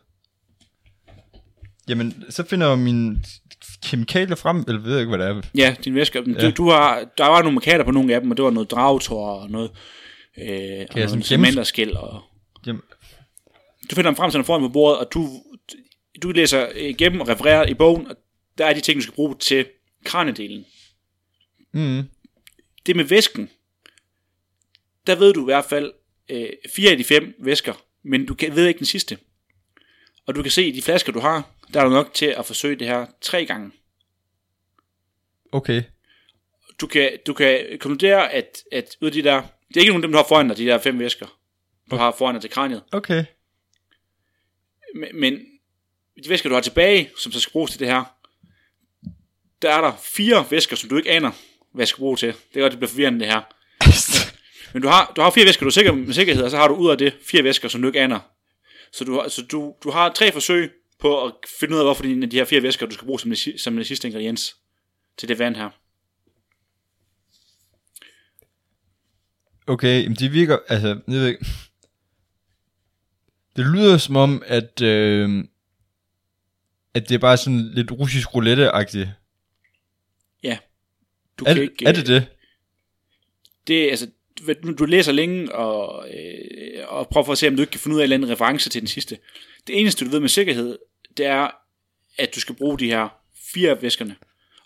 Jamen, 1.89 2.25
så 2.31 2.47
finder 2.47 2.69
jeg 2.69 2.79
min 2.79 3.25
kemikalier 3.87 4.37
frem, 4.37 4.65
eller 4.69 4.81
ved 4.81 4.93
jeg 4.93 5.01
ikke, 5.01 5.17
hvad 5.17 5.27
det 5.27 5.37
er. 5.37 5.43
Ja, 5.55 5.77
din 5.85 5.95
væske. 5.95 6.23
Ja. 6.27 6.51
Du, 6.51 6.51
du 6.51 6.71
har, 6.71 7.05
der 7.19 7.27
var 7.27 7.43
nogle 7.43 7.55
markader 7.55 7.85
på 7.85 7.91
nogle 7.91 8.15
af 8.15 8.21
dem, 8.21 8.31
og 8.31 8.37
det 8.37 8.45
var 8.45 8.51
noget 8.51 8.71
dragetår 8.71 9.41
og 9.41 9.51
noget, 9.51 9.71
øh, 10.39 10.47
og 10.47 10.87
sådan 10.89 10.97
noget 10.97 11.11
gemme- 11.11 11.23
cementerskæld. 11.23 11.93
Og... 11.93 12.23
Du 13.91 13.95
finder 13.95 14.11
dem 14.11 14.17
frem 14.17 14.31
til 14.31 14.45
foran 14.45 14.61
på 14.63 14.69
bordet, 14.69 14.99
og 14.99 15.15
du, 15.15 15.29
du 16.23 16.31
læser 16.31 16.69
igennem 16.77 17.21
og 17.21 17.29
refererer 17.29 17.67
i 17.67 17.75
bogen, 17.75 18.07
og 18.07 18.17
der 18.59 18.67
er 18.67 18.75
de 18.75 18.81
ting, 18.81 18.97
du 18.97 19.03
skal 19.03 19.15
bruge 19.15 19.37
til 19.39 19.67
kranedelen. 20.05 20.67
mm, 21.73 22.03
Det 22.87 22.97
med 22.97 23.05
væsken, 23.05 23.51
der 25.07 25.15
ved 25.17 25.33
du 25.35 25.41
i 25.43 25.45
hvert 25.45 25.65
fald 25.65 25.93
øh, 26.29 26.49
fire 26.71 26.91
af 26.91 26.97
de 26.97 27.05
fem 27.05 27.35
væsker, 27.39 27.83
men 28.03 28.27
du 28.27 28.35
kan, 28.35 28.57
ved 28.57 28.67
ikke 28.67 28.79
den 28.79 28.87
sidste. 28.87 29.19
Og 30.27 30.35
du 30.35 30.43
kan 30.43 30.51
se, 30.51 30.67
i 30.67 30.71
de 30.71 30.83
flasker, 30.83 31.13
du 31.13 31.21
har, 31.21 31.51
der 31.75 31.81
er 31.81 31.85
du 31.85 31.91
nok 31.91 32.15
til 32.15 32.27
at 32.27 32.47
forsøge 32.47 32.77
det 32.77 32.87
her 32.87 33.07
tre 33.21 33.47
gange. 33.47 33.71
okay. 35.53 35.83
du 36.81 36.87
kan, 36.87 37.19
du 37.27 37.33
kan 37.35 37.79
konkludere, 37.81 38.33
at, 38.33 38.59
at 38.73 38.97
ud 39.01 39.07
af 39.07 39.13
de 39.13 39.23
der, 39.23 39.43
det 39.69 39.77
er 39.77 39.81
ikke 39.81 39.91
nogen 39.93 40.03
af 40.03 40.07
dem, 40.09 40.13
du 40.13 40.17
har 40.19 40.25
foran 40.29 40.49
dig, 40.49 40.57
de 40.57 40.67
der 40.67 40.79
fem 40.79 40.99
væsker, 40.99 41.27
du 41.91 41.97
har 41.97 42.15
foran 42.19 42.35
dig 42.35 42.41
til 42.43 42.51
kraniet, 42.51 42.83
Okay. 42.93 43.25
men, 44.95 45.09
men 45.21 45.33
de 46.25 46.29
væsker, 46.29 46.49
du 46.49 46.55
har 46.55 46.63
tilbage, 46.63 47.11
som 47.19 47.33
så 47.33 47.41
skal 47.41 47.53
bruges 47.53 47.71
til 47.71 47.81
det 47.81 47.89
her, 47.89 48.05
der 49.63 49.71
er 49.73 49.81
der 49.81 49.93
fire 50.03 50.47
væsker, 50.51 50.77
som 50.77 50.89
du 50.91 50.97
ikke 50.97 51.11
aner, 51.11 51.31
hvad 51.73 51.83
jeg 51.83 51.89
skal 51.89 51.99
bruge 51.99 52.17
til. 52.17 52.29
Det 52.29 52.57
er 52.57 52.61
godt, 52.61 52.71
det 52.73 52.79
bliver 52.79 52.91
forvirrende 52.91 53.21
det 53.21 53.29
her. 53.29 53.41
Men 54.73 54.83
du 54.83 54.89
har, 54.89 55.13
du 55.17 55.21
har 55.21 55.31
fire 55.31 55.45
væsker, 55.47 55.61
du 55.65 55.69
er 55.69 55.73
sikker 55.73 55.93
med 55.93 56.15
sikkerhed, 56.15 56.43
og 56.45 56.51
så 56.51 56.57
har 56.57 56.69
du 56.69 56.75
ud 56.75 56.91
af 56.91 56.99
det 56.99 57.15
fire 57.23 57.45
væsker, 57.45 57.69
som 57.69 57.83
du 57.83 57.89
ikke 57.89 58.01
aner. 58.01 58.21
Så 58.93 59.05
du, 59.05 59.15
har- 59.21 59.29
så 59.29 59.43
du, 59.43 59.75
du 59.85 59.91
har 59.91 60.13
tre 60.13 60.33
forsøg 60.33 60.71
på 60.99 61.25
at 61.25 61.33
finde 61.61 61.75
ud 61.75 61.79
af, 61.79 61.85
hvorfor 61.87 62.03
de, 62.03 62.27
de 62.27 62.37
her 62.37 62.45
fire 62.45 62.63
væsker, 62.63 62.87
du 62.87 62.95
skal 62.95 63.07
bruge 63.07 63.21
som 63.21 63.35
som 63.59 63.77
det 63.77 63.87
sidste 63.87 64.09
ingrediens 64.09 64.57
til 65.17 65.29
det 65.29 65.39
vand 65.39 65.57
her. 65.57 65.71
Okay, 69.67 70.07
men 70.07 70.15
de 70.15 70.29
virker, 70.29 70.59
altså, 70.69 70.89
jeg 70.89 71.03
ved 71.07 71.27
ikke. 71.27 71.47
Det 73.57 73.67
lyder 73.67 73.99
som 73.99 74.17
om, 74.17 74.43
at, 74.47 74.83
øh, 74.83 75.45
at 76.95 77.09
det 77.09 77.15
er 77.15 77.19
bare 77.19 77.37
sådan 77.37 77.71
lidt 77.75 77.93
russisk 77.93 78.35
roulette-agtigt. 78.35 79.09
Ja. 80.43 80.59
Du 81.39 81.45
Er, 81.45 81.55
kan 81.55 81.63
ikke, 81.63 81.87
er 81.87 81.93
det 81.93 82.07
det? 82.07 82.27
det, 83.67 83.91
altså, 83.91 84.11
du, 84.79 84.85
læser 84.85 85.13
længe 85.13 85.55
og, 85.55 86.09
øh, 86.09 86.85
og 86.89 87.09
prøver 87.09 87.25
for 87.25 87.33
at 87.33 87.39
se, 87.39 87.49
om 87.49 87.57
du 87.57 87.63
ikke 87.63 87.71
kan 87.71 87.81
finde 87.81 87.95
ud 87.95 88.01
af 88.01 88.05
en 88.05 88.13
eller 88.13 88.17
anden 88.17 88.31
reference 88.31 88.71
til 88.71 88.81
den 88.81 88.89
sidste. 88.89 89.19
Det 89.67 89.81
eneste, 89.81 90.05
du 90.05 90.11
ved 90.11 90.21
med 90.21 90.29
sikkerhed, 90.29 90.79
det 91.17 91.27
er, 91.27 91.51
at 92.19 92.35
du 92.35 92.41
skal 92.41 92.55
bruge 92.55 92.79
de 92.79 92.87
her 92.87 93.09
fire 93.55 93.83
væskerne. 93.83 94.17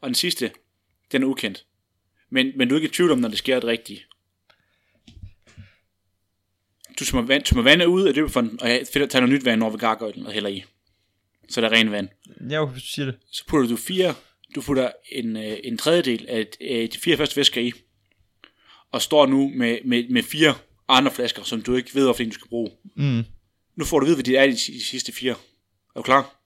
Og 0.01 0.07
den 0.09 0.15
sidste, 0.15 0.51
den 1.13 1.23
er 1.23 1.27
ukendt. 1.27 1.65
Men, 2.31 2.53
men 2.57 2.69
du 2.69 2.75
er 2.75 2.79
ikke 2.79 2.89
i 2.89 2.93
tvivl 2.93 3.11
om, 3.11 3.19
når 3.19 3.29
det 3.29 3.39
sker 3.39 3.55
det 3.55 3.65
rigtige. 3.65 4.05
Du 7.01 7.05
smør 7.05 7.21
vand, 7.23 7.47
smør 7.47 7.63
vandet 7.63 7.87
ud 7.87 8.07
af 8.09 8.15
døbefonden, 8.15 8.63
og 8.63 8.69
jeg 8.71 8.87
finder- 8.93 9.09
tager 9.09 9.21
noget 9.27 9.35
nyt 9.39 9.45
vand 9.45 9.63
over 9.63 9.71
ved 9.71 9.79
gargøjlen 9.79 10.27
og 10.27 10.33
hælder 10.33 10.49
i. 10.51 10.65
Så 11.49 11.61
der 11.61 11.69
er 11.69 11.73
ren 11.73 11.91
vand. 11.93 12.09
Ja, 12.51 12.57
du 12.57 12.81
siger 12.81 13.07
det. 13.07 13.15
Så 13.31 13.45
putter 13.47 13.69
du 13.69 13.77
fire, 13.77 14.15
du 14.55 14.61
putter 14.63 14.91
en, 15.13 15.37
øh, 15.37 15.59
en 15.65 15.79
tredjedel 15.79 16.27
af 16.29 16.47
øh, 16.61 16.89
de 16.93 16.99
fire 16.99 17.17
første 17.17 17.37
væsker 17.37 17.61
i, 17.61 17.73
og 18.93 19.03
står 19.03 19.27
nu 19.27 19.49
med, 19.55 19.79
med, 19.85 20.09
med 20.09 20.23
fire 20.23 20.55
andre 20.89 21.11
flasker, 21.13 21.43
som 21.43 21.63
du 21.63 21.75
ikke 21.77 21.95
ved, 21.95 22.05
hvorfor 22.05 22.25
du 22.25 22.31
skal 22.33 22.49
bruge. 22.49 22.71
Mm. 22.97 23.25
Nu 23.77 23.85
får 23.85 23.99
du 24.01 24.07
vide, 24.07 24.17
hvad 24.17 24.25
det 24.25 24.39
er 24.39 24.47
de, 24.47 24.53
de 24.53 24.85
sidste 24.85 25.13
fire. 25.13 25.33
Er 25.33 25.37
du 25.97 26.03
klar? 26.03 26.37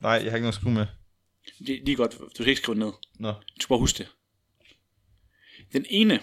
Nej, 0.00 0.10
jeg 0.12 0.22
har 0.22 0.26
ikke 0.36 0.40
noget 0.40 0.48
at 0.48 0.54
skrive 0.54 0.74
med. 0.74 0.86
Det 1.66 1.74
er 1.74 1.84
lige 1.84 1.96
godt, 1.96 2.12
du 2.18 2.28
skal 2.34 2.48
ikke 2.48 2.60
skrive 2.60 2.74
det 2.74 2.84
ned. 2.86 2.92
Nå. 3.20 3.28
Du 3.32 3.60
skal 3.60 3.68
bare 3.68 3.78
huske 3.78 3.98
det. 3.98 4.08
Den 5.72 5.86
ene, 5.90 6.20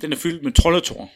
den 0.00 0.12
er 0.12 0.16
fyldt 0.16 0.42
med 0.44 0.52
troldetår. 0.52 1.10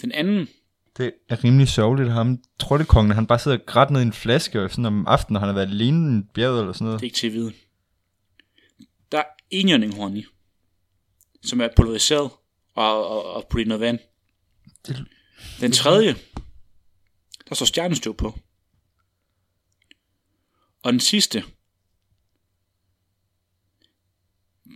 Den 0.00 0.12
anden, 0.12 0.48
Det 0.96 1.12
er 1.28 1.44
rimelig 1.44 1.68
sørgeligt, 1.68 2.08
at 2.08 2.14
ham, 2.14 2.38
troldekongen, 2.60 3.12
han 3.12 3.26
bare 3.26 3.38
sidder 3.38 3.56
grædt 3.66 3.90
ned 3.90 4.00
i 4.00 4.04
en 4.04 4.12
flaske, 4.12 4.62
og 4.62 4.70
sådan 4.70 4.84
om 4.84 5.06
aftenen, 5.06 5.36
og 5.36 5.40
han 5.40 5.46
har 5.48 5.54
været 5.54 5.66
alene 5.70 6.18
i 6.18 6.22
bjerget 6.34 6.60
eller 6.60 6.72
sådan 6.72 6.84
noget. 6.84 7.00
det 7.00 7.04
er 7.04 7.08
ikke 7.08 7.16
til 7.16 7.26
at 7.26 7.32
vide. 7.32 7.52
Der 9.12 9.18
er 9.18 9.24
enhjørninghorn 9.50 10.16
i, 10.16 10.24
som 11.42 11.60
er 11.60 11.68
pulveriseret 11.76 12.30
og, 12.74 13.08
og, 13.08 13.24
og 13.34 13.46
puttet 13.50 13.64
i 13.64 13.68
noget 13.68 13.80
vand. 13.80 13.98
Det- 14.86 15.06
Den 15.60 15.72
tredje, 15.72 16.16
der 17.48 17.54
står 17.54 17.66
stjernestøv 17.66 18.16
på. 18.16 18.38
Og 20.82 20.92
den 20.92 21.00
sidste, 21.00 21.44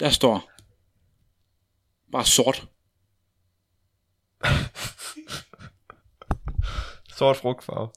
der 0.01 0.11
står 0.11 0.52
bare 2.13 2.27
sort. 2.27 2.67
Sort 7.19 7.37
frugtfarve. 7.37 7.89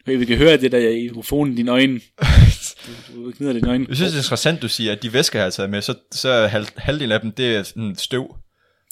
Okay, 0.00 0.18
vi 0.18 0.24
kan 0.24 0.36
høre 0.36 0.56
det 0.56 0.72
der 0.72 0.78
i 0.88 1.02
mikrofonen 1.08 1.52
i 1.52 1.56
dine 1.56 1.70
øjne. 1.70 2.00
Du, 2.18 2.24
du 3.24 3.32
gnider 3.36 3.52
dine 3.52 3.68
øjne. 3.68 3.86
Jeg 3.88 3.96
synes, 3.96 4.10
det 4.10 4.16
er 4.16 4.20
interessant, 4.20 4.62
du 4.62 4.68
siger, 4.68 4.92
at 4.92 5.02
de 5.02 5.12
væsker, 5.12 5.38
jeg 5.38 5.44
har 5.44 5.50
taget 5.50 5.70
med, 5.70 5.82
så, 5.82 5.94
så 6.12 6.46
halv, 6.46 6.66
halvdelen 6.76 7.12
af 7.12 7.20
dem, 7.20 7.32
det 7.32 7.56
er 7.56 7.62
sådan 7.62 7.96
støv. 7.96 8.36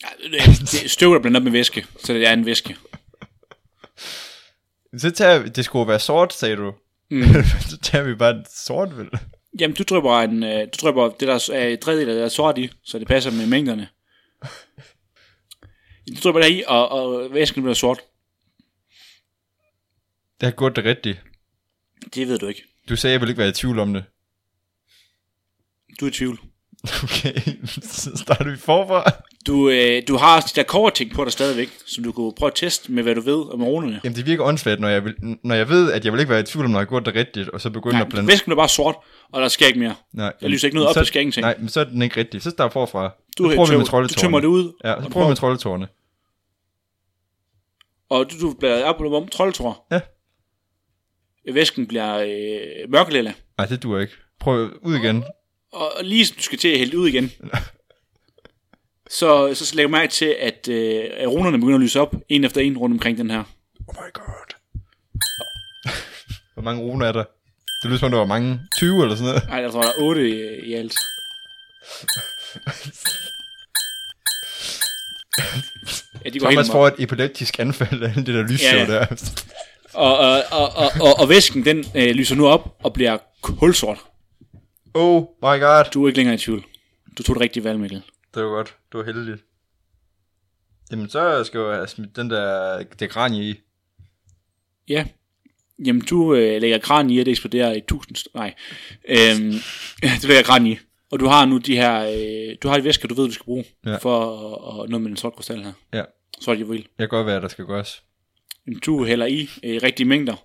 Ja, 0.02 0.08
det 0.30 0.84
er 0.84 0.88
støv, 0.88 1.14
der 1.14 1.20
blandet 1.20 1.40
op 1.40 1.44
med 1.44 1.52
væske, 1.52 1.86
så 2.04 2.12
det 2.12 2.26
er 2.26 2.32
en 2.32 2.46
væske. 2.46 2.76
Så 4.98 5.10
tager 5.10 5.38
vi, 5.38 5.48
det 5.48 5.64
skulle 5.64 5.88
være 5.88 6.00
sort, 6.00 6.34
sagde 6.34 6.56
du. 6.56 6.72
Mm. 7.10 7.22
så 7.70 7.78
tager 7.82 8.04
vi 8.04 8.14
bare 8.14 8.44
sort, 8.56 8.98
vel? 8.98 9.08
Jamen, 9.60 9.76
du 9.76 9.82
drypper, 9.82 10.12
en, 10.12 10.42
øh, 10.42 10.60
du 10.60 10.76
drypper 10.82 11.08
det, 11.08 11.28
der 11.28 11.50
er 11.54 11.68
et 11.68 11.80
tredjedel 11.80 12.08
af 12.08 12.14
det, 12.14 12.20
der 12.20 12.24
er 12.24 12.28
sort 12.28 12.58
i, 12.58 12.70
så 12.84 12.98
det 12.98 13.08
passer 13.08 13.30
med 13.30 13.46
mængderne. 13.46 13.88
Du 16.08 16.14
drypper 16.24 16.40
der 16.40 16.48
i, 16.48 16.64
og, 16.66 16.88
og 16.88 17.34
væsken 17.34 17.62
bliver 17.62 17.74
sort. 17.74 18.00
Det 20.40 20.46
har 20.46 20.50
gået 20.50 20.76
det 20.76 20.84
rigtigt. 20.84 21.22
Det 22.14 22.28
ved 22.28 22.38
du 22.38 22.46
ikke. 22.46 22.62
Du 22.88 22.96
sagde, 22.96 23.12
jeg 23.12 23.20
ville 23.20 23.30
ikke 23.30 23.38
være 23.38 23.48
i 23.48 23.52
tvivl 23.52 23.78
om 23.78 23.94
det. 23.94 24.04
Du 26.00 26.04
er 26.04 26.10
i 26.10 26.12
tvivl. 26.12 26.40
Okay, 27.04 27.34
så 27.82 28.10
starter 28.16 28.50
vi 28.50 28.56
forfra. 28.56 29.10
Du, 29.46 29.68
øh, 29.70 30.02
du 30.08 30.16
har 30.16 30.40
de 30.40 30.48
der 30.56 30.62
cover-ting 30.64 31.12
på 31.12 31.24
dig 31.24 31.32
stadigvæk, 31.32 31.68
som 31.86 32.04
du 32.04 32.12
kunne 32.12 32.32
prøve 32.38 32.46
at 32.50 32.54
teste 32.54 32.92
med, 32.92 33.02
hvad 33.02 33.14
du 33.14 33.20
ved 33.20 33.52
om 33.54 33.62
runerne. 33.64 34.00
Jamen, 34.04 34.16
det 34.16 34.26
virker 34.26 34.44
åndssvagt, 34.44 34.80
når 34.80 34.88
jeg, 34.88 35.04
vil, 35.04 35.14
når 35.44 35.54
jeg 35.54 35.68
ved, 35.68 35.92
at 35.92 36.04
jeg 36.04 36.12
vil 36.12 36.20
ikke 36.20 36.30
være 36.30 36.40
i 36.40 36.44
tvivl 36.44 36.64
om, 36.64 36.70
når 36.70 36.78
jeg 36.78 36.88
gjort 36.88 37.06
det 37.06 37.14
rigtigt, 37.14 37.48
og 37.48 37.60
så 37.60 37.70
begynder 37.70 37.96
Nej, 37.96 38.02
at 38.02 38.08
blande... 38.08 38.28
væsken 38.28 38.44
bliver 38.44 38.56
bare 38.56 38.68
sort, 38.68 38.94
og 39.32 39.42
der 39.42 39.48
sker 39.48 39.66
ikke 39.66 39.78
mere. 39.78 39.94
Nej, 40.12 40.32
Der 40.40 40.48
lyser 40.48 40.68
ikke 40.68 40.74
noget 40.74 40.88
op, 40.88 40.94
så, 40.94 41.00
der 41.00 41.06
sker 41.06 41.20
ingenting. 41.20 41.42
Nej, 41.44 41.56
men 41.58 41.68
så 41.68 41.80
er 41.80 41.84
den 41.84 42.02
ikke 42.02 42.16
rigtig. 42.16 42.42
Så 42.42 42.50
starter 42.50 42.72
forfra. 42.72 43.14
Du, 43.38 43.50
så 43.50 43.54
prøver 43.56 43.66
tøm- 43.66 43.72
med 43.72 43.80
du 43.80 43.86
troldetårne. 43.86 44.20
tømmer 44.22 44.40
det 44.40 44.46
ud, 44.46 44.72
Ja, 44.84 44.94
så 45.02 45.08
prøver 45.08 45.26
vi 45.26 45.30
med 45.30 45.36
troldetårne. 45.36 45.88
og 48.10 48.26
du, 48.30 48.40
du 48.40 48.54
bliver 48.58 48.84
op 48.84 48.96
på 48.96 49.28
troldetår. 49.32 49.86
Ja. 49.92 50.00
Væsken 51.52 51.86
bliver 51.86 52.18
øh, 52.18 52.90
mørkelilla. 52.90 53.32
Nej, 53.58 53.66
det 53.66 53.82
duer 53.82 54.00
ikke. 54.00 54.12
Prøv 54.40 54.70
ud 54.82 54.94
igen. 54.96 55.24
Og 55.72 55.92
lige 56.02 56.26
som 56.26 56.36
du 56.36 56.42
skal 56.42 56.58
til 56.58 56.68
at 56.68 56.78
hælde 56.78 56.98
ud 56.98 57.08
igen, 57.08 57.32
så, 59.18 59.54
så 59.54 59.74
lægger 59.74 59.90
mærke 59.90 60.12
til, 60.12 60.36
at 60.40 60.68
øh, 60.68 61.28
runerne 61.28 61.58
begynder 61.58 61.76
at 61.78 61.82
lyse 61.82 62.00
op, 62.00 62.14
en 62.28 62.44
efter 62.44 62.60
en 62.60 62.78
rundt 62.78 62.94
omkring 62.94 63.18
den 63.18 63.30
her. 63.30 63.42
Oh 63.88 63.94
my 63.94 64.12
god. 64.12 64.54
Hvor 66.54 66.62
mange 66.62 66.82
runer 66.82 67.06
er 67.06 67.12
der? 67.12 67.24
Det 67.82 67.90
lyder 67.90 67.98
som 67.98 68.06
om, 68.06 68.10
der 68.10 68.18
var 68.18 68.26
mange. 68.26 68.60
20 68.78 69.02
eller 69.02 69.16
sådan 69.16 69.28
noget. 69.28 69.48
Nej, 69.48 69.58
jeg 69.58 69.72
tror, 69.72 69.82
der 69.82 69.88
er 69.88 69.98
otte 70.02 70.28
i, 70.28 70.60
i 70.70 70.74
alt. 70.74 70.94
Ja, 76.24 76.30
de 76.30 76.38
går 76.38 76.50
Thomas 76.50 76.70
får 76.70 76.86
et 76.86 76.94
epileptisk 76.98 77.58
anfald 77.58 78.02
af 78.02 78.12
alt 78.16 78.26
det 78.26 78.34
der 78.34 78.42
lysshow 78.42 78.78
Ja, 78.78 78.84
ja. 78.84 78.86
der. 78.86 79.06
og, 79.92 80.18
og, 80.18 80.42
og, 80.50 80.76
og, 80.76 80.90
og, 81.00 81.18
og 81.18 81.28
væsken, 81.28 81.64
den 81.64 81.84
øh, 81.94 82.10
lyser 82.10 82.34
nu 82.36 82.48
op 82.48 82.76
og 82.82 82.92
bliver 82.92 83.18
kulsort. 83.42 83.98
Oh 84.98 85.22
my 85.22 85.60
god. 85.60 85.84
Du 85.94 86.04
er 86.04 86.08
ikke 86.08 86.16
længere 86.18 86.34
i 86.34 86.38
tvivl. 86.38 86.64
Du 87.18 87.22
tog 87.22 87.34
det 87.36 87.40
rigtige 87.42 87.64
valg, 87.64 87.80
Mikkel. 87.80 88.02
Det 88.34 88.42
var 88.42 88.48
godt. 88.48 88.76
Du 88.92 88.98
var 88.98 89.04
heldig. 89.04 89.38
Jamen, 90.90 91.08
så 91.10 91.44
skal 91.44 91.60
jeg 91.60 91.74
have 91.74 91.88
smidt 91.88 92.16
den 92.16 92.30
der 92.30 92.82
det 92.82 93.10
kranie 93.10 93.50
i. 93.50 93.54
Ja. 94.88 95.04
Jamen, 95.84 96.02
du 96.02 96.34
øh, 96.34 96.60
lægger 96.60 96.78
kran 96.78 97.10
i, 97.10 97.18
at 97.20 97.26
det 97.26 97.30
eksploderer 97.32 97.72
i 97.74 97.80
tusind... 97.88 98.16
st- 98.16 98.26
Nej. 98.34 98.54
Øhm, 99.08 99.52
du 100.22 100.26
lægger 100.26 100.42
kran 100.42 100.66
i. 100.66 100.78
Og 101.10 101.20
du 101.20 101.26
har 101.26 101.44
nu 101.44 101.58
de 101.58 101.76
her... 101.76 102.00
Øh, 102.02 102.56
du 102.62 102.68
har 102.68 102.76
et 102.76 102.84
væske, 102.84 103.08
du 103.08 103.14
ved, 103.14 103.26
du 103.26 103.32
skal 103.32 103.44
bruge. 103.44 103.64
Ja. 103.86 103.96
For 103.96 104.36
at, 104.78 104.84
at 104.84 104.90
noget 104.90 105.02
med 105.02 105.08
den 105.08 105.16
sort 105.16 105.32
krystal 105.34 105.62
her. 105.62 105.72
Ja. 105.92 106.02
Så 106.40 106.50
er 106.50 106.54
det 106.54 106.62
jo 106.62 106.66
vil. 106.66 106.78
Jeg 106.98 107.08
kan 107.08 107.08
godt 107.08 107.26
være, 107.26 107.40
der 107.40 107.48
skal 107.48 107.64
gøres. 107.64 108.02
Jamen, 108.66 108.80
Du 108.86 109.04
hælder 109.04 109.26
i 109.26 109.48
øh, 109.64 109.80
rigtige 109.82 110.06
mængder. 110.06 110.44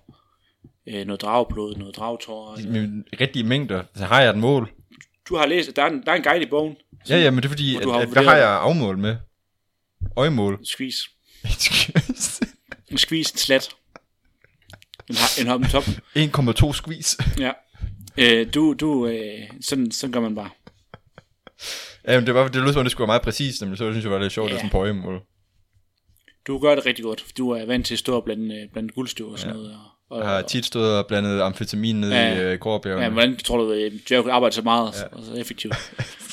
Øh, 0.88 1.06
noget 1.06 1.22
drageblod, 1.22 1.74
noget 1.76 1.96
dragetår. 1.96 2.58
Men 2.68 3.04
rigtige 3.20 3.44
mængder, 3.44 3.82
så 3.96 4.04
har 4.04 4.20
jeg 4.20 4.30
et 4.30 4.38
mål. 4.38 4.70
Du 5.28 5.36
har 5.36 5.46
læst, 5.46 5.76
der 5.76 5.82
er 5.82 5.86
en, 5.90 6.02
der 6.02 6.12
er 6.12 6.16
en 6.16 6.22
guide 6.22 6.42
i 6.42 6.48
bogen. 6.50 6.76
Ja, 7.08 7.18
ja, 7.18 7.30
men 7.30 7.36
det 7.36 7.44
er 7.44 7.48
fordi, 7.48 7.76
at, 7.76 7.82
at, 7.82 8.08
hvad 8.08 8.24
har 8.24 8.36
jeg 8.36 8.50
afmål 8.50 8.98
med? 8.98 9.16
Øjemål. 10.16 10.60
Squeeze. 10.66 10.98
En 12.90 12.98
squeeze, 12.98 13.34
en 13.34 13.38
slat. 13.38 13.68
En, 15.10 15.14
ha- 15.16 15.40
en 15.42 15.46
hop 15.46 15.60
en 15.60 15.66
top. 15.66 15.82
1,2 16.62 16.72
squeeze. 16.72 17.16
Ja. 17.38 17.52
Øh, 18.18 18.54
du, 18.54 18.72
du, 18.80 19.06
øh, 19.06 19.40
sådan, 19.60 19.90
sådan 19.90 20.12
gør 20.12 20.20
man 20.20 20.34
bare. 20.34 20.50
ja, 22.08 22.18
men 22.20 22.26
det 22.26 22.34
var, 22.34 22.48
det 22.48 22.62
lød 22.62 22.72
som 22.72 22.80
om, 22.80 22.84
det 22.84 22.90
skulle 22.92 23.02
være 23.02 23.12
meget 23.14 23.22
præcist, 23.22 23.62
men 23.66 23.76
så 23.76 23.84
synes 23.84 23.94
jeg, 23.96 24.02
det 24.02 24.10
var 24.10 24.18
lidt 24.18 24.32
sjovt, 24.32 24.48
Ja. 24.50 24.54
at 24.54 24.60
sådan 24.60 24.70
på 24.70 24.78
øjemål. 24.78 25.20
Du 26.46 26.58
gør 26.58 26.74
det 26.74 26.86
rigtig 26.86 27.04
godt. 27.04 27.24
Du 27.38 27.50
er 27.50 27.64
vant 27.66 27.86
til 27.86 27.94
at 27.94 27.98
stå 27.98 28.16
og 28.16 28.24
blande, 28.24 28.68
øh, 28.76 28.88
guldstøv 28.94 29.26
og 29.28 29.38
sådan 29.38 29.56
ja. 29.56 29.62
noget. 29.62 29.74
Og, 29.74 29.80
Jeg 30.10 30.26
har 30.26 30.42
tit 30.42 30.64
stået 30.66 30.98
og 30.98 31.06
blandet 31.06 31.40
amfetamin 31.40 32.00
ned 32.00 32.10
Ja. 32.10 32.34
i 32.34 32.40
øh, 32.52 32.58
Gårdbjergene. 32.60 33.04
ja, 33.04 33.10
hvordan 33.10 33.36
tror 33.36 33.56
du, 33.56 33.72
at 33.72 33.92
Jerry 34.10 34.22
kunne 34.22 34.32
arbejde 34.32 34.54
så 34.54 34.62
meget 34.62 34.92
ja. 35.00 35.16
og 35.16 35.24
så 35.24 35.34
effektivt? 35.34 35.74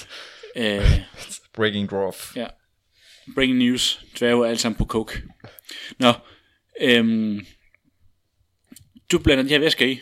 øh, 0.55 0.81
Breaking 1.53 1.89
Dwarf. 1.91 2.35
ja. 2.35 2.47
Breaking 3.35 3.57
news. 3.57 4.05
Dværge 4.19 4.45
er 4.45 4.49
alle 4.49 4.59
sammen 4.59 4.77
på 4.77 4.85
coke. 4.85 5.21
Nå. 5.99 6.13
Øhm, 6.81 7.45
du 9.11 9.19
blander 9.19 9.43
de 9.43 9.49
her 9.49 9.59
væsker 9.59 9.85
i, 9.85 9.99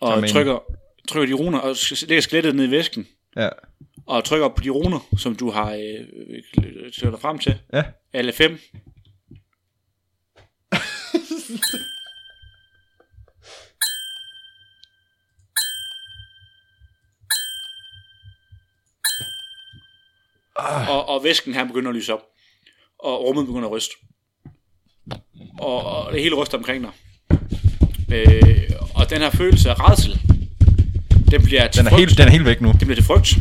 og 0.00 0.14
Som 0.14 0.24
en- 0.24 0.30
trykker, 0.30 0.58
trykker 1.08 1.36
de 1.36 1.42
runer, 1.42 1.58
og 1.58 1.76
lægger 2.08 2.20
skelettet 2.20 2.54
ned 2.56 2.64
i 2.64 2.70
væsken, 2.70 3.06
Ja. 3.36 3.48
og 4.06 4.24
trykker 4.24 4.48
på 4.48 4.62
de 4.64 4.70
runer, 4.70 5.08
som 5.18 5.36
du 5.36 5.50
har 5.50 5.72
øh, 5.72 7.10
dig 7.12 7.20
frem 7.20 7.38
til. 7.38 7.58
Ja. 7.72 7.84
Alle 8.12 8.32
fem. 8.32 8.58
Og, 20.88 21.08
og 21.08 21.24
væsken 21.24 21.54
her 21.54 21.64
begynder 21.64 21.90
at 21.90 21.96
lyse 21.96 22.12
op. 22.14 22.20
Og 22.98 23.24
rummet 23.24 23.46
begynder 23.46 23.68
at 23.68 23.72
ryste. 23.72 23.94
Og, 25.58 25.84
og 25.84 26.12
det 26.12 26.22
hele 26.22 26.34
ryster 26.34 26.58
omkring 26.58 26.84
dig. 26.84 26.90
Øh, 28.12 28.70
og 28.94 29.10
den 29.10 29.18
her 29.18 29.30
følelse 29.30 29.70
af 29.70 29.88
redsel, 29.88 30.20
den 31.30 31.42
bliver 31.42 31.68
til 31.68 31.78
Den 31.78 31.86
er, 31.86 31.90
frygt. 31.90 32.00
helt, 32.00 32.18
den 32.18 32.26
er 32.26 32.30
helt 32.30 32.44
væk 32.44 32.60
nu. 32.60 32.72
Det 32.72 32.80
bliver 32.80 32.94
til 32.94 33.04
frygt. 33.04 33.38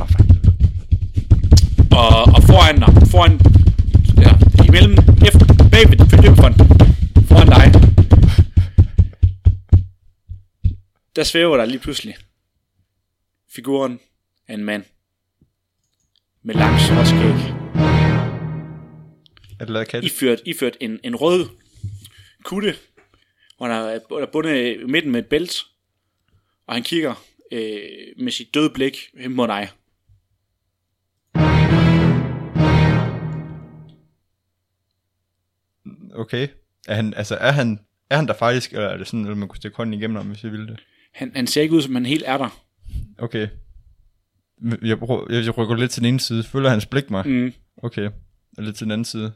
Og, 1.91 2.21
og 2.35 2.43
foran 2.43 2.75
dig, 2.79 3.07
foran, 3.11 3.33
ja, 4.25 4.31
imellem, 4.67 4.93
efter, 5.27 5.45
bagved 5.71 5.97
døbefronten, 6.23 6.67
foran 7.27 7.47
dig, 7.47 7.81
der 11.15 11.23
svæver 11.23 11.57
der 11.57 11.65
lige 11.65 11.79
pludselig 11.79 12.15
figuren 13.55 13.99
af 14.47 14.53
en 14.53 14.63
mand 14.63 14.83
med 16.43 16.55
lang 16.55 16.79
sort 16.79 17.07
skæg, 17.07 17.53
Er 19.59 19.65
det 19.65 19.69
lavet 19.69 19.87
kat? 19.87 20.03
iført, 20.03 20.41
iført 20.45 20.77
en, 20.79 20.99
en 21.03 21.15
rød 21.15 21.49
kutte, 22.43 22.75
og 23.57 23.67
han 23.67 23.75
er, 23.75 23.99
er 24.21 24.25
bundet 24.31 24.75
i 24.81 24.83
midten 24.85 25.11
med 25.11 25.19
et 25.19 25.25
bælt, 25.27 25.57
og 26.67 26.73
han 26.73 26.83
kigger 26.83 27.13
øh, 27.51 27.79
med 28.17 28.31
sit 28.31 28.53
døde 28.53 28.69
blik 28.69 28.97
hen 29.17 29.33
mod 29.33 29.47
dig. 29.47 29.69
Okay. 36.15 36.47
Er 36.87 36.95
han, 36.95 37.13
altså, 37.13 37.35
er 37.35 37.51
han, 37.51 37.79
er 38.09 38.15
han 38.15 38.27
der 38.27 38.33
faktisk, 38.33 38.71
eller 38.73 38.87
er 38.87 38.97
det 38.97 39.07
sådan, 39.07 39.27
at 39.27 39.37
man 39.37 39.47
kunne 39.47 39.57
stikke 39.57 39.77
hånden 39.77 39.93
igennem 39.93 40.17
ham, 40.17 40.27
hvis 40.27 40.43
jeg 40.43 40.51
ville 40.51 40.67
det? 40.67 40.79
Han, 41.13 41.31
han 41.35 41.47
ser 41.47 41.61
ikke 41.61 41.75
ud, 41.75 41.81
som 41.81 41.95
han 41.95 42.05
helt 42.05 42.23
er 42.25 42.37
der. 42.37 42.61
Okay. 43.17 43.47
Jeg, 44.61 44.97
jeg, 45.29 45.45
jeg 45.45 45.57
rykker 45.57 45.75
lidt 45.75 45.91
til 45.91 46.01
den 46.01 46.09
ene 46.09 46.19
side. 46.19 46.43
Følger 46.43 46.69
hans 46.69 46.85
blik 46.85 47.09
mig? 47.09 47.27
Mm. 47.27 47.53
Okay. 47.83 48.09
Og 48.57 48.63
lidt 48.63 48.75
til 48.75 48.85
den 48.85 48.91
anden 48.91 49.05
side. 49.05 49.33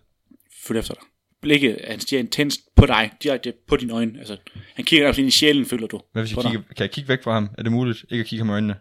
Følg 0.63 0.79
efter 0.79 0.93
dig. 0.93 1.03
Blikket, 1.41 1.77
han 1.87 1.99
stiger 1.99 2.19
intenst 2.19 2.59
på 2.75 2.85
dig, 2.85 3.11
direkte 3.23 3.53
på 3.67 3.75
dine 3.77 3.93
øjne. 3.93 4.19
Altså, 4.19 4.37
han 4.75 4.85
kigger 4.85 5.09
op 5.09 5.17
ind 5.17 5.27
i 5.27 5.31
sjælen, 5.31 5.65
føler 5.65 5.87
du. 5.87 6.01
Hvad 6.11 6.23
hvis 6.23 6.35
jeg 6.35 6.43
kigger, 6.43 6.61
kan 6.61 6.83
jeg 6.83 6.91
kigge 6.91 7.07
væk 7.07 7.23
fra 7.23 7.33
ham? 7.33 7.49
Er 7.57 7.63
det 7.63 7.71
muligt? 7.71 8.05
Ikke 8.09 8.21
at 8.21 8.27
kigge 8.27 8.45
ham 8.45 8.49
i 8.49 8.53
øjnene? 8.53 8.75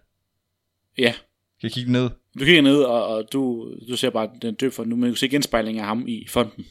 Ja. 0.98 1.12
Kan 1.60 1.62
jeg 1.62 1.72
kigge 1.72 1.92
ned? 1.92 2.10
Du 2.38 2.44
kigger 2.44 2.62
ned, 2.62 2.82
og, 2.82 3.06
og 3.06 3.32
du, 3.32 3.72
du 3.88 3.96
ser 3.96 4.10
bare 4.10 4.30
den 4.42 4.54
døb 4.54 4.72
for 4.72 4.84
nu, 4.84 4.96
men 4.96 5.04
du 5.04 5.10
kan 5.10 5.16
se 5.16 5.28
genspejling 5.28 5.78
af 5.78 5.86
ham 5.86 6.04
i 6.08 6.26
fonden. 6.28 6.64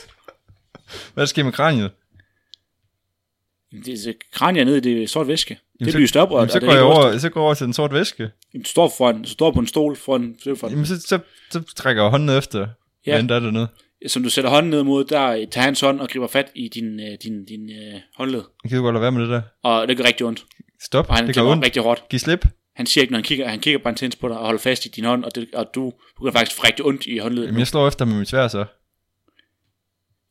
Hvad 1.14 1.26
sker 1.26 1.44
med 1.44 1.52
kraniet? 1.52 1.90
Det 3.84 4.06
er 4.06 4.12
kranier 4.32 4.64
ned 4.64 4.76
i 4.76 4.80
det 4.80 5.10
sort 5.10 5.28
væske. 5.28 5.58
Jamen, 5.82 5.86
det 5.86 5.92
så- 5.92 5.96
bliver 5.96 6.02
lyst 6.02 6.16
op, 6.16 6.30
og, 6.30 6.36
Jamen, 6.38 6.50
så 6.50 6.58
det 6.58 6.68
går 6.68 6.74
jeg 6.74 6.82
over, 6.82 7.18
så 7.18 7.28
går 7.30 7.40
jeg 7.40 7.44
over 7.44 7.54
til 7.54 7.64
den 7.64 7.72
sorte 7.74 7.94
væske. 7.94 8.30
Du 8.54 8.64
står 8.64 8.92
foran, 8.98 9.22
du 9.22 9.28
står 9.28 9.50
på 9.50 9.58
en 9.60 9.66
stol 9.66 9.96
foran 9.96 10.36
døbfonden. 10.44 10.74
Jamen, 10.76 10.86
så, 10.86 11.00
så, 11.00 11.18
så 11.50 11.62
trækker 11.76 12.02
jeg 12.02 12.10
hånden 12.10 12.26
ned 12.26 12.38
efter. 12.38 12.66
Ja. 13.06 13.22
Der 13.28 13.34
er 13.34 13.40
dernede? 13.40 13.68
Som 14.06 14.22
du 14.22 14.30
sætter 14.30 14.50
hånden 14.50 14.70
ned 14.70 14.82
mod, 14.82 15.04
der 15.04 15.46
tager 15.50 15.64
hans 15.64 15.80
hånd 15.80 16.00
og 16.00 16.08
griber 16.08 16.26
fat 16.26 16.50
i 16.54 16.68
din, 16.68 17.00
øh, 17.00 17.18
din, 17.24 17.44
din 17.44 17.70
øh, 17.70 18.00
håndled. 18.16 18.42
Jeg 18.64 18.68
kan 18.70 18.78
jo 18.78 18.84
godt 18.84 18.94
lade 18.94 19.02
være 19.02 19.12
med 19.12 19.20
det 19.22 19.28
der. 19.30 19.42
Og 19.62 19.88
det 19.88 19.96
gør 19.96 20.04
rigtig 20.04 20.26
ondt. 20.26 20.44
Stop, 20.82 21.08
Og 21.08 21.14
han 21.16 21.26
det 21.26 21.34
gør 21.34 21.42
ondt. 21.42 21.64
rigtig 21.64 21.82
hårdt. 21.82 22.08
Giv 22.08 22.18
slip. 22.18 22.46
Han 22.76 22.86
siger 22.86 23.02
ikke, 23.02 23.12
når 23.12 23.18
han 23.18 23.24
kigger, 23.24 23.48
han 23.48 23.60
kigger 23.60 23.78
bare 23.78 23.92
intens 23.92 24.16
på 24.16 24.28
dig 24.28 24.38
og 24.38 24.44
holder 24.44 24.60
fast 24.60 24.86
i 24.86 24.88
din 24.88 25.04
hånd, 25.04 25.24
og, 25.24 25.34
det, 25.34 25.48
og 25.54 25.66
du 25.74 25.92
begynder 26.16 26.32
faktisk 26.32 26.56
at 26.56 26.60
få 26.60 26.66
rigtig 26.66 26.84
ondt 26.84 27.06
i 27.06 27.18
håndledet. 27.18 27.46
Jamen, 27.46 27.58
jeg 27.58 27.66
slår 27.66 27.88
efter 27.88 28.04
med 28.04 28.18
mit 28.18 28.28
svær 28.28 28.48
så. 28.48 28.64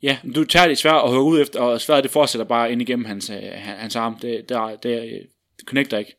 Ja, 0.04 0.18
du 0.36 0.44
tager 0.44 0.68
det 0.68 0.78
svær 0.78 0.92
og 0.92 1.10
hugger 1.14 1.32
ud 1.32 1.42
efter, 1.42 1.60
og 1.60 1.82
sværet 1.82 2.04
det 2.04 2.12
fortsætter 2.12 2.46
bare 2.46 2.72
ind 2.72 2.82
igennem 2.82 3.06
hans, 3.06 3.30
øh, 3.30 3.36
han- 3.54 3.78
hans 3.78 3.96
arm. 3.96 4.20
Det, 4.22 4.50
der, 4.50 4.76
det, 4.76 5.04
øh, 5.04 5.20
det 5.62 5.68
connecter 5.70 5.98
ikke. 5.98 6.16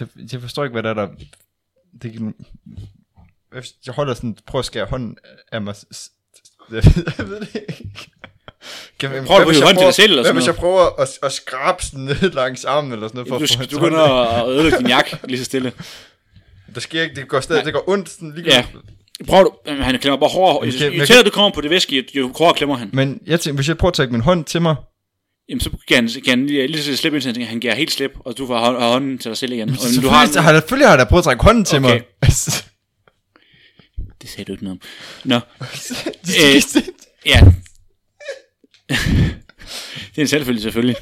Jeg, 0.00 0.08
jeg 0.32 0.40
forstår 0.40 0.64
ikke, 0.64 0.72
hvad 0.72 0.82
der 0.82 0.90
er 0.90 0.94
der... 0.94 1.08
Det, 2.02 2.12
kan- 2.12 2.34
jeg, 3.86 3.94
holder 3.94 4.14
sådan, 4.14 4.36
prøver 4.46 4.60
at 4.60 4.66
skære 4.66 4.84
hånden 4.86 5.16
af 5.52 5.62
mig. 5.62 5.74
Jeg 6.70 6.82
ved 7.28 7.40
det 7.40 7.54
ikke. 7.54 7.90
Kan, 8.98 9.10
du 9.10 9.16
at 9.16 9.56
jeg 9.56 9.64
hånden 9.64 9.76
til 9.76 9.86
dig 9.86 9.94
selv 9.94 10.10
eller 10.10 10.22
Hvad 10.22 10.24
sådan 10.24 10.36
hvis 10.36 10.46
jeg 10.46 10.54
prøver 10.54 11.00
at, 11.00 11.08
at 11.22 11.32
skrabe 11.32 11.82
sådan 11.84 12.00
ned 12.04 12.30
langs 12.30 12.64
armen 12.64 12.92
eller 12.92 13.08
sådan 13.08 13.16
noget? 13.18 13.28
For 13.28 13.38
Du, 13.38 13.44
at 13.44 13.70
få 13.70 13.76
du 13.76 13.78
begynder 13.80 14.02
at 14.42 14.48
ødelægge 14.48 14.78
din 14.78 14.86
jakke 14.88 15.18
lige 15.24 15.38
så 15.38 15.44
stille. 15.44 15.72
Der 16.74 16.80
sker 16.80 17.02
ikke, 17.02 17.16
det 17.16 17.28
går 17.28 17.40
stadig, 17.40 17.64
det 17.64 17.72
går 17.72 17.84
ondt 17.88 18.08
sådan 18.08 18.32
lige 18.36 18.54
Ja. 18.54 18.66
Prøv 19.26 19.44
du, 19.44 19.72
han 19.72 19.98
klemmer 19.98 20.18
bare 20.20 20.30
hårdere. 20.30 20.64
Jo, 20.66 20.70
tættere 21.06 21.22
du 21.24 21.30
kommer 21.30 21.50
på 21.54 21.60
det 21.60 21.70
væske, 21.70 22.04
jo, 22.14 22.32
hårdere 22.38 22.54
klemmer 22.56 22.76
han. 22.76 22.90
Men 22.92 23.20
jeg 23.26 23.40
tænker, 23.40 23.54
hvis 23.56 23.68
jeg 23.68 23.78
prøver 23.78 23.90
at 23.90 23.94
trække 23.94 24.12
min 24.12 24.20
hånd 24.22 24.44
til 24.44 24.62
mig, 24.62 24.76
Jamen, 25.48 25.60
så 25.60 25.70
kan 25.88 25.96
han, 25.96 26.08
kan 26.24 26.38
han 26.38 26.46
lige, 26.46 26.82
så 26.82 26.96
slippe 26.96 27.16
indtil 27.18 27.44
han, 27.44 27.60
giver 27.60 27.74
helt 27.74 27.90
slip, 27.92 28.10
og 28.20 28.38
du 28.38 28.46
får 28.46 28.58
hånd, 28.58 28.76
hånden 28.76 29.18
til 29.18 29.28
dig 29.28 29.36
selv 29.38 29.52
igen. 29.52 29.70
Og, 29.70 29.76
så 29.76 30.00
du 30.00 30.08
har, 30.08 30.24
selvfølgelig, 30.26 30.42
har, 30.44 30.52
jeg- 30.52 30.62
selvfølgelig 30.62 30.88
har 30.88 30.92
jeg 30.92 30.98
da 30.98 31.04
prøvet 31.08 31.20
at 31.20 31.24
trække 31.24 31.42
hånden 31.44 31.64
til 31.64 31.78
Okay. 31.78 31.88
mig. 31.90 32.02
Det 34.22 34.30
sagde 34.30 34.44
du 34.44 34.52
ikke 34.52 34.64
noget 34.64 34.78
om. 34.82 34.88
Nå, 35.24 35.40
det, 36.26 36.36
Øh, 36.76 36.82
ja. 37.26 37.40
det 40.10 40.18
er 40.18 40.20
en 40.22 40.26
selvfølge, 40.28 40.60
selvfølgelig. 40.60 40.96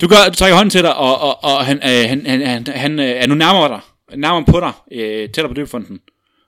Du, 0.00 0.08
gør, 0.08 0.16
du 0.28 0.34
trækker 0.34 0.56
hånden 0.56 0.70
til 0.70 0.82
dig, 0.82 0.96
og, 0.96 1.20
og, 1.20 1.44
og 1.44 1.66
han, 1.66 1.76
øh, 1.76 2.08
han, 2.08 2.26
han, 2.26 2.46
han, 2.46 2.66
han 2.66 2.98
øh, 2.98 3.04
er 3.06 3.26
nu 3.26 3.34
nærmere 3.34 3.68
dig. 3.68 3.80
Nærmere 4.18 4.44
på 4.44 4.60
dig, 4.60 4.72
øh, 4.92 5.20
tættere 5.28 5.48
på 5.48 5.54
døbefonden. 5.54 6.00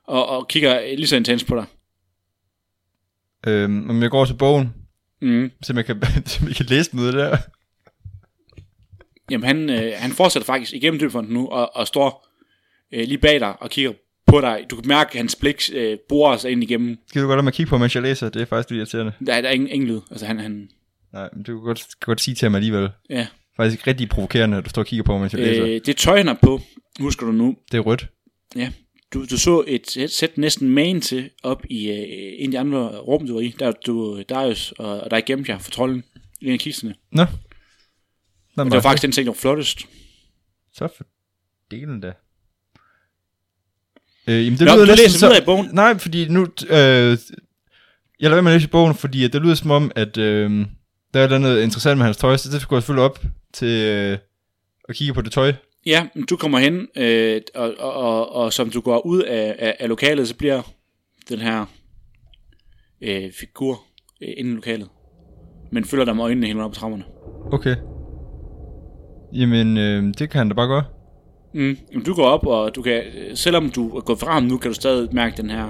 Og, 0.07 0.29
og 0.29 0.47
kigger 0.47 0.95
lige 0.95 1.07
så 1.07 1.15
intens 1.15 1.43
på 1.43 1.55
dig. 1.55 1.65
øhm, 3.47 3.89
om 3.89 4.01
jeg 4.01 4.09
går 4.09 4.25
til 4.25 4.33
bogen, 4.33 4.73
Mm. 5.23 5.51
så 5.63 5.73
jeg 5.75 5.85
kan, 5.85 6.01
så 6.25 6.39
jeg 6.47 6.55
kan 6.55 6.65
læse 6.65 6.95
noget 6.95 7.13
der. 7.13 7.37
Jamen, 9.31 9.45
han, 9.47 9.69
øh, 9.69 9.93
han 9.95 10.11
fortsætter 10.11 10.45
faktisk 10.45 10.73
igennem 10.73 10.99
døbefonden 10.99 11.33
nu, 11.33 11.47
og, 11.47 11.75
og 11.75 11.87
står 11.87 12.27
øh, 12.93 13.07
lige 13.07 13.17
bag 13.17 13.39
dig 13.39 13.61
og 13.61 13.69
kigger 13.69 13.93
på 14.27 14.41
dig. 14.41 14.65
Du 14.69 14.75
kan 14.75 14.87
mærke, 14.87 15.09
at 15.11 15.15
hans 15.17 15.35
blik 15.35 15.61
øh, 15.73 15.97
borer 16.09 16.37
sig 16.37 16.51
ind 16.51 16.63
igennem. 16.63 16.97
Skal 17.07 17.21
du 17.21 17.27
godt 17.27 17.37
lade 17.37 17.43
mig 17.43 17.53
kigge 17.53 17.69
på, 17.69 17.77
mens 17.77 17.95
jeg 17.95 18.03
læser? 18.03 18.29
Det 18.29 18.41
er 18.41 18.45
faktisk 18.45 18.69
lidt 18.69 18.77
irriterende. 18.77 19.13
Der, 19.25 19.33
er- 19.33 19.41
der 19.41 19.49
er 19.49 19.53
ingen, 19.53 19.69
ingen 19.69 19.89
lyd. 19.89 19.99
Altså, 20.11 20.25
han, 20.25 20.39
han, 20.39 20.69
Nej, 21.13 21.29
men 21.33 21.43
du 21.43 21.57
kan 21.59 21.65
godt, 21.65 21.79
kan 21.79 22.05
godt 22.05 22.21
sige 22.21 22.35
til 22.35 22.45
ham 22.45 22.55
alligevel. 22.55 22.89
ja. 23.09 23.27
Faktisk 23.57 23.87
rigtig 23.87 24.09
provokerende, 24.09 24.57
at 24.57 24.65
du 24.65 24.69
står 24.69 24.81
og 24.81 24.85
kigger 24.85 25.03
på, 25.03 25.17
mens 25.17 25.33
jeg 25.33 25.41
læser. 25.41 25.65
øh, 25.65 25.81
det 25.85 25.97
tøj, 25.97 26.17
han 26.17 26.27
har 26.27 26.37
på, 26.41 26.61
husker 26.99 27.25
du 27.25 27.31
nu, 27.31 27.55
Det 27.71 27.77
er 27.77 27.81
rødt. 27.81 28.07
Ja, 28.55 28.71
du, 29.13 29.25
du 29.25 29.37
så 29.37 29.63
et, 29.67 29.97
et 29.97 30.11
sæt 30.11 30.37
næsten 30.37 30.69
main 30.69 31.01
til 31.01 31.29
op 31.43 31.65
i 31.69 31.89
øh, 31.89 32.33
en 32.37 32.45
af 32.45 32.51
de 32.51 32.59
andre 32.59 32.99
rum, 32.99 33.27
du 33.27 33.33
var 33.33 33.41
i. 33.41 33.55
Der 33.59 33.67
er 33.67 33.71
du 33.85 34.23
Darius, 34.29 34.71
og, 34.71 34.99
og 34.99 35.11
der 35.11 35.17
er 35.17 35.21
gemt 35.21 35.49
jer 35.49 35.57
for 35.57 35.71
trolden 35.71 36.03
i 36.41 36.45
en 36.47 36.53
af 36.53 36.59
kisterne. 36.59 36.95
Nå. 37.11 37.25
Og 38.57 38.65
det 38.65 38.73
var 38.73 38.81
faktisk 38.81 39.01
den 39.01 39.11
ting, 39.11 39.25
der 39.25 39.31
var 39.31 39.39
flottest. 39.39 39.79
Så 40.73 40.87
for 40.97 41.03
delen 41.71 42.01
da. 42.01 42.13
Øh, 44.27 44.45
jamen, 44.45 44.59
det 44.59 44.67
Nå, 44.67 44.73
lyder 44.73 44.85
du 44.85 44.85
næsten 44.85 45.05
læser 45.05 45.19
så... 45.19 45.25
videre 45.27 45.41
i 45.41 45.45
bogen. 45.45 45.69
Nej, 45.73 45.97
fordi 45.97 46.27
nu... 46.27 46.47
Øh, 46.69 47.17
jeg 48.19 48.29
lader 48.29 48.35
være 48.35 48.41
med 48.41 48.51
at 48.51 48.55
læse 48.55 48.67
i 48.67 48.71
bogen, 48.71 48.95
fordi 48.95 49.23
at 49.23 49.33
det 49.33 49.41
lyder 49.41 49.55
som 49.55 49.71
om, 49.71 49.91
at 49.95 50.17
øh, 50.17 50.65
der 51.13 51.19
er 51.19 51.37
noget 51.37 51.63
interessant 51.63 51.97
med 51.97 52.05
hans 52.05 52.17
tøj, 52.17 52.37
så 52.37 52.49
det 52.51 52.67
går 52.67 52.75
jeg 52.75 52.83
selvfølgelig 52.83 53.05
op 53.05 53.23
til 53.53 53.67
øh, 53.67 54.17
at 54.89 54.95
kigge 54.95 55.13
på 55.13 55.21
det 55.21 55.31
tøj. 55.31 55.53
Ja, 55.85 56.07
du 56.29 56.35
kommer 56.35 56.59
hen, 56.59 56.87
øh, 56.97 57.41
og, 57.55 57.73
og, 57.79 57.93
og, 57.93 58.35
og 58.35 58.53
som 58.53 58.69
du 58.69 58.81
går 58.81 59.05
ud 59.05 59.21
af, 59.21 59.55
af, 59.59 59.75
af 59.79 59.89
lokalet, 59.89 60.27
så 60.27 60.35
bliver 60.35 60.61
den 61.29 61.39
her 61.39 61.65
øh, 63.01 63.31
figur 63.31 63.83
øh, 64.21 64.29
inde 64.37 64.51
i 64.51 64.55
lokalet. 64.55 64.87
Men 65.71 65.85
følger 65.85 66.05
dig 66.05 66.15
med 66.15 66.23
øjnene 66.23 66.47
hele 66.47 66.57
vejen 66.57 66.65
op 66.65 66.71
på 66.71 66.79
trapperne. 66.79 67.03
Okay. 67.51 67.75
Jamen, 69.33 69.77
øh, 69.77 70.13
det 70.19 70.29
kan 70.29 70.37
han 70.37 70.49
da 70.49 70.53
bare 70.53 70.67
gøre. 70.67 70.83
Mm. 71.53 71.77
Jamen, 71.91 72.05
du 72.05 72.13
går 72.13 72.25
op, 72.25 72.47
og 72.47 72.75
du 72.75 72.81
kan, 72.81 73.03
selvom 73.35 73.69
du 73.69 73.97
er 73.97 74.01
gået 74.01 74.19
fra 74.19 74.31
ham 74.31 74.43
nu, 74.43 74.57
kan 74.57 74.71
du 74.71 74.75
stadig 74.75 75.09
mærke 75.15 75.37
den 75.37 75.49
her 75.49 75.67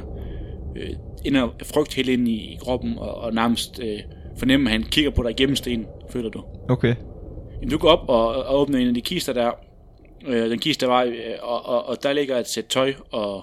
øh, 0.76 0.90
inder, 1.26 1.50
frygt 1.64 1.94
helt 1.94 2.10
ind 2.10 2.28
i, 2.28 2.54
i 2.54 2.58
kroppen, 2.62 2.98
og, 2.98 3.16
og 3.16 3.34
nærmest 3.34 3.80
øh, 3.84 4.00
fornemme, 4.38 4.70
at 4.70 4.72
han 4.72 4.84
kigger 4.84 5.12
på 5.12 5.24
dig 5.24 5.36
gennem 5.36 5.56
stenen, 5.56 5.86
føler 6.10 6.30
du. 6.30 6.44
Okay. 6.70 6.96
Jamen, 7.56 7.70
du 7.70 7.78
går 7.78 7.90
op 7.90 8.10
og, 8.10 8.46
og 8.46 8.62
åbner 8.62 8.80
en 8.80 8.88
af 8.88 8.94
de 8.94 9.02
kister 9.02 9.34
der, 9.34 9.52
øh, 10.28 10.50
den 10.50 10.60
kiste 10.60 10.86
der 10.86 10.92
var, 10.92 11.04
øh, 11.04 11.14
og, 11.42 11.66
og, 11.66 11.86
og 11.86 12.04
der 12.04 12.14
ligger 12.14 12.38
et 12.38 12.48
sæt 12.48 12.66
tøj, 12.66 12.94
og, 13.12 13.36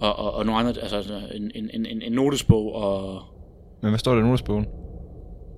og, 0.00 0.16
og, 0.16 0.34
og 0.34 0.46
nogle 0.46 0.60
andre, 0.60 0.82
altså 0.82 1.20
en, 1.34 1.50
en, 1.54 1.70
en, 1.74 1.86
en, 1.86 2.02
en 2.02 2.12
notesbog, 2.12 2.74
og 2.74 3.22
Men 3.82 3.90
hvad 3.90 3.98
står 3.98 4.12
der 4.14 4.20
i 4.20 4.24
notesbogen? 4.24 4.66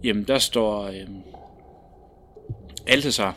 jamen, 0.04 0.24
der 0.24 0.38
står 0.38 0.82
øh, 0.86 0.94
Altasar 2.86 3.36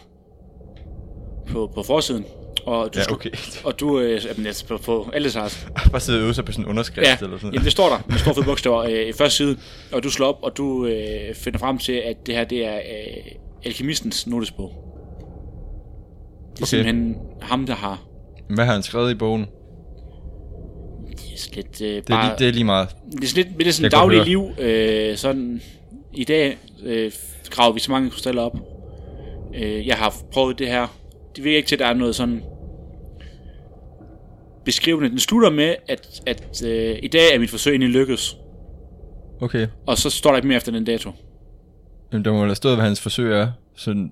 på, 1.48 1.72
på 1.76 1.84
forsiden. 1.84 2.26
Og 2.66 2.94
du, 2.94 3.00
Ja, 3.00 3.04
skal- 3.04 3.14
okay. 3.16 3.30
og 3.66 3.80
du, 3.80 4.00
øh, 4.00 4.22
jamen, 4.26 4.46
altså, 4.46 4.66
på, 4.68 4.78
på 4.78 5.10
Altasars 5.14 5.68
bare 5.92 6.00
sidde 6.00 6.20
og 6.20 6.24
øve 6.24 6.34
sig 6.34 6.46
på 6.46 6.52
sådan 6.52 6.66
en 6.66 6.70
underskrift 6.70 7.08
Ja, 7.08 7.18
eller 7.22 7.38
sådan 7.38 7.54
jamen 7.54 7.64
det 7.64 7.72
står 7.72 7.90
der 7.90 7.98
med 8.10 8.18
store 8.18 8.34
fede 8.36 8.46
bogstaver 8.46 8.78
øh, 8.82 8.92
i 9.08 9.14
første 9.14 9.38
side, 9.38 9.58
og 9.94 10.04
du 10.04 10.10
slår 10.10 10.28
op, 10.28 10.38
og 10.42 10.58
du 10.58 10.86
øh, 10.86 11.36
finder 11.36 11.60
frem 11.60 11.78
til, 11.78 11.94
at 11.94 12.18
det 12.28 12.36
her 12.36 12.44
det 12.44 12.66
er 12.66 12.76
øh, 12.78 13.32
alkemistens 13.66 14.28
notesbog. 14.28 14.91
Det 16.54 16.60
er 16.60 16.64
Okay. 16.64 16.66
simpelthen 16.66 17.16
ham, 17.42 17.66
der 17.66 17.76
har 17.76 18.02
Hvad 18.50 18.66
har 18.66 18.74
han 18.74 18.84
skrevet 18.84 19.12
i 19.12 19.16
bogen? 19.16 19.46
det 21.10 21.20
er 21.34 21.38
sådan 21.38 21.56
lidt, 21.64 21.82
øh, 21.82 21.88
Det 21.88 21.98
er, 21.98 22.02
bare, 22.08 22.26
lige, 22.28 22.36
det 22.40 22.48
er 22.48 22.52
lige 22.52 22.64
meget. 22.64 22.90
det 23.12 23.24
er 23.24 23.28
sådan 23.28 23.44
lidt, 23.46 23.58
det 23.60 23.68
er 23.68 23.72
sådan 23.72 23.84
Jeg 23.84 23.92
kan 23.92 24.00
daglig 24.00 24.18
godt 24.18 24.28
liv. 24.28 24.50
Øh, 24.60 25.18
sådan, 25.18 25.62
I 26.14 26.24
dag 26.24 26.58
øh, 26.84 27.12
graver 27.50 27.74
vi 27.74 27.80
så 27.80 27.92
mange 27.92 28.10
krystaller 28.10 28.42
op. 28.42 28.58
Øh, 29.56 29.88
jeg 29.88 29.96
har 29.96 30.16
prøvet 30.34 30.60
det 30.60 30.68
her. 30.68 30.88
Det 31.36 31.44
virker 31.44 31.58
ikke 31.58 31.68
til, 31.68 31.76
at 31.76 31.80
der 31.80 31.86
er 31.86 31.94
noget 31.94 32.16
sådan 32.16 32.44
beskrivende. 34.66 35.10
Den 35.10 35.20
slutter 35.20 35.50
med, 35.50 35.76
at, 35.88 36.22
at 36.28 36.64
øh, 36.66 37.00
i 37.04 37.08
dag 37.08 37.36
er 37.36 37.40
mit 37.40 37.50
forsøg 37.50 37.72
egentlig 37.72 37.90
lykkes. 37.90 38.38
Okay. 39.42 39.68
Og 39.88 39.98
så 39.98 40.10
står 40.10 40.30
der 40.30 40.38
ikke 40.38 40.48
mere 40.48 40.58
efter 40.58 40.72
den 40.72 40.86
dato. 40.86 41.12
Jamen, 42.12 42.26
der 42.26 42.32
må 42.32 42.44
have 42.44 42.56
stået, 42.56 42.76
hvad 42.76 42.86
hans 42.86 43.02
forsøg 43.02 43.34
er. 43.34 43.48
Sådan, 43.76 44.12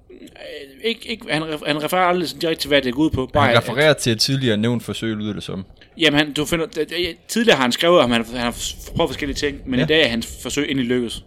Ikke, 0.84 1.10
ikke, 1.10 1.26
han, 1.30 1.44
han 1.68 1.84
refererer 1.84 2.06
aldrig 2.06 2.30
sådan 2.30 2.40
direkte 2.42 2.62
til, 2.62 2.68
hvad 2.68 2.82
det 2.82 2.94
går 2.94 3.02
ud 3.04 3.10
på. 3.10 3.30
Bare, 3.34 3.48
han 3.48 3.58
at- 3.58 3.64
refererer 3.64 3.94
til 3.94 4.12
et 4.12 4.20
tidligere 4.20 4.58
nævnt 4.58 4.84
forsøg, 4.84 5.16
lyder 5.16 5.34
det 5.34 5.44
som. 5.44 5.66
Jamen, 5.98 6.18
han, 6.18 6.34
du 6.34 6.46
finder, 6.46 6.66
tidligere 7.28 7.56
har 7.56 7.64
han 7.64 7.72
skrevet, 7.72 8.00
om 8.00 8.12
han, 8.12 8.26
han 8.26 8.38
har 8.40 8.58
prøvet 8.96 9.10
forskellige 9.10 9.36
ting, 9.36 9.58
men 9.66 9.74
Ja. 9.74 9.80
ja. 9.80 9.84
i 9.86 9.88
dag 9.88 10.04
er 10.04 10.08
hans 10.08 10.40
forsøg 10.42 10.72
endelig 10.72 10.86
lykkes. 10.90 11.24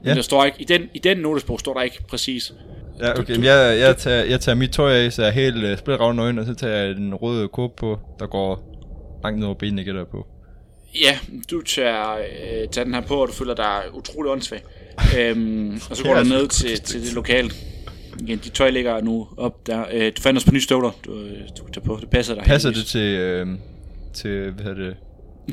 Men 0.00 0.08
Ja. 0.08 0.14
der 0.14 0.22
står 0.22 0.44
ikke, 0.44 0.56
i 0.60 0.64
den, 0.64 0.82
i 0.94 0.98
den 0.98 1.16
notesbog 1.18 1.60
står 1.60 1.74
der 1.74 1.82
ikke 1.82 1.98
præcis. 2.08 2.52
Ja, 3.00 3.18
okay. 3.20 3.34
Men 3.34 3.44
jeg, 3.44 3.78
jeg, 3.80 3.96
tager, 3.96 4.24
jeg 4.24 4.40
tager 4.40 4.56
mit 4.56 4.70
tøj 4.70 4.92
af, 4.92 5.12
så 5.12 5.22
jeg 5.22 5.28
er 5.28 5.32
helt 5.32 5.64
uh, 5.72 5.78
splitravne 5.78 6.22
øjne, 6.22 6.40
og 6.40 6.46
så 6.46 6.54
tager 6.54 6.76
jeg 6.76 6.94
den 6.94 7.14
røde 7.14 7.48
kåbe 7.48 7.74
på, 7.76 7.98
der 8.18 8.26
går 8.26 8.72
langt 9.22 9.38
ned 9.38 9.46
over 9.46 9.54
benene, 9.56 9.84
gætter 9.84 10.04
på. 10.04 10.26
Ja, 11.02 11.18
du 11.50 11.62
tager, 11.62 12.12
øh, 12.14 12.68
tager 12.72 12.84
den 12.84 12.94
her 12.94 13.00
på, 13.00 13.14
og 13.22 13.28
du 13.28 13.32
føler 13.32 13.54
dig 13.54 13.82
utrolig 13.92 14.32
åndssvag. 14.32 14.60
øhm, 15.18 15.80
og 15.90 15.96
så 15.96 16.02
går 16.04 16.14
er 16.14 16.22
du 16.22 16.28
ned 16.28 16.48
til, 16.48 16.80
til 16.80 17.02
det 17.02 17.12
lokale. 17.12 17.50
Igen, 18.20 18.38
dit 18.38 18.52
tøj 18.52 18.70
ligger 18.70 19.00
nu 19.00 19.26
op 19.36 19.66
der. 19.66 19.84
Øh, 19.92 20.12
du 20.16 20.22
fandt 20.22 20.36
også 20.36 20.46
på 20.46 20.52
nye 20.52 20.60
støvler, 20.60 20.90
du, 21.06 21.12
øh, 21.14 21.30
du 21.58 21.64
kan 21.64 21.72
tage 21.72 21.84
på. 21.84 21.98
Det 22.00 22.10
passer 22.10 22.34
dig. 22.34 22.44
Passer 22.44 22.68
det 22.68 22.76
heldigvis. 22.76 22.90
til, 22.92 23.18
øh, 23.18 23.46
til, 24.44 24.52
hvad 24.52 24.64
hedder 24.64 24.84
det? 24.84 24.96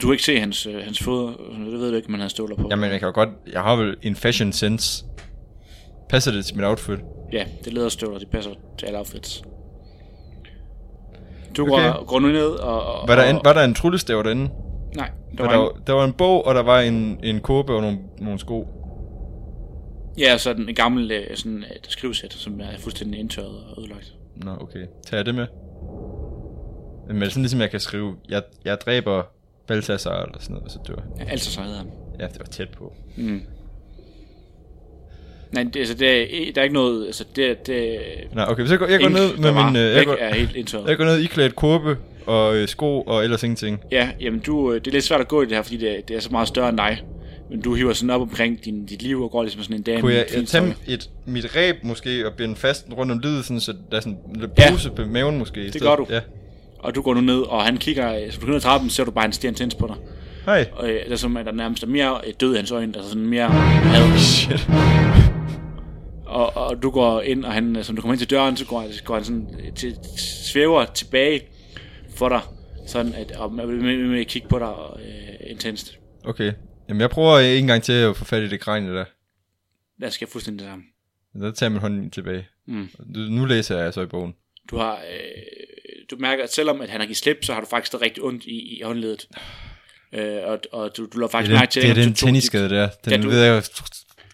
Du 0.02 0.08
kan 0.08 0.12
ikke 0.12 0.24
se 0.24 0.40
hans, 0.40 0.66
øh, 0.66 0.76
hans 0.84 1.00
fødder. 1.04 1.28
Det 1.72 1.80
ved 1.80 1.90
du 1.90 1.96
ikke, 1.96 2.08
om 2.08 2.14
han 2.14 2.22
har 2.22 2.28
støvler 2.28 2.56
på. 2.56 2.68
Jamen, 2.72 2.92
jeg 2.92 3.00
kan 3.00 3.08
jo 3.08 3.12
godt, 3.16 3.30
jeg 3.54 3.62
har 3.62 3.76
vel 3.76 3.96
en 4.02 4.16
fashion 4.16 4.52
sense. 4.52 5.06
Passer 6.10 6.32
det 6.32 6.46
til 6.46 6.56
mit 6.56 6.66
outfit? 6.66 7.00
Ja, 7.34 7.46
det 7.66 7.74
lederstøvler, 7.74 8.20
de 8.20 8.26
passer 8.26 8.52
til 8.80 8.86
alle 8.86 8.98
outfits. 9.00 9.44
Du 11.58 11.62
Okay. 11.64 11.72
går, 11.94 12.06
går 12.06 12.20
nu 12.20 12.28
ned 12.28 12.46
og... 12.48 12.86
og 12.86 13.08
Var 13.08 13.16
der, 13.16 13.24
en, 13.24 13.40
var 13.44 13.54
der 13.54 13.64
en 13.64 13.74
tryllestav 13.74 14.24
derinde? 14.24 14.50
Nej, 14.96 15.10
der 15.38 15.44
var, 15.44 15.52
der, 15.52 15.70
en, 15.70 15.82
der 15.88 15.94
var 15.94 16.06
en 16.06 16.14
bog, 16.14 16.46
og 16.48 16.56
der 16.56 16.64
var 16.64 16.80
en, 16.80 17.20
en 17.24 17.40
kåbe 17.40 17.74
og 17.76 17.82
nogle, 17.82 17.98
nogle 18.22 18.40
sko. 18.40 18.68
Ja, 20.18 20.38
så 20.38 20.50
er 20.50 20.54
den 20.54 20.70
en 20.70 20.76
gammel 20.76 21.12
øh, 21.12 21.38
sådan, 21.38 21.64
et 21.76 21.88
skrivesæt, 21.90 22.34
som 22.34 22.60
er 22.60 22.78
fuldstændig 22.80 23.20
indtørret 23.20 23.64
og 23.64 23.82
ødelagt. 23.82 24.14
Nå, 24.36 24.52
okay. 24.60 24.86
Tager 25.06 25.20
jeg 25.20 25.26
det 25.26 25.36
med? 25.36 25.48
Men 27.08 27.24
er 27.24 27.30
sådan 27.30 27.44
ligesom, 27.44 27.62
jeg 27.62 27.72
kan 27.72 27.80
skrive, 27.80 28.16
jeg, 28.30 28.44
jeg 28.66 28.78
dræber 28.82 29.24
Balthasar 29.68 30.24
eller 30.24 30.40
sådan 30.40 30.54
noget, 30.54 30.66
og 30.66 30.72
så 30.72 30.80
dør 30.88 30.96
han. 31.02 31.28
Ja, 31.28 31.32
altså 31.32 31.52
så 31.52 31.62
hedder 31.62 31.78
han. 31.78 31.92
Ja, 32.20 32.28
det 32.28 32.40
var 32.40 32.46
tæt 32.46 32.70
på. 32.70 32.94
Mm. 33.16 33.42
Nej, 35.52 35.64
det, 35.64 35.80
altså, 35.80 35.94
det 35.94 36.22
er, 36.22 36.54
der 36.54 36.62
er 36.62 36.64
ikke 36.64 36.74
noget... 36.74 37.06
Altså, 37.06 37.26
det, 37.36 37.68
det, 37.68 38.00
Nå, 38.34 38.42
okay, 38.42 38.66
så 38.66 38.74
jeg 38.74 38.80
går, 38.80 38.88
jeg 38.88 39.00
går 39.00 39.08
ink, 39.08 39.16
ned 39.16 39.38
med 39.38 39.52
var 39.52 39.66
min... 39.66 39.76
Øh, 39.76 39.94
jeg, 39.94 40.06
går, 40.06 40.18
er 40.20 40.36
helt 40.36 40.56
indtørret. 40.56 40.90
jeg 40.90 40.98
går 40.98 41.06
ned 41.06 41.20
i 41.20 41.26
klædt 41.26 41.56
kåbe 41.56 41.98
og 42.26 42.56
øh, 42.56 42.68
sko 42.68 43.02
og 43.02 43.24
ellers 43.24 43.44
ingenting. 43.44 43.80
Ja, 43.92 44.10
jamen 44.20 44.40
du, 44.40 44.72
øh, 44.72 44.80
det 44.80 44.88
er 44.88 44.92
lidt 44.92 45.04
svært 45.04 45.22
at 45.22 45.28
gå 45.28 45.42
i 45.42 45.46
det 45.46 45.54
her, 45.54 45.62
fordi 45.62 45.78
det, 45.78 46.08
det 46.08 46.16
er 46.16 46.20
så 46.20 46.30
meget 46.32 46.48
større 46.48 46.70
end 46.70 46.78
dig. 46.78 47.04
Men 47.50 47.62
du 47.62 47.74
hiver 47.76 47.94
sådan 47.94 48.10
op 48.10 48.22
omkring 48.22 48.66
din, 48.66 48.86
dit 48.86 49.02
liv 49.02 49.22
og 49.24 49.32
går 49.32 49.44
ligesom 49.44 49.64
sådan 49.64 49.76
en 49.76 49.82
dame. 49.84 50.02
Kunne 50.02 50.14
jeg, 50.14 50.26
jeg 50.36 50.48
tage 50.48 50.76
et, 50.88 51.10
mit 51.26 51.56
ræb 51.56 51.76
måske 51.84 52.28
og 52.28 52.34
binde 52.34 52.56
fast 52.56 52.86
rundt 52.98 53.12
om 53.12 53.20
livet, 53.20 53.46
sådan, 53.46 53.60
så 53.60 53.74
der 53.92 53.98
er 53.98 54.02
sådan 54.02 54.18
en 54.36 54.42
Ja. 54.58 54.72
pose 54.72 54.90
på 54.90 55.06
maven 55.06 55.38
måske? 55.38 55.60
i 55.62 55.64
Det 55.64 55.72
stedet? 55.74 55.88
gør 55.88 55.96
du. 55.96 56.06
Ja. 56.10 56.20
Og 56.80 56.96
du 56.96 57.02
går 57.02 57.14
nu 57.14 57.22
ned, 57.22 57.40
og 57.40 57.64
han 57.64 57.78
kigger, 57.78 58.32
så 58.32 58.38
du 58.40 58.46
går 58.46 58.48
ned 58.48 58.56
ad 58.56 58.62
trappen, 58.62 58.90
så 58.90 58.96
ser 58.96 59.04
du 59.04 59.12
bare 59.12 59.26
en 59.26 59.34
sten 59.34 59.54
tænds 59.56 59.76
på 59.76 59.88
dig. 59.88 59.96
Hej. 60.46 60.70
Og 60.74 60.90
øh, 60.90 61.04
det 61.06 61.12
er 61.12 61.16
som, 61.16 61.38
at 61.38 61.46
der 61.46 61.52
nærmest 61.52 61.84
er 61.84 61.88
mere 61.88 62.20
øh, 62.28 62.34
død 62.40 62.54
i 62.54 62.58
hans 62.58 62.72
øjne, 62.72 62.94
altså 62.96 63.10
sådan 63.10 63.26
mere 63.28 63.48
had. 63.50 64.18
Shit. 64.20 64.70
Og, 66.26 66.58
og 66.58 66.84
du 66.84 66.90
går 66.90 67.22
ind, 67.22 67.46
og 67.46 67.54
han, 67.54 67.78
som 67.82 67.96
du 67.96 68.02
kommer 68.02 68.14
ind 68.14 68.20
til 68.20 68.30
døren, 68.30 68.58
så 68.58 68.66
går, 68.66 68.86
går 69.06 69.14
han 69.16 69.24
sådan 69.24 69.48
øh, 69.66 69.74
til, 69.74 69.96
svæver 70.18 70.86
tilbage 70.86 71.42
for 72.16 72.30
dig, 72.30 72.40
sådan 72.88 73.14
at, 73.14 73.32
og 73.32 73.54
man 73.54 73.68
vil 73.68 73.76
med, 73.84 73.98
med 74.08 74.20
at 74.20 74.28
kigge 74.28 74.48
på 74.48 74.60
dig 74.60 74.74
øh, 75.06 75.52
intenst. 75.52 75.98
Okay. 76.26 76.52
Jamen, 76.94 77.02
jeg 77.02 77.10
prøver 77.10 77.40
en 77.40 77.68
gang 77.68 77.84
til 77.84 77.94
at 77.94 78.18
få 78.18 78.26
fat 78.26 78.44
i 78.44 78.48
det 78.50 78.60
kranje 78.60 78.94
der. 78.94 79.06
Der 80.02 80.10
skal 80.10 80.28
fuldstændig 80.28 80.60
det 80.66 80.72
samme. 80.72 80.84
Så 81.36 81.52
tager 81.52 81.66
jeg 81.68 81.72
min 81.72 81.82
hånd 81.82 82.12
tilbage. 82.12 82.48
Mm. 82.68 82.90
Nu 83.16 83.46
læser 83.46 83.80
jeg 83.80 83.94
så 83.94 84.02
i 84.02 84.06
bogen. 84.06 84.34
Du 84.70 84.78
har, 84.78 84.96
øh, 84.96 85.02
du 86.12 86.16
mærker, 86.20 86.44
at 86.44 86.54
selvom 86.54 86.82
at 86.82 86.90
han 86.90 87.00
har 87.00 87.06
givet 87.08 87.18
slip, 87.18 87.38
så 87.46 87.54
har 87.54 87.62
du 87.62 87.68
faktisk 87.68 87.88
stadig 87.88 88.06
rigtig 88.06 88.24
ondt 88.24 88.46
i, 88.46 88.78
i 88.78 88.82
håndledet. 88.84 89.28
Øh, 90.14 90.38
og, 90.44 90.60
og 90.72 90.98
du, 90.98 91.06
du 91.06 91.18
lader 91.18 91.28
Det 91.28 91.32
faktisk 91.32 91.52
mærke 91.54 91.72
til, 91.72 91.82
det 91.82 91.90
er 91.90 91.94
den 91.94 92.14
tennisskade 92.14 92.70
der. 92.70 92.90
Den 93.06 93.22
du- 93.22 93.30
ved 93.30 93.44
jeg 93.44 93.64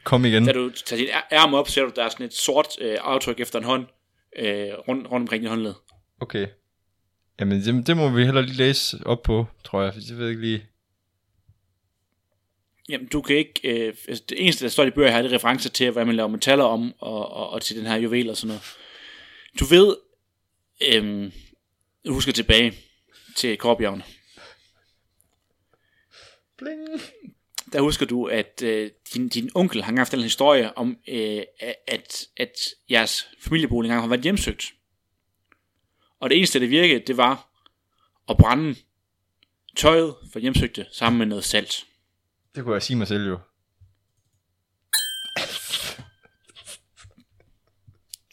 kom 0.04 0.26
igen. 0.26 0.46
Da 0.46 0.52
du 0.52 0.70
tager 0.70 1.02
dit 1.02 1.10
ærm 1.32 1.54
op, 1.54 1.70
ser 1.70 1.84
du, 1.84 1.92
der 1.96 2.04
er 2.04 2.10
sådan 2.10 2.26
et 2.26 2.34
sort 2.34 2.68
øh, 2.82 2.98
aftryk 3.02 3.40
efter 3.40 3.60
en 3.60 3.66
hånd 3.66 3.86
øh, 4.40 4.68
rundt, 4.88 5.12
rundt 5.12 5.24
omkring 5.24 5.42
dit 5.42 5.50
håndled. 5.50 5.74
Okay. 6.20 6.48
Jamen, 7.40 7.62
det, 7.62 7.88
det 7.88 7.98
må 7.98 8.10
vi 8.10 8.26
heller 8.26 8.42
lige 8.42 8.58
læse 8.58 8.98
op 9.06 9.24
på, 9.24 9.46
tror 9.64 9.84
jeg. 9.84 9.94
For 9.94 10.00
jeg 10.10 10.18
ved 10.18 10.30
ikke 10.30 10.42
lige... 10.42 10.66
Jamen, 12.90 13.08
du 13.08 13.22
kan 13.22 13.36
ikke... 13.36 13.60
Øh, 13.64 13.94
altså, 14.08 14.24
det 14.30 14.44
eneste, 14.44 14.66
der 14.66 14.70
står 14.70 14.84
i 14.84 14.90
bøger 14.90 15.12
her, 15.12 15.22
det 15.22 15.32
er 15.32 15.36
referencer 15.36 15.70
til, 15.70 15.92
hvad 15.92 16.06
man 16.06 16.16
laver 16.16 16.30
metaller 16.30 16.66
om, 16.66 16.94
og, 17.00 17.30
og, 17.32 17.50
og 17.50 17.62
til 17.62 17.78
den 17.78 17.86
her 17.86 17.96
juvel 17.96 18.30
og 18.30 18.38
sådan 18.38 18.48
noget. 18.48 18.78
Du 19.60 19.66
ved... 19.66 19.98
Øh, 20.88 21.32
husker 22.08 22.32
tilbage 22.32 22.74
til 23.36 23.58
Korbjergene. 23.58 24.04
Bling. 26.58 27.02
der 27.74 27.82
husker 27.82 28.06
du, 28.06 28.26
at 28.26 28.62
øh, 28.64 28.92
din, 29.14 29.30
din 29.30 29.50
onkel 29.56 29.84
har 29.84 29.96
haft 29.96 30.14
en 30.14 30.22
historie 30.22 30.78
om, 30.78 30.98
øh, 31.08 31.44
at, 31.88 32.28
at 32.38 32.60
jeres 32.90 33.28
familiebolig 33.40 33.88
engang 33.88 34.02
har 34.02 34.10
været 34.10 34.22
hjemsøgt. 34.22 34.74
Og 36.20 36.30
det 36.30 36.38
eneste, 36.38 36.60
det 36.60 36.70
virkede, 36.70 37.00
det 37.00 37.18
var 37.18 37.50
at 38.30 38.38
brænde 38.38 38.76
tøjet 39.76 40.16
for 40.34 40.40
hjemsøgte 40.40 40.86
sammen 40.92 41.20
med 41.20 41.26
noget 41.26 41.44
salt. 41.44 41.86
Det 42.60 42.66
kunne 42.66 42.74
jeg 42.74 42.84
sige 42.84 42.98
mig 42.98 43.08
selv 43.08 43.28
jo. 43.28 43.40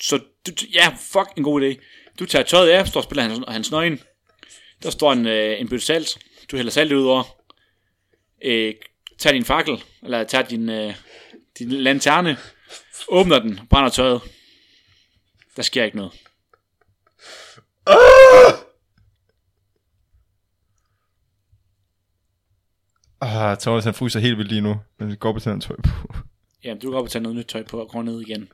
Så 0.01 0.21
du, 0.47 0.53
ja, 0.73 0.97
fuck 1.01 1.37
en 1.37 1.43
god 1.45 1.63
idé. 1.63 1.83
Du 2.19 2.27
tager 2.27 2.45
tøjet 2.45 2.71
af, 2.71 2.89
står 2.89 3.01
og 3.01 3.05
spiller 3.05 3.23
hans, 3.23 3.41
hans 3.49 3.71
nøgen. 3.71 4.01
Der 4.83 4.91
står 4.91 5.13
en, 5.13 5.27
øh, 5.27 5.61
en 5.61 5.69
bøtte 5.69 5.87
salt. 5.87 6.19
Du 6.51 6.57
hælder 6.57 6.73
salt 6.73 6.93
ud 6.93 7.07
over. 7.07 7.25
Øh, 8.45 8.75
tager 9.19 9.35
din 9.35 9.45
fakkel, 9.45 9.85
eller 10.03 10.25
tager 10.25 10.45
din, 10.45 10.69
øh, 10.69 10.95
din 11.59 11.73
lanterne, 11.73 12.37
åbner 13.09 13.39
den, 13.39 13.61
brænder 13.71 13.91
tøjet. 13.91 14.21
Der 15.57 15.63
sker 15.63 15.85
ikke 15.85 15.97
noget. 15.97 16.13
Ah, 17.87 18.66
Thomas 23.61 23.85
han 23.85 23.95
fryser 23.95 24.21
helt 24.21 24.39
vildt 24.39 24.51
lige 24.51 24.61
nu. 24.61 24.77
Men 24.99 25.17
går 25.17 25.33
på 25.33 25.39
sådan 25.39 25.57
en 25.57 25.61
tøj 25.61 25.77
på. 25.77 26.15
Ja, 26.65 26.75
du 26.75 26.91
kan 26.91 26.99
op 26.99 27.05
og 27.05 27.11
tage 27.11 27.23
noget 27.23 27.37
nyt 27.37 27.47
tøj 27.47 27.63
på 27.63 27.81
og 27.81 27.89
gå 27.89 28.03
ned 28.03 28.21
igen. 28.21 28.49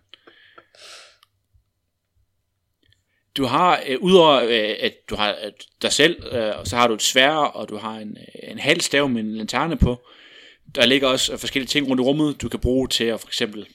Du 3.37 3.45
har, 3.45 3.83
øh, 3.87 3.99
udover 4.01 4.43
øh, 4.43 4.77
at 4.81 4.95
du 5.11 5.17
har 5.17 5.31
øh, 5.45 5.53
dig 5.83 5.93
selv, 5.93 6.25
øh, 6.33 6.59
og 6.59 6.67
så 6.67 6.77
har 6.77 6.87
du 6.89 6.95
et 6.95 7.03
svær, 7.03 7.31
og 7.31 7.69
du 7.69 7.77
har 7.77 7.99
en, 7.99 8.17
øh, 8.17 8.51
en 8.51 8.59
halv 8.59 8.81
stav 8.81 9.09
med 9.09 9.21
en 9.21 9.35
lanterne 9.37 9.77
på. 9.77 10.07
Der 10.75 10.87
ligger 10.87 11.09
også 11.09 11.33
øh, 11.33 11.39
forskellige 11.39 11.69
ting 11.69 11.89
rundt 11.89 12.01
i 12.01 12.05
rummet, 12.05 12.43
du 12.43 12.49
kan 12.49 12.61
bruge 12.61 12.89
til 12.89 13.05
at 13.05 13.21
for 13.21 13.29
eksempel 13.29 13.67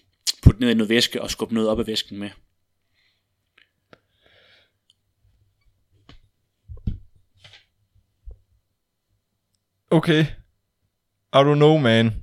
putte 0.43 0.59
ned 0.59 0.69
i 0.69 0.73
noget 0.73 0.89
væske 0.89 1.21
og 1.21 1.31
skubbe 1.31 1.53
noget 1.53 1.69
op 1.69 1.79
af 1.79 1.87
væsken 1.87 2.19
med. 2.19 2.29
Okay. 9.91 10.25
I 11.33 11.37
don't 11.37 11.55
know, 11.55 11.77
man. 11.77 12.13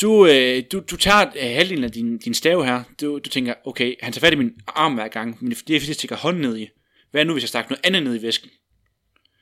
Du, 0.00 0.26
øh, 0.26 0.62
du, 0.72 0.80
du 0.90 0.96
tager 0.96 1.26
øh, 1.26 1.56
halvdelen 1.56 1.84
af 1.84 1.92
din, 1.92 2.18
din 2.18 2.34
stav 2.34 2.64
her. 2.64 2.82
Du, 3.00 3.18
du 3.18 3.30
tænker, 3.30 3.54
okay, 3.64 3.94
han 4.02 4.12
tager 4.12 4.20
fat 4.20 4.32
i 4.32 4.36
min 4.36 4.52
arm 4.66 4.94
hver 4.94 5.08
gang, 5.08 5.38
men 5.40 5.50
det 5.50 5.56
er 5.56 5.56
fordi, 5.56 5.74
jeg 5.74 5.94
stikker 5.94 6.16
hånden 6.16 6.42
ned 6.42 6.56
i. 6.56 6.68
Hvad 7.10 7.24
nu, 7.24 7.32
hvis 7.32 7.42
jeg 7.42 7.48
stakker 7.48 7.70
noget 7.70 7.86
andet 7.86 8.02
ned 8.02 8.20
i 8.20 8.22
væsken? 8.22 8.50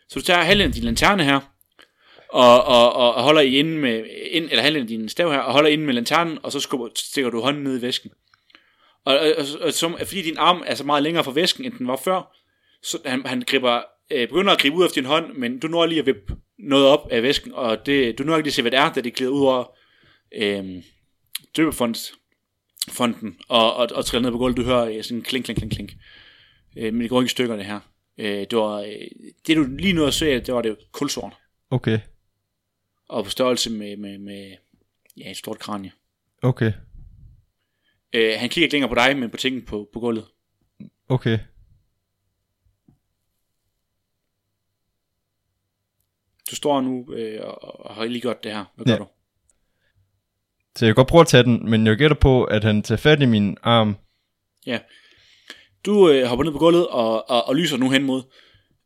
Så 0.08 0.18
du 0.18 0.24
tager 0.24 0.42
halvdelen 0.42 0.70
af 0.70 0.74
din 0.74 0.84
lanterne 0.84 1.24
her, 1.24 1.40
og, 2.30 2.64
og, 2.64 2.92
og, 2.92 3.14
og 3.14 3.22
holder 3.22 3.40
i 3.40 3.56
inde 3.56 3.78
med, 3.78 4.04
ind, 4.30 4.44
eller 4.44 4.62
halvdelen 4.62 4.84
af 4.84 4.88
din 4.88 5.08
stav 5.08 5.32
her, 5.32 5.38
og 5.38 5.52
holder 5.52 5.70
ind 5.70 5.82
med 5.82 5.94
lanternen, 5.94 6.38
og 6.42 6.52
så 6.52 6.60
skubber, 6.60 6.88
stikker 6.96 7.30
du 7.30 7.40
hånden 7.40 7.62
ned 7.62 7.78
i 7.78 7.82
væsken. 7.82 8.10
Og, 9.04 9.18
og, 9.18 9.26
og, 9.38 9.44
og 9.60 9.72
som, 9.72 9.96
fordi 9.98 10.22
din 10.22 10.38
arm 10.38 10.62
er 10.66 10.74
så 10.74 10.84
meget 10.84 11.02
længere 11.02 11.24
fra 11.24 11.32
væsken, 11.32 11.64
end 11.64 11.74
den 11.78 11.88
var 11.88 12.00
før, 12.04 12.36
så 12.82 12.98
han, 13.04 13.26
han 13.26 13.42
griber, 13.46 13.82
øh, 14.10 14.28
begynder 14.28 14.52
at 14.52 14.58
gribe 14.58 14.76
ud 14.76 14.84
af 14.84 14.90
din 14.90 15.04
hånd, 15.04 15.32
men 15.32 15.58
du 15.58 15.68
når 15.68 15.86
lige 15.86 15.98
at 15.98 16.06
vippe 16.06 16.36
noget 16.58 16.86
op 16.86 17.08
af 17.10 17.22
væsken, 17.22 17.52
og 17.52 17.86
det, 17.86 18.18
du 18.18 18.24
når 18.24 18.36
ikke 18.36 18.46
lige 18.46 18.50
at 18.50 18.54
se, 18.54 18.62
hvad 18.62 18.70
det 18.70 18.78
er, 18.80 18.92
da 18.92 19.00
det 19.00 19.14
glider 19.14 19.32
ud 19.32 19.40
over 19.40 19.76
øh, 20.34 20.82
døbefondsfonden, 21.56 23.38
og, 23.48 23.76
og, 23.76 23.88
og 23.94 24.04
triller 24.04 24.22
ned 24.22 24.30
på 24.30 24.38
gulvet. 24.38 24.56
Du 24.56 24.62
hører 24.62 24.84
øh, 24.86 25.04
sådan 25.04 25.22
klink, 25.22 25.44
klink, 25.44 25.58
klink, 25.58 25.72
klink. 25.72 25.92
Øh, 26.76 26.92
men 26.92 27.02
det 27.02 27.10
går 27.10 27.20
ikke 27.20 27.28
i 27.28 27.30
stykker, 27.30 27.56
det 27.56 27.64
her. 27.64 27.80
Øh, 28.18 28.46
det 28.50 28.58
var, 28.58 28.80
øh, 28.80 28.92
det 29.46 29.56
du 29.56 29.64
lige 29.78 29.92
nu 29.92 30.04
at 30.04 30.14
se, 30.14 30.40
det 30.40 30.54
var 30.54 30.62
det 30.62 30.76
kulsort, 30.92 31.32
Okay. 31.70 31.98
og 33.08 33.24
på 33.24 33.30
størrelse 33.30 33.70
med, 33.70 33.96
med, 33.96 34.18
med 34.18 34.56
ja, 35.16 35.30
et 35.30 35.36
stort 35.36 35.58
kranje. 35.58 35.92
Okay. 36.42 36.72
Øh, 38.12 38.34
han 38.38 38.48
kigger 38.48 38.66
ikke 38.66 38.74
længere 38.74 38.88
på 38.88 38.94
dig, 38.94 39.16
men 39.16 39.30
på 39.30 39.36
tingen 39.36 39.62
på, 39.62 39.88
på 39.92 40.00
gulvet. 40.00 40.24
Okay. 41.08 41.38
Du 46.50 46.56
står 46.56 46.80
nu 46.80 47.12
øh, 47.14 47.40
og, 47.44 47.86
og 47.86 47.94
har 47.94 48.04
lige 48.04 48.20
gjort 48.20 48.44
det 48.44 48.52
her. 48.52 48.64
Hvad 48.74 48.86
gør 48.86 48.92
Ja. 48.92 48.98
du? 48.98 49.06
Så 50.76 50.84
jeg 50.86 50.94
kan 50.94 50.94
godt 50.94 51.08
prøve 51.08 51.20
at 51.20 51.26
tage 51.26 51.42
den, 51.42 51.70
men 51.70 51.86
jeg 51.86 51.96
gætter 51.96 52.16
på, 52.16 52.44
at 52.44 52.64
han 52.64 52.82
tager 52.82 52.96
fat 52.98 53.22
i 53.22 53.26
min 53.26 53.56
arm. 53.62 53.96
Ja. 54.66 54.80
Du 55.86 56.08
øh, 56.10 56.26
hopper 56.26 56.44
ned 56.44 56.52
på 56.52 56.58
gulvet 56.58 56.88
og, 56.88 57.30
og, 57.30 57.44
og 57.44 57.56
lyser 57.56 57.76
nu 57.76 57.90
hen 57.90 58.02
mod. 58.04 58.22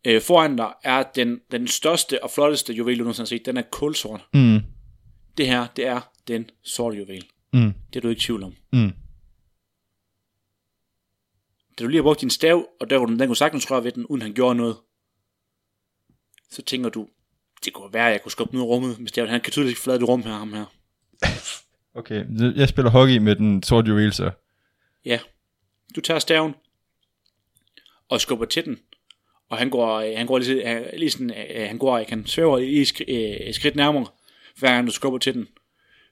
Øh, 0.05 0.23
foran 0.23 0.57
dig 0.57 0.73
er 0.85 1.03
den, 1.15 1.41
den 1.51 1.69
største 1.69 2.25
og 2.25 2.31
flotteste 2.31 2.73
juvel, 2.73 2.99
du 2.99 3.03
nogensinde 3.05 3.25
har 3.25 3.39
set. 3.39 3.47
Den 3.47 3.57
er 3.57 3.63
kulsort. 3.71 4.27
Mm. 4.35 4.59
Det 5.39 5.47
her, 5.47 5.67
det 5.77 5.87
er 5.87 6.01
den 6.29 6.51
sorte 6.65 6.97
juvel. 6.99 7.25
Mm. 7.53 7.73
Det 7.93 7.97
er 7.97 8.01
du 8.01 8.09
ikke 8.09 8.21
i 8.21 8.23
tvivl 8.23 8.43
om. 8.43 8.55
Mm. 8.73 8.93
Da 11.79 11.85
du 11.85 11.89
lige 11.89 11.99
har 11.99 12.03
brugt 12.03 12.21
din 12.21 12.31
stav, 12.31 12.67
og 12.81 12.91
der 12.91 13.07
den 13.07 13.19
kunne 13.19 13.37
sagtens 13.37 13.71
røre 13.71 13.85
ved 13.85 13.93
den, 13.93 14.07
uden 14.07 14.23
han 14.23 14.33
gjorde 14.35 14.55
noget, 14.55 14.77
så 16.51 16.63
tænker 16.63 16.89
du, 16.91 17.09
det 17.65 17.73
kunne 17.73 17.93
være, 17.93 18.07
at 18.07 18.13
jeg 18.13 18.23
kunne 18.23 18.33
skubbe 18.33 18.55
ned 18.55 18.63
i 18.63 18.67
rummet 18.67 18.99
med 18.99 19.09
staven. 19.09 19.31
Han 19.31 19.41
kan 19.41 19.53
tydeligt 19.53 19.71
ikke 19.71 19.81
forlade 19.81 20.01
det 20.01 20.09
rum 20.09 20.23
her, 20.23 20.33
ham 20.33 20.53
her. 20.53 20.65
Okay, 21.95 22.25
jeg 22.57 22.69
spiller 22.69 22.91
hockey 22.91 23.17
med 23.19 23.37
den 23.37 23.63
sorte 23.63 23.89
juvel, 23.89 24.13
så. 24.13 24.31
Ja. 25.05 25.19
Du 25.97 26.01
tager 26.01 26.19
staven 26.19 26.55
og 28.09 28.21
skubber 28.21 28.45
til 28.47 28.65
den. 28.65 28.79
Og 29.49 29.59
han 29.59 29.71
går, 29.71 30.01
øh, 30.01 30.13
han 30.17 30.27
går 30.27 30.39
lige, 30.39 30.67
han, 30.67 30.87
lige 30.97 31.11
sådan, 31.11 31.31
øh, 31.31 31.69
han 31.69 31.79
går, 31.79 32.05
han 32.09 32.27
svæver 32.27 32.59
i 32.59 32.85
skri, 32.85 33.05
øh, 33.05 33.55
skridt 33.55 33.77
nærmere, 33.77 34.07
hver 34.59 34.69
gang 34.69 34.87
du 34.87 34.93
skubber 34.93 35.19
til 35.19 35.35
den. 35.35 35.49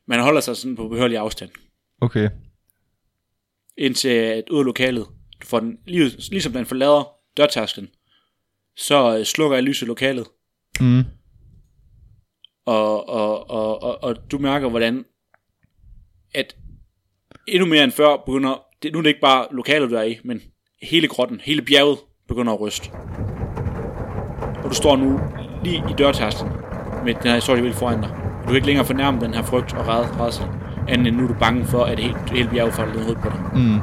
Men 0.06 0.14
han 0.14 0.24
holder 0.24 0.40
sig 0.40 0.56
sådan 0.56 0.76
på 0.76 0.88
behørlig 0.88 1.18
afstand. 1.18 1.50
Okay. 2.00 2.28
Indtil 3.76 4.08
at 4.08 4.44
ud 4.50 4.58
af 4.58 4.64
lokalet, 4.64 5.06
du 5.42 5.46
får 5.46 5.60
den, 5.60 5.78
lige, 5.86 6.08
ligesom 6.30 6.52
den 6.52 6.66
forlader 6.66 7.12
dørtasken, 7.36 7.88
så 8.76 9.18
øh, 9.18 9.24
slukker 9.24 9.56
jeg 9.56 9.64
lyset 9.64 9.82
i 9.82 9.88
lokalet. 9.88 10.26
Mm. 10.80 11.04
Og, 12.68 13.08
og, 13.08 13.50
og, 13.50 13.82
og, 13.82 14.04
og 14.04 14.16
du 14.30 14.38
mærker, 14.38 14.68
hvordan 14.68 15.04
at 16.34 16.56
endnu 17.46 17.66
mere 17.66 17.84
end 17.84 17.92
før 17.92 18.16
begynder, 18.26 18.62
det, 18.82 18.92
nu 18.92 18.98
er 18.98 19.02
det 19.02 19.08
ikke 19.08 19.20
bare 19.20 19.46
lokalet, 19.50 19.90
du 19.90 19.94
er 19.94 20.02
i, 20.02 20.18
men 20.24 20.40
hele 20.82 21.08
grotten, 21.08 21.40
hele 21.44 21.62
bjerget 21.62 21.98
begynder 22.28 22.52
at 22.52 22.60
ryste. 22.60 22.90
Og 24.64 24.70
du 24.70 24.74
står 24.74 24.96
nu 24.96 25.20
lige 25.64 25.82
i 25.90 25.92
dørtasten 25.98 26.48
med 27.04 27.14
den 27.14 27.22
her 27.22 27.34
historie 27.34 27.62
vil 27.62 27.72
foran 27.72 28.00
dig. 28.00 28.10
Du 28.42 28.46
kan 28.46 28.54
ikke 28.54 28.66
længere 28.66 28.86
fornærme 28.86 29.20
den 29.20 29.34
her 29.34 29.42
frygt 29.42 29.74
og 29.74 29.88
ræd, 29.88 30.20
rædsel, 30.20 30.46
anden 30.88 31.06
end 31.06 31.16
nu 31.16 31.24
er 31.24 31.28
du 31.28 31.34
bange 31.34 31.64
for, 31.64 31.84
at 31.84 31.98
hele, 31.98 32.16
hele 32.32 32.48
bjerget 32.48 32.74
falder 32.74 32.94
ned 32.94 33.02
hovedet 33.02 33.22
på 33.22 33.28
dig. 33.28 33.40
Mm. 33.54 33.80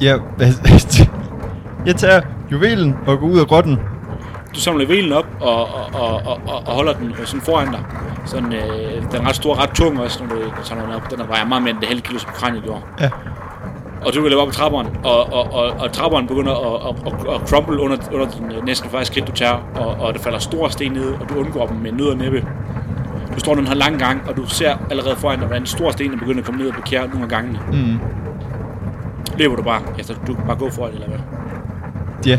Ja, 0.00 0.18
jeg 1.88 1.96
tager 1.96 2.20
juvelen 2.52 2.94
og 3.06 3.18
går 3.18 3.26
ud 3.26 3.40
af 3.40 3.46
grotten. 3.46 3.78
Du 4.54 4.60
samler 4.60 4.86
velen 4.86 5.12
op 5.12 5.26
og, 5.40 5.74
og, 5.74 5.90
og, 5.92 6.22
og, 6.26 6.40
og, 6.66 6.72
holder 6.74 6.92
den 6.92 7.14
sådan 7.24 7.40
foran 7.40 7.68
dig. 7.70 7.84
Sådan, 8.26 8.52
øh, 8.52 9.02
den 9.12 9.20
er 9.20 9.28
ret 9.28 9.36
stor, 9.36 9.62
ret 9.62 9.70
tung 9.70 10.00
også, 10.00 10.24
når 10.24 10.36
du 10.36 10.42
samler 10.62 10.84
den 10.84 10.94
op. 10.94 11.10
Den 11.10 11.28
vejer 11.28 11.44
meget 11.44 11.62
mere 11.62 11.70
end 11.70 11.80
det 11.80 11.88
halve 11.88 12.02
kilo, 12.02 12.18
som 12.18 12.30
kraniet 12.30 12.62
gjorde. 12.62 12.82
Ja. 13.00 13.10
Og 14.06 14.14
du 14.14 14.20
kan 14.20 14.30
løbe 14.30 14.40
op 14.40 14.48
ad 14.48 14.52
trapperen, 14.52 14.86
og, 15.04 15.32
og, 15.32 15.52
og, 15.52 15.70
og 15.78 15.92
trapperen 15.92 16.26
begynder 16.26 16.52
at, 16.52 16.88
at, 16.88 17.12
at, 17.12 17.34
at 17.34 17.48
crumble 17.48 17.80
under, 17.80 17.96
under 18.12 18.26
den 18.26 18.52
øh, 18.52 18.64
næsten 18.64 18.90
første 18.90 19.12
skridt, 19.12 19.26
du 19.26 19.32
tager, 19.32 19.70
og, 19.74 19.86
og 19.86 20.14
der 20.14 20.20
falder 20.20 20.38
store 20.38 20.70
sten 20.70 20.92
ned, 20.92 21.14
og 21.14 21.28
du 21.28 21.34
undgår 21.34 21.66
dem 21.66 21.76
med 21.76 21.92
nød 21.92 22.06
og 22.06 22.16
næppe. 22.16 22.46
Du 23.34 23.40
står 23.40 23.54
den 23.54 23.66
her 23.66 23.74
lang 23.74 23.98
gang, 23.98 24.28
og 24.28 24.36
du 24.36 24.46
ser 24.46 24.76
allerede 24.90 25.16
foran 25.16 25.38
dig, 25.38 25.46
hvordan 25.46 25.62
en 25.62 25.66
stor 25.66 25.90
sten 25.90 26.12
er 26.12 26.18
begyndt 26.18 26.38
at 26.38 26.44
komme 26.44 26.60
ned 26.60 26.68
og 26.68 26.74
blokere 26.74 27.08
nogle 27.08 27.22
af 27.22 27.28
gangene. 27.28 27.60
Mm. 27.72 27.98
Løber 29.38 29.56
du 29.56 29.62
bare? 29.62 29.82
Altså, 29.98 30.14
du 30.26 30.34
kan 30.34 30.44
bare 30.46 30.56
gå 30.56 30.70
for 30.70 30.86
det, 30.86 30.94
eller 30.94 31.08
hvad? 31.08 31.18
Ja. 32.26 32.38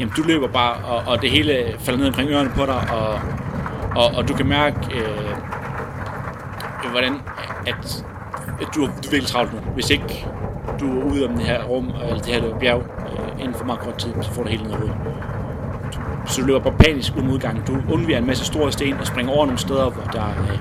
Jamen, 0.00 0.12
du 0.16 0.22
løber 0.22 0.48
bare, 0.48 0.84
og, 0.84 1.12
og 1.12 1.22
det 1.22 1.30
hele 1.30 1.74
falder 1.78 1.98
ned 1.98 2.06
omkring 2.06 2.30
ørerne 2.30 2.50
på 2.50 2.66
dig, 2.66 2.90
og, 2.92 3.20
og, 3.96 4.16
og 4.16 4.28
du 4.28 4.34
kan 4.34 4.46
mærke, 4.46 4.76
øh, 4.94 5.36
hvordan 6.90 7.14
at, 7.66 8.04
at 8.60 8.68
du, 8.74 8.80
du 8.80 8.86
er 8.86 9.10
virkelig 9.10 9.26
travlt 9.26 9.52
nu. 9.52 9.58
Hvis 9.74 9.90
ikke 9.90 10.26
du 10.80 11.00
er 11.00 11.04
ude 11.04 11.28
om 11.28 11.34
det 11.34 11.46
her 11.46 11.64
rum, 11.64 11.92
eller 12.02 12.22
det 12.22 12.34
her 12.34 12.58
bjerg, 12.60 12.82
øh, 13.12 13.40
inden 13.40 13.54
for 13.54 13.64
meget 13.64 13.80
kort 13.80 13.98
tid, 13.98 14.12
så 14.20 14.30
får 14.32 14.42
du 14.42 14.48
det 14.48 14.58
hele 14.58 14.70
ned 14.70 14.78
hovedet. 14.78 14.96
Så 16.26 16.40
du 16.40 16.46
løber 16.46 16.60
bare 16.60 16.74
panisk 16.78 17.16
ud 17.16 17.22
mod 17.22 17.34
udgangen. 17.34 17.64
Du 17.66 17.94
undviger 17.94 18.18
en 18.18 18.26
masse 18.26 18.44
store 18.44 18.72
sten 18.72 18.94
og 18.94 19.06
springer 19.06 19.32
over 19.32 19.46
nogle 19.46 19.58
steder, 19.58 19.90
hvor 19.90 20.02
der, 20.02 20.26
øh, 20.28 20.58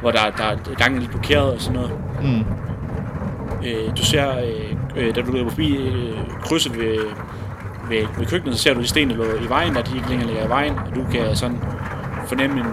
hvor 0.00 0.10
der, 0.10 0.30
der 0.36 0.44
er 0.44 0.74
gangen 0.78 1.00
lidt 1.00 1.10
blokeret 1.10 1.52
og 1.52 1.60
sådan 1.60 1.80
noget. 1.80 1.92
Mm. 2.22 2.44
Øh, 3.66 3.96
du 3.96 4.04
ser, 4.04 4.38
øh, 4.38 4.76
øh, 4.96 5.14
da 5.14 5.20
du 5.20 5.32
løber 5.32 5.50
forbi 5.50 5.76
øh, 5.76 6.18
krydset 6.42 6.78
ved, 6.78 6.98
ved, 7.88 8.06
ved 8.18 8.26
køkkenet, 8.26 8.56
så 8.56 8.62
ser 8.62 8.74
du 8.74 8.80
de 8.80 8.86
sten, 8.86 9.10
der 9.10 9.16
lå 9.16 9.24
i 9.24 9.48
vejen, 9.48 9.74
der 9.74 9.82
de 9.82 9.96
ikke 9.96 10.08
længere 10.08 10.26
ligger 10.28 10.46
i 10.46 10.48
vejen, 10.48 10.78
og 10.78 10.94
du 10.94 11.04
kan 11.12 11.36
sådan 11.36 11.58
fornemme 12.28 12.60
en, 12.60 12.66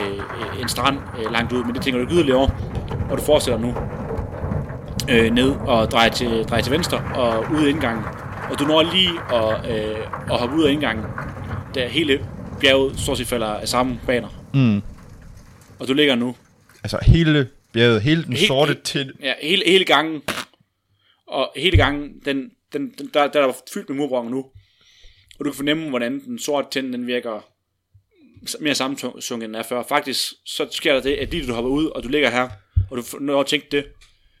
øh, 0.00 0.60
en 0.60 0.68
strand 0.68 0.98
øh, 1.18 1.32
langt 1.32 1.52
ud, 1.52 1.64
men 1.64 1.74
det 1.74 1.82
tænker 1.82 1.98
du 1.98 2.04
ikke 2.04 2.14
yderligere 2.14 2.38
over, 2.38 2.48
og 3.10 3.18
du 3.18 3.22
fortsætter 3.22 3.60
nu 3.60 3.74
øh, 5.10 5.30
ned 5.30 5.50
og 5.50 5.90
drejer 5.90 6.08
til, 6.10 6.44
drejer 6.44 6.62
til 6.62 6.72
venstre 6.72 6.98
og 7.14 7.44
ud 7.52 7.64
af 7.64 7.68
indgangen, 7.68 8.04
og 8.50 8.58
du 8.58 8.64
når 8.64 8.82
lige 8.82 9.10
at, 9.32 9.70
øh, 9.90 10.06
at 10.32 10.38
hoppe 10.38 10.56
ud 10.56 10.64
af 10.64 10.72
indgangen, 10.72 11.04
da 11.74 11.88
hele 11.88 12.26
bjerget 12.60 13.00
stort 13.00 13.18
set 13.18 13.26
falder 13.26 13.46
af 13.46 13.68
samme 13.68 14.00
baner, 14.06 14.28
Mm. 14.54 14.82
og 15.78 15.88
du 15.88 15.92
ligger 15.94 16.14
nu 16.14 16.34
Altså 16.84 16.98
hele 17.06 17.48
bjerget, 17.72 18.02
hele 18.02 18.24
den 18.24 18.32
Helt- 18.32 18.46
sorte 18.48 18.74
til... 18.84 19.12
Ja, 19.22 19.32
hele, 19.42 19.62
hele 19.66 19.84
gangen. 19.84 20.22
Og 21.28 21.52
hele 21.56 21.76
gangen, 21.76 22.08
den, 22.24 22.50
den, 22.72 22.94
den, 22.98 23.10
der, 23.14 23.26
der 23.26 23.46
er 23.46 23.52
fyldt 23.74 23.88
med 23.88 23.96
murbrokker 23.96 24.30
nu. 24.30 24.38
Og 25.38 25.44
du 25.44 25.50
kan 25.50 25.54
fornemme, 25.56 25.88
hvordan 25.88 26.20
den 26.20 26.38
sorte 26.38 26.68
tænd, 26.70 26.92
den 26.92 27.06
virker 27.06 27.52
mere 28.60 28.74
sammensunket, 28.74 29.32
end 29.32 29.40
den 29.40 29.54
er 29.54 29.62
før. 29.62 29.82
Faktisk, 29.82 30.32
så 30.46 30.68
sker 30.70 30.92
der 30.92 31.00
det, 31.00 31.14
at 31.14 31.30
lige 31.30 31.46
du 31.46 31.52
hopper 31.52 31.70
ud, 31.70 31.86
og 31.86 32.02
du 32.02 32.08
ligger 32.08 32.30
her, 32.30 32.48
og 32.90 32.96
du 32.96 33.18
når 33.20 33.40
at 33.40 33.46
tænke 33.46 33.66
det, 33.70 33.86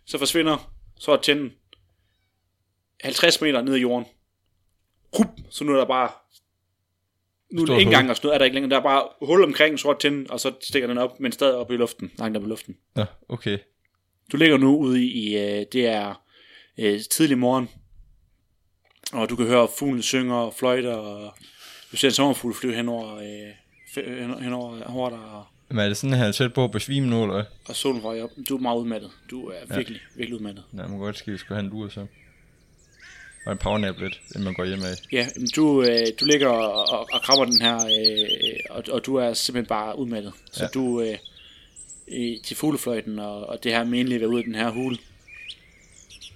så 0.06 0.18
forsvinder 0.18 0.72
så 0.96 1.16
tænden 1.16 1.52
50 3.00 3.40
meter 3.40 3.62
ned 3.62 3.76
i 3.76 3.80
jorden. 3.80 4.06
Rup, 5.18 5.26
så 5.50 5.64
nu 5.64 5.72
er 5.72 5.76
der 5.76 5.86
bare 5.86 6.10
nu 7.52 7.62
er 7.62 7.66
det 7.66 7.72
ikke 7.72 7.82
engang 7.82 8.10
og 8.10 8.16
sådan 8.16 8.26
noget, 8.26 8.34
er 8.34 8.38
der 8.38 8.44
ikke 8.44 8.54
længere. 8.54 8.70
Der 8.70 8.76
er 8.76 8.82
bare 8.82 9.08
hul 9.22 9.44
omkring 9.44 9.78
sort 9.78 9.98
tænd, 9.98 10.26
og 10.26 10.40
så 10.40 10.52
stikker 10.60 10.88
den 10.88 10.98
op, 10.98 11.20
men 11.20 11.32
stadig 11.32 11.54
op 11.54 11.70
i 11.70 11.76
luften, 11.76 12.12
langt 12.18 12.36
op 12.36 12.44
i 12.44 12.46
luften. 12.46 12.76
Ja, 12.96 13.04
okay. 13.28 13.58
Du 14.32 14.36
ligger 14.36 14.56
nu 14.56 14.76
ude 14.76 15.04
i, 15.04 15.10
i 15.10 15.36
øh, 15.36 15.66
det 15.72 15.86
er 15.86 16.22
øh, 16.78 17.00
tidlig 17.10 17.38
morgen, 17.38 17.68
og 19.12 19.30
du 19.30 19.36
kan 19.36 19.46
høre 19.46 19.68
fuglene 19.78 20.02
synger 20.02 20.34
og 20.34 20.54
fløjter, 20.54 20.94
og 20.94 21.34
du 21.92 21.96
ser 21.96 22.08
en 22.08 22.14
sommerfugl 22.14 22.54
flyve 22.54 22.74
henover, 22.74 23.16
øh, 23.16 24.40
henover 24.40 24.82
over 24.82 25.10
dig, 25.10 25.18
og, 25.18 25.44
Men 25.68 25.78
er 25.78 25.88
det 25.88 25.96
sådan, 25.96 26.12
at 26.12 26.18
han 26.18 26.28
er 26.28 26.32
tæt 26.32 26.52
på 26.54 26.64
at 26.64 26.70
besvime 26.70 27.06
nu, 27.06 27.22
eller 27.22 27.44
og 27.64 27.76
solen 27.76 28.04
røg 28.04 28.22
op. 28.22 28.30
Du 28.48 28.56
er 28.56 28.60
meget 28.60 28.78
udmattet. 28.78 29.10
Du 29.30 29.46
er 29.46 29.76
virkelig, 29.76 30.00
virkelig 30.16 30.36
udmattet. 30.38 30.64
Nej, 30.72 30.86
man 30.86 30.98
godt 30.98 31.22
vi 31.26 31.38
skulle 31.38 31.56
have 31.56 31.64
en 31.64 31.70
lur 31.70 31.88
så. 31.88 32.06
Og 33.46 33.52
en 33.52 33.58
powernap 33.58 33.98
lidt, 33.98 34.20
inden 34.30 34.44
man 34.44 34.54
går 34.54 34.64
hjem 34.64 34.82
af. 34.82 34.94
Ja, 35.12 35.26
men 35.36 35.48
du, 35.56 35.82
øh, 35.82 36.06
du 36.20 36.24
ligger 36.24 36.48
og, 36.48 36.98
og, 36.98 37.08
og 37.12 37.22
krabber 37.22 37.44
den 37.44 37.60
her, 37.60 37.76
øh, 37.76 38.58
og, 38.70 38.84
og 38.92 39.06
du 39.06 39.16
er 39.16 39.34
simpelthen 39.34 39.68
bare 39.68 39.98
udmattet. 39.98 40.32
Så 40.52 40.60
Ja. 40.60 40.64
ja. 40.64 40.68
du 40.80 41.00
øh, 41.00 41.18
i, 42.08 42.40
til 42.44 42.56
fuglefløjten, 42.56 43.18
og, 43.18 43.46
og 43.46 43.64
det 43.64 43.72
her 43.72 43.80
at 43.80 44.20
være 44.20 44.28
ude 44.28 44.38
af 44.38 44.44
den 44.44 44.54
her 44.54 44.70
hule, 44.70 44.98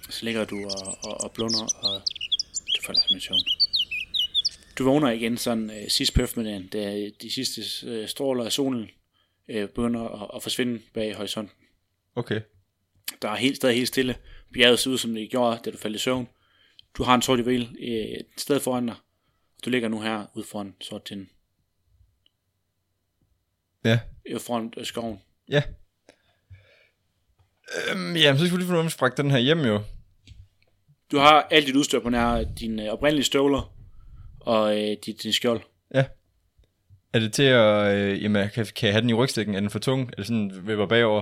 så 0.09 0.25
ligger 0.25 0.45
du 0.45 0.65
og, 0.65 0.97
og, 1.03 1.23
og 1.23 1.31
blunder, 1.31 1.65
og 1.81 2.01
som 2.95 3.15
en 3.15 3.21
søvn. 3.21 3.39
Du 4.77 4.83
vågner 4.83 5.09
igen 5.11 5.37
sådan 5.37 5.69
øh, 5.69 5.89
sidst 5.89 6.13
på 6.13 6.21
eftermiddagen, 6.21 6.67
da 6.67 7.09
de 7.21 7.31
sidste 7.31 7.87
øh, 7.87 8.07
stråler 8.07 8.45
af 8.45 8.51
solen 8.51 8.89
øh, 9.47 9.69
begynder 9.69 10.23
at, 10.23 10.31
at 10.35 10.43
forsvinde 10.43 10.81
bag 10.93 11.15
horisonten. 11.15 11.55
Okay. 12.15 12.41
Der 13.21 13.29
er 13.29 13.35
helt, 13.35 13.55
stadig 13.55 13.75
helt 13.75 13.87
stille. 13.87 14.15
Bjerget 14.53 14.79
ser 14.79 14.91
ud, 14.91 14.97
som 14.97 15.13
det 15.13 15.29
gjorde, 15.29 15.59
da 15.65 15.71
du 15.71 15.77
faldt 15.77 15.95
i 15.95 15.99
søvn. 15.99 16.27
Du 16.97 17.03
har 17.03 17.15
en 17.15 17.21
sort 17.21 17.39
juvel 17.39 17.61
øh, 17.79 17.87
et 17.87 18.25
sted 18.37 18.59
foran 18.59 18.87
dig. 18.87 18.95
Du 19.65 19.69
ligger 19.69 19.89
nu 19.89 20.01
her 20.01 20.25
ude 20.33 20.45
foran 20.45 20.75
sort 20.81 21.03
tinden. 21.03 21.29
Ja. 23.83 23.99
Øh, 24.25 24.39
foran 24.39 24.73
øh, 24.77 24.85
skoven. 24.85 25.21
Ja. 25.49 25.63
Øhm, 27.91 28.15
jamen, 28.15 28.39
så 28.39 28.45
skal 28.45 28.57
vi 28.57 28.63
lige 28.63 28.83
vi 28.83 28.89
sprækker 28.89 29.23
den 29.23 29.31
her 29.31 29.37
hjem 29.37 29.59
jo. 29.59 29.83
Du 31.11 31.17
har 31.17 31.47
alt 31.51 31.67
dit 31.67 31.75
udstyr 31.75 31.99
på 31.99 32.09
nær 32.09 32.43
dine 32.59 32.85
øh, 32.85 32.89
oprindelige 32.93 33.25
støvler 33.25 33.73
og 34.39 34.77
øh, 34.81 34.97
dit, 35.05 35.23
din 35.23 35.33
skjold. 35.33 35.61
Ja. 35.93 36.05
Er 37.13 37.19
det 37.19 37.33
til 37.33 37.43
at... 37.43 37.95
Øh, 37.95 38.23
jamen, 38.23 38.49
kan, 38.53 38.65
kan 38.75 38.87
jeg 38.87 38.93
have 38.93 39.01
den 39.01 39.09
i 39.09 39.13
rygsækken? 39.13 39.55
Er 39.55 39.59
den 39.59 39.69
for 39.69 39.79
tung? 39.79 40.09
Er 40.11 40.15
det 40.15 40.25
sådan, 40.25 40.51
vipper 40.63 40.85
bagover? 40.85 41.21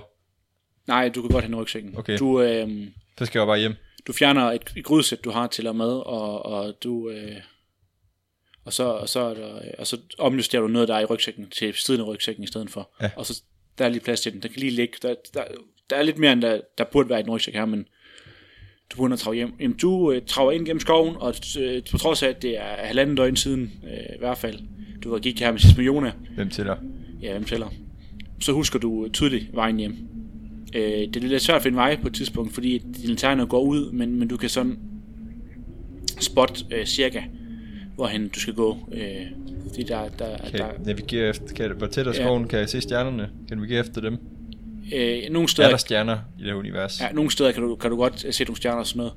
Nej, 0.88 1.09
du 1.09 1.21
kan 1.21 1.29
godt 1.31 1.43
have 1.43 1.51
den 1.51 1.59
i 1.59 1.61
rygsækken. 1.61 1.97
Okay. 1.97 2.17
Du, 2.17 2.41
øh, 2.41 2.88
Så 3.17 3.25
skal 3.25 3.39
jeg 3.39 3.47
bare 3.47 3.59
hjem. 3.59 3.73
du 4.07 4.13
fjerner 4.13 4.51
et, 4.51 4.73
et 4.77 4.86
grydesæt, 4.86 5.23
du 5.23 5.31
har 5.31 5.47
til 5.47 5.67
at 5.67 5.75
mad, 5.75 5.99
og, 6.05 6.45
og 6.45 6.73
du... 6.83 7.09
Øh, 7.09 7.36
og 8.65 8.73
så, 8.73 8.83
og, 8.83 9.09
så 9.09 9.19
er 9.19 9.33
der, 9.33 9.61
og 9.77 9.88
så 9.88 9.97
omjusterer 10.19 10.61
du 10.61 10.67
noget, 10.67 10.88
der 10.88 10.95
er 10.95 10.99
i 10.99 11.05
rygsækken 11.05 11.49
til 11.49 11.73
siden 11.73 12.01
af 12.01 12.05
rygsækken 12.07 12.43
i 12.43 12.47
stedet 12.47 12.69
for. 12.69 12.91
Ja. 13.01 13.11
Og 13.15 13.25
så 13.25 13.41
der 13.77 13.86
er 13.86 13.89
lige 13.89 14.01
plads 14.03 14.21
til 14.21 14.33
den. 14.33 14.41
Der 14.41 14.47
kan 14.47 14.59
lige 14.59 14.71
ligge. 14.71 14.97
Der, 15.01 15.15
der, 15.33 15.43
der 15.89 15.95
er 15.95 16.03
lidt 16.03 16.17
mere, 16.17 16.33
end 16.33 16.41
der, 16.41 16.61
der 16.77 16.83
burde 16.83 17.09
være 17.09 17.19
i 17.19 17.23
en 17.23 17.29
rygsæk 17.29 17.53
her, 17.53 17.65
men 17.65 17.88
du 18.91 18.95
begynder 18.97 19.13
at 19.13 19.19
trage 19.19 19.36
hjem. 19.36 19.53
Jamen, 19.59 19.77
du 19.77 20.11
øh, 20.11 20.21
trager 20.27 20.51
ind 20.51 20.65
gennem 20.65 20.79
skoven, 20.79 21.15
og 21.19 21.33
øh, 21.59 21.81
på 21.91 21.97
trods 21.97 22.23
af, 22.23 22.29
at 22.29 22.41
det 22.41 22.57
er 22.57 22.75
halvanden 22.77 23.15
døgn 23.15 23.36
siden, 23.36 23.71
øh, 23.83 24.15
i 24.15 24.19
hvert 24.19 24.38
fald, 24.38 24.59
du 25.03 25.09
var 25.09 25.19
gik 25.19 25.39
her 25.39 25.51
med 25.51 25.59
sidst 25.59 25.77
med 25.77 25.86
Jona, 25.86 26.11
Hvem 26.36 26.49
dig? 26.49 26.77
ja, 27.21 27.31
hvem 27.31 27.43
tæller, 27.43 27.67
så 28.41 28.51
husker 28.51 28.79
du 28.79 29.07
tydeligt 29.13 29.45
vejen 29.53 29.77
hjem. 29.77 29.95
Øh, 30.75 30.81
det 30.83 31.15
er 31.15 31.19
lidt 31.27 31.41
svært 31.41 31.55
at 31.57 31.63
finde 31.63 31.75
vej 31.75 32.01
på 32.01 32.07
et 32.07 32.13
tidspunkt, 32.13 32.53
fordi 32.53 32.77
dine 32.77 33.07
lanterner 33.07 33.45
går 33.45 33.61
ud, 33.61 33.91
men, 33.91 34.19
men 34.19 34.27
du 34.27 34.38
kan 34.38 34.49
sådan 34.49 34.79
spot 36.19 36.63
øh, 36.71 36.86
cirka, 36.86 37.21
hvorhen 37.95 38.27
du 38.27 38.39
skal 38.39 38.53
gå. 38.53 38.77
Øh, 38.93 39.25
fordi 39.67 39.83
der, 39.83 40.07
der, 40.09 40.38
Kan 40.38 40.59
der 40.59 40.67
navigere 40.86 41.29
efter... 41.29 41.53
Kan 41.55 41.71
hvor 41.77 41.88
tæt 41.88 42.07
Ja. 42.07 42.13
skoven? 42.13 42.47
Kan 42.47 42.59
jeg 42.59 42.69
se 42.69 42.81
stjernerne? 42.81 43.17
Kan 43.23 43.29
jeg 43.49 43.55
navigere 43.57 43.79
efter 43.79 44.01
dem? 44.01 44.17
Øh, 44.93 45.23
nogle 45.29 45.43
Er 45.43 45.47
steder, 45.47 45.69
der 45.69 45.77
stjerner 45.77 46.17
i 46.39 46.43
det 46.43 46.53
univers? 46.53 47.01
ja, 47.01 47.11
nogle 47.11 47.31
steder 47.31 47.51
kan 47.51 47.63
du, 47.63 47.75
kan 47.75 47.89
du 47.89 47.97
godt 47.97 48.25
øh, 48.25 48.33
se 48.33 48.43
nogle 48.43 48.57
stjerner 48.57 48.79
og 48.79 48.88
sådan 48.88 48.97
noget. 48.97 49.13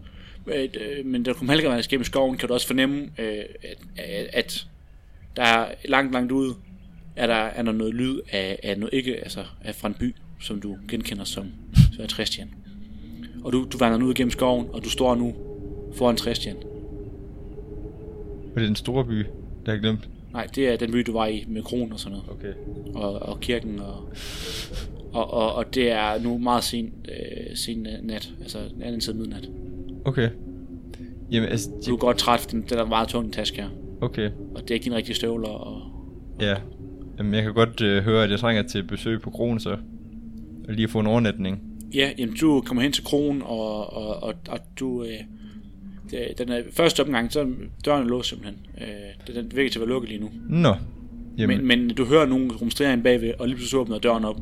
Øh, 0.46 0.98
øh, 0.98 1.06
men 1.06 1.22
da 1.22 1.30
du 1.30 1.36
kommer 1.36 1.52
halvvejs 1.52 1.88
gennem 1.88 2.04
skoven, 2.04 2.36
kan 2.36 2.48
du 2.48 2.54
også 2.54 2.66
fornemme, 2.66 3.10
øh, 3.18 3.44
at, 3.96 4.26
at, 4.32 4.66
der 5.36 5.42
er 5.42 5.74
langt, 5.84 6.12
langt 6.12 6.32
ude, 6.32 6.54
er 7.16 7.26
der, 7.26 7.34
er 7.34 7.62
der 7.62 7.72
noget 7.72 7.94
lyd 7.94 8.20
af, 8.32 8.58
af 8.62 8.78
noget 8.78 8.94
ikke, 8.94 9.16
altså 9.16 9.44
af 9.64 9.74
fra 9.74 9.88
en 9.88 9.94
by, 9.94 10.14
som 10.40 10.60
du 10.60 10.76
genkender 10.88 11.24
som, 11.24 11.46
er 12.00 12.06
Tristian. 12.06 12.50
Og 13.44 13.52
du, 13.52 13.66
du 13.72 13.78
vandrer 13.78 13.98
nu 13.98 14.06
ud 14.06 14.14
gennem 14.14 14.30
skoven, 14.30 14.66
og 14.72 14.84
du 14.84 14.90
står 14.90 15.14
nu 15.14 15.34
foran 15.96 16.16
Tristian. 16.16 16.56
Og 16.56 18.54
det 18.54 18.62
er 18.62 18.66
den 18.66 18.76
store 18.76 19.04
by, 19.04 19.26
der 19.66 19.72
jeg 19.72 19.80
glemt. 19.80 20.08
Nej, 20.32 20.46
det 20.54 20.68
er 20.68 20.76
den 20.76 20.92
by, 20.92 20.98
du 20.98 21.12
var 21.12 21.26
i 21.26 21.44
med 21.48 21.62
kronen 21.62 21.92
og 21.92 22.00
sådan 22.00 22.18
noget. 22.18 22.30
Okay. 22.30 22.52
Og, 22.94 23.22
og 23.22 23.40
kirken, 23.40 23.80
og, 23.80 24.12
og, 25.12 25.34
og, 25.34 25.54
og 25.54 25.74
det 25.74 25.90
er 25.90 26.22
nu 26.22 26.38
meget 26.38 26.64
sen, 26.64 26.92
øh, 27.08 27.56
sen 27.56 27.86
nat, 28.02 28.32
altså 28.42 28.58
anden 28.82 29.00
side 29.00 29.16
midnat. 29.16 29.48
Okay. 30.04 30.28
Jamen, 31.30 31.48
altså... 31.48 31.70
Du 31.86 31.92
er 31.94 31.98
godt 31.98 32.18
træt, 32.18 32.48
den, 32.50 32.64
den 32.70 32.78
er 32.78 32.84
meget 32.84 33.08
tung, 33.08 33.24
den 33.24 33.32
taske 33.32 33.62
her. 33.62 33.68
Okay. 34.00 34.30
Og 34.54 34.62
det 34.62 34.70
er 34.70 34.74
ikke 34.74 34.84
dine 34.84 34.96
rigtige 34.96 35.16
støvler, 35.16 35.48
og 35.48 35.82
Ja. 36.40 36.54
Jamen, 37.18 37.34
jeg 37.34 37.42
kan 37.42 37.54
godt 37.54 37.80
øh, 37.80 38.02
høre, 38.04 38.24
at 38.24 38.30
jeg 38.30 38.38
trænger 38.38 38.62
til 38.62 38.82
besøg 38.82 39.20
på 39.20 39.30
kronen, 39.30 39.60
så... 39.60 39.70
Og 40.68 40.74
lige 40.74 40.84
at 40.84 40.90
få 40.90 41.00
en 41.00 41.06
overnatning. 41.06 41.62
Ja, 41.94 42.10
jamen 42.18 42.36
du 42.36 42.60
kommer 42.66 42.82
hen 42.82 42.92
til 42.92 43.04
kronen, 43.04 43.42
og, 43.42 43.92
og, 43.92 44.22
og, 44.22 44.34
og 44.48 44.58
du... 44.80 45.02
Øh, 45.04 45.10
det- 46.10 46.38
den 46.38 46.48
er, 46.48 46.62
første 46.72 47.00
omgang, 47.02 47.32
så 47.32 47.46
døren 47.84 48.02
er 48.02 48.08
låst 48.08 48.28
simpelthen. 48.28 48.56
Øh, 48.80 49.34
den 49.34 49.52
virker 49.54 49.70
til 49.70 49.78
at 49.78 49.80
være 49.80 49.88
lukket 49.88 50.10
lige 50.10 50.20
nu. 50.20 50.30
Nå. 50.48 50.74
Jamen, 51.38 51.66
Men, 51.66 51.66
men 51.88 51.96
du 51.96 52.04
hører 52.04 52.26
nogen 52.26 52.52
rumstere 52.52 52.92
ind 52.92 53.02
bagved, 53.02 53.32
og 53.38 53.46
lige 53.48 53.56
pludselig 53.56 53.80
åbner 53.80 53.98
døren 53.98 54.24
op. 54.24 54.40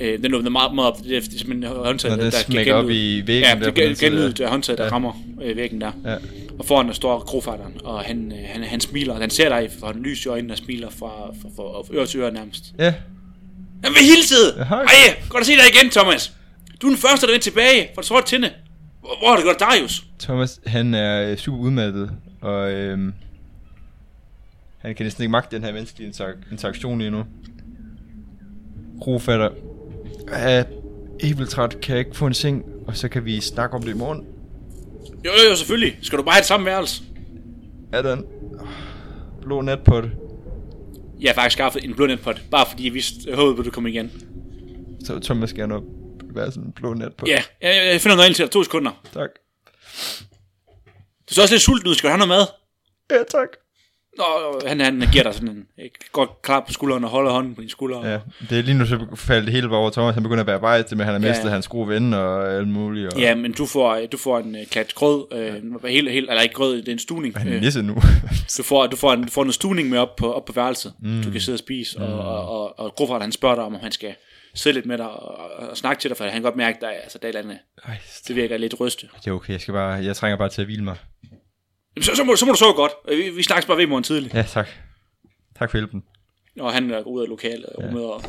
Øh, 0.00 0.22
den 0.22 0.34
åbner 0.34 0.50
meget, 0.50 0.74
meget 0.74 0.90
op. 0.92 0.98
Det 1.04 1.16
er 1.16 1.20
simpelthen 1.20 1.64
håndtaget, 1.64 2.16
Når 2.18 2.24
den 2.24 2.32
smækker 2.32 2.74
op 2.74 2.90
i 2.90 3.22
væggen 3.26 3.44
Ja, 3.44 3.54
der 3.54 3.64
det 3.64 3.74
på 3.74 3.80
den 3.80 3.90
er 3.90 3.94
side 3.94 4.06
genlyd, 4.10 4.22
der. 4.22 4.28
det 4.32 4.40
er 4.40 4.48
håndtaget, 4.48 4.78
der 4.78 4.84
Ja. 4.84 4.90
rammer 4.90 5.12
øh, 5.42 5.56
væggen 5.56 5.80
der. 5.80 5.92
ja. 6.04 6.16
Og 6.58 6.64
foran 6.64 6.86
der 6.86 6.92
står 6.92 7.20
krofatteren, 7.20 7.72
og 7.84 8.00
han, 8.00 8.32
øh, 8.32 8.38
han, 8.46 8.62
han 8.62 8.80
smiler, 8.80 9.14
og 9.14 9.20
han 9.20 9.30
ser 9.30 9.48
dig 9.48 9.70
for 9.80 9.86
en 9.90 10.02
lys 10.02 10.24
i 10.24 10.28
øjnene, 10.28 10.48
der 10.50 10.56
smiler 10.56 10.90
fra, 10.90 11.06
fra, 11.42 11.48
fra, 11.56 11.82
fra 11.82 11.94
øre 11.94 12.06
til 12.06 12.20
øre 12.20 12.32
nærmest. 12.32 12.64
Ja. 12.78 12.94
Han 13.84 13.92
vil 13.92 14.02
hilse! 14.02 14.34
Ja. 14.56 14.62
Ej, 14.62 14.86
godt 15.28 15.40
at 15.40 15.46
se 15.46 15.52
dig 15.52 15.62
igen, 15.74 15.90
Thomas. 15.90 16.32
Du 16.82 16.86
er 16.86 16.90
den 16.90 16.98
første, 16.98 17.26
der 17.26 17.34
er 17.34 17.38
tilbage 17.38 17.88
fra 17.94 18.00
det 18.02 18.08
sorte 18.08 18.26
tinde. 18.26 18.50
Hvor, 19.00 19.18
hvor 19.18 19.28
har 19.28 19.36
det 19.36 19.44
godt 19.44 19.62
af 19.62 19.68
Darius? 19.68 20.04
Thomas, 20.18 20.60
han 20.66 20.94
er 20.94 21.30
øh, 21.30 21.36
super 21.36 21.58
udmattet, 21.58 22.10
og 22.40 22.72
øhm, 22.72 23.12
han 24.78 24.94
kan 24.94 25.04
næsten 25.06 25.22
ikke 25.22 25.30
magte 25.32 25.56
den 25.56 25.64
her 25.64 25.72
menneskelige 25.72 26.10
interak- 26.10 26.52
interaktion 26.52 26.98
lige 26.98 27.10
nu. 27.10 27.24
Rofatter 29.06 29.48
er 30.28 30.64
helt 31.20 31.50
træt, 31.50 31.80
kan 31.80 31.96
jeg 31.96 32.06
ikke 32.06 32.16
få 32.16 32.26
en 32.26 32.34
seng, 32.34 32.64
og 32.86 32.96
så 32.96 33.08
kan 33.08 33.24
vi 33.24 33.40
snakke 33.40 33.76
om 33.76 33.82
det 33.82 33.90
i 33.90 33.96
morgen. 33.96 34.26
Jo, 35.24 35.30
jo, 35.50 35.56
selvfølgelig. 35.56 35.98
Skal 36.02 36.18
du 36.18 36.22
bare 36.22 36.32
have 36.32 36.40
det 36.40 36.46
samme 36.46 36.66
værelse? 36.66 37.02
Er 37.92 38.02
der 38.02 38.12
en 38.16 38.24
blå 39.42 39.60
natpot, 39.60 40.04
Jeg 41.20 41.30
har 41.30 41.34
faktisk 41.34 41.52
skaffet 41.52 41.84
en 41.84 41.94
blå 41.94 42.06
netpot, 42.06 42.42
bare 42.50 42.66
fordi 42.70 42.86
jeg 42.86 42.94
vidste, 42.94 43.34
håbede 43.34 43.54
på, 43.56 43.60
at 43.60 43.66
du 43.66 43.70
kom 43.70 43.86
igen. 43.86 44.12
så 45.04 45.20
Thomas 45.20 45.52
gerne 45.52 45.74
op 45.74 45.82
være 46.34 46.52
sådan 46.52 46.62
en 46.62 46.72
blå 46.72 46.94
natpot. 46.94 47.28
Ja, 47.28 47.42
jeg, 47.60 47.90
jeg 47.92 48.00
finder 48.00 48.16
noget 48.16 48.28
ind 48.28 48.34
til 48.34 48.44
dig. 48.44 48.52
To 48.52 48.64
sekunder. 48.64 48.90
Tak. 49.12 49.30
Du 51.26 51.30
er 51.30 51.34
så 51.34 51.42
også 51.42 51.54
lidt 51.54 51.62
sulten 51.62 51.88
ud. 51.88 51.94
Skal 51.94 52.08
du 52.08 52.16
have 52.16 52.26
noget 52.26 52.28
mad? 52.28 52.46
Ja, 53.10 53.22
tak. 53.38 53.48
Nå, 54.18 54.24
han, 54.68 54.80
han 54.80 55.02
giver 55.12 55.22
dig 55.24 55.34
sådan 55.34 55.48
en, 55.48 55.66
godt 56.12 56.30
klap 56.42 56.66
på 56.66 56.72
skulderen 56.72 57.04
og 57.04 57.10
holder 57.10 57.30
hånden 57.30 57.54
på 57.54 57.60
din 57.60 57.70
skulder. 57.70 58.08
Ja, 58.10 58.18
det 58.50 58.58
er 58.58 58.62
lige 58.62 58.78
nu, 58.78 58.86
så 58.86 59.06
faldt 59.16 59.44
det 59.46 59.54
hele 59.54 59.68
bare 59.68 59.78
over 59.78 59.90
Thomas. 59.90 60.14
Han 60.14 60.22
begynder 60.22 60.40
at 60.40 60.46
bearbejde 60.46 60.84
det 60.88 60.96
med, 60.96 61.04
han 61.04 61.14
har 61.14 61.20
Ja, 61.20 61.28
mistet 61.28 61.50
hans 61.50 61.68
gode 61.68 61.88
ven 61.88 62.14
og 62.14 62.52
alt 62.52 62.68
muligt. 62.68 63.12
Og 63.14 63.20
Ja, 63.20 63.34
men 63.34 63.52
du 63.52 63.66
får, 63.66 64.00
du 64.12 64.16
får 64.16 64.38
en 64.38 64.54
uh, 64.54 64.60
klat 64.70 64.94
grød, 64.94 65.24
øh, 65.32 65.84
helt, 65.90 66.10
helt, 66.10 66.30
eller 66.30 66.42
ikke 66.42 66.54
grød, 66.54 66.76
det 66.76 66.88
er 66.88 66.92
en 66.92 66.98
stuning. 66.98 67.38
han 67.38 67.48
er 67.48 67.54
Øh, 67.56 67.60
misset 67.62 67.84
nu. 67.84 67.94
du, 68.58 68.62
får, 68.62 68.86
du, 68.86 68.96
får 68.96 69.12
en, 69.12 69.22
du 69.22 69.30
får 69.30 69.44
noget 69.44 69.54
stuning 69.54 69.88
med 69.88 69.98
op 69.98 70.16
på, 70.16 70.32
op 70.32 70.44
på 70.44 70.52
værelset. 70.52 70.92
Mm. 71.02 71.22
Du 71.22 71.30
kan 71.30 71.40
sidde 71.40 71.56
og 71.56 71.58
spise, 71.58 71.98
og, 71.98 72.18
og, 72.18 72.48
og, 72.60 72.78
og 72.78 72.94
Grofart, 72.94 73.20
han 73.22 73.32
spørger 73.32 73.54
dig 73.54 73.64
om, 73.64 73.74
om 73.74 73.80
han 73.80 73.92
skal 73.92 74.14
sidde 74.54 74.74
lidt 74.74 74.86
med 74.86 74.98
dig 74.98 75.06
og, 75.10 75.38
og, 75.38 75.68
og 75.70 75.76
snakke 75.76 76.00
til 76.00 76.10
dig, 76.10 76.16
for 76.16 76.24
han 76.24 76.32
kan 76.32 76.42
godt 76.42 76.56
mærke, 76.56 76.76
at 76.76 76.80
der, 76.80 76.88
er- 76.88 77.00
altså, 77.02 77.18
der 77.22 77.28
er 77.28 77.30
et 77.30 77.36
eller 77.36 77.50
andet, 77.50 77.62
Ej, 77.88 77.96
det 78.28 78.36
virker 78.36 78.56
lidt 78.56 78.80
ryste. 78.80 79.06
det 79.24 79.30
er 79.30 79.32
okay. 79.34 79.52
Jeg, 79.52 79.60
skal 79.60 79.74
bare, 79.74 79.90
jeg 79.92 80.16
trænger 80.16 80.36
bare 80.36 80.48
til 80.48 80.60
at 80.62 80.66
hvile 80.66 80.84
mig. 80.84 80.96
Så, 82.00 82.16
så, 82.16 82.24
må, 82.24 82.36
så 82.36 82.46
må 82.46 82.52
du 82.52 82.58
sove 82.58 82.72
godt. 82.74 82.92
Øh, 83.08 83.18
Vi, 83.18 83.30
vi 83.30 83.42
snakkes 83.42 83.66
bare 83.66 83.76
ved 83.76 83.84
i 83.84 83.88
morgen 83.88 84.04
tidlig. 84.04 84.34
Ja, 84.34 84.42
tak. 84.42 84.68
Tak 85.58 85.70
for 85.70 85.78
hjælpen. 85.78 86.04
Og 86.60 86.72
han 86.72 86.90
øh, 86.90 87.04
går 87.04 87.10
ud 87.10 87.22
af 87.22 87.28
lokalet 87.28 87.66
og 87.66 87.84
rummet 87.84 88.04
og, 88.04 88.22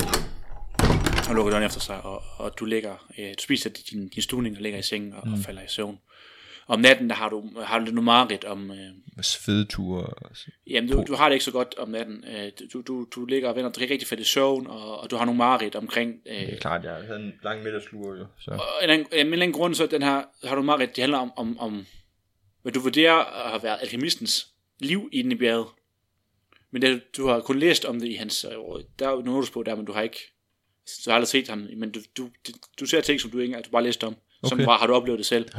og 1.30 1.36
lukker 1.36 1.52
døren 1.52 1.64
efter 1.64 1.80
sig, 1.80 2.02
og, 2.06 2.24
og 2.38 2.60
du 2.60 2.66
ligger, 2.66 3.06
øh, 3.20 3.30
du 3.30 3.44
spiser 3.44 3.70
din, 3.70 4.08
din 4.10 4.22
stuning 4.22 4.56
og 4.56 4.62
ligger 4.62 4.80
i 4.80 4.82
sengen 4.82 5.14
og, 5.14 5.28
mm. 5.28 5.34
og 5.34 5.40
falder 5.40 5.62
i 5.62 5.68
søvn. 5.68 6.00
Om 6.68 6.80
natten, 6.80 7.10
der 7.10 7.16
har 7.16 7.30
du, 7.30 7.44
har 7.64 7.80
du 7.80 7.86
lidt 7.86 7.96
noget 7.96 8.06
mareridt 8.06 8.46
om, 8.46 8.72
øh, 8.72 8.78
Svedeture. 9.22 10.08
jamen 10.68 10.90
du, 10.90 11.04
du 11.08 11.16
har 11.16 11.30
det 11.30 11.36
ikke 11.36 11.46
så 11.46 11.52
godt 11.52 11.76
om 11.78 11.90
natten. 11.90 12.24
Øh, 12.28 12.52
du, 12.74 12.82
du, 12.82 13.08
du 13.16 13.26
ligger 13.26 13.50
og 13.50 13.56
vender, 13.56 13.82
ikke 13.82 13.94
rigtig 13.94 14.08
falde 14.08 14.22
i 14.22 14.26
søvn, 14.26 14.68
og, 14.68 15.02
og 15.02 15.12
du 15.12 15.16
har 15.16 15.26
nogle 15.26 15.38
mareridt 15.38 15.76
omkring, 15.76 16.14
øh, 16.26 16.36
Det 16.42 16.54
er 16.54 16.60
klart, 16.60 16.84
jeg 16.84 16.94
havde 16.94 17.20
en 17.20 17.34
lang 17.44 17.64
middagslur 17.64 18.16
jo. 18.16 18.26
Så. 18.40 18.52
og 18.52 18.84
en, 18.84 18.90
en 18.90 19.06
eller 19.12 19.34
anden 19.34 19.52
grund, 19.52 19.76
så 19.76 19.86
den 19.86 20.04
her, 20.04 20.22
har 20.44 20.56
du 20.56 20.62
mareridt, 20.62 20.96
det 20.96 21.02
handler 21.02 21.18
om, 21.18 21.32
om, 21.38 21.60
om 21.60 21.86
hvad 22.66 22.74
du 22.74 22.80
vurderer 22.80 23.14
at 23.16 23.50
have 23.50 23.64
været 23.64 23.78
alkemistens 23.82 24.48
liv 24.80 25.10
inde 25.14 25.32
i 25.32 25.38
bjerget. 25.38 25.68
Men 26.72 26.82
det, 26.82 27.04
du 27.18 27.28
har 27.28 27.40
kun 27.42 27.60
læst 27.60 27.86
om 27.86 28.00
det 28.00 28.08
i 28.08 28.14
hans, 28.14 28.46
øh, 28.46 28.52
der 29.00 29.08
er 29.08 29.12
jo 29.12 29.22
notes 29.22 29.50
på 29.52 29.64
der, 29.64 29.76
men 29.76 29.86
du 29.86 29.92
har 29.94 30.02
ikke, 30.02 30.20
du 31.06 31.10
har 31.10 31.16
aldrig 31.16 31.28
set 31.28 31.48
ham, 31.48 31.68
men 31.78 31.92
du, 31.92 32.00
du, 32.18 32.30
du, 32.80 32.86
ser 32.86 33.02
ting, 33.02 33.22
som 33.22 33.32
du 33.32 33.40
ikke 33.40 33.62
du 33.66 33.70
bare 33.70 33.84
læst 33.84 34.04
om, 34.04 34.16
som 34.48 34.58
Okay. 34.58 34.66
bare 34.66 34.78
har 34.78 34.88
du 34.88 34.94
oplevet 34.94 35.18
det 35.18 35.26
selv, 35.26 35.50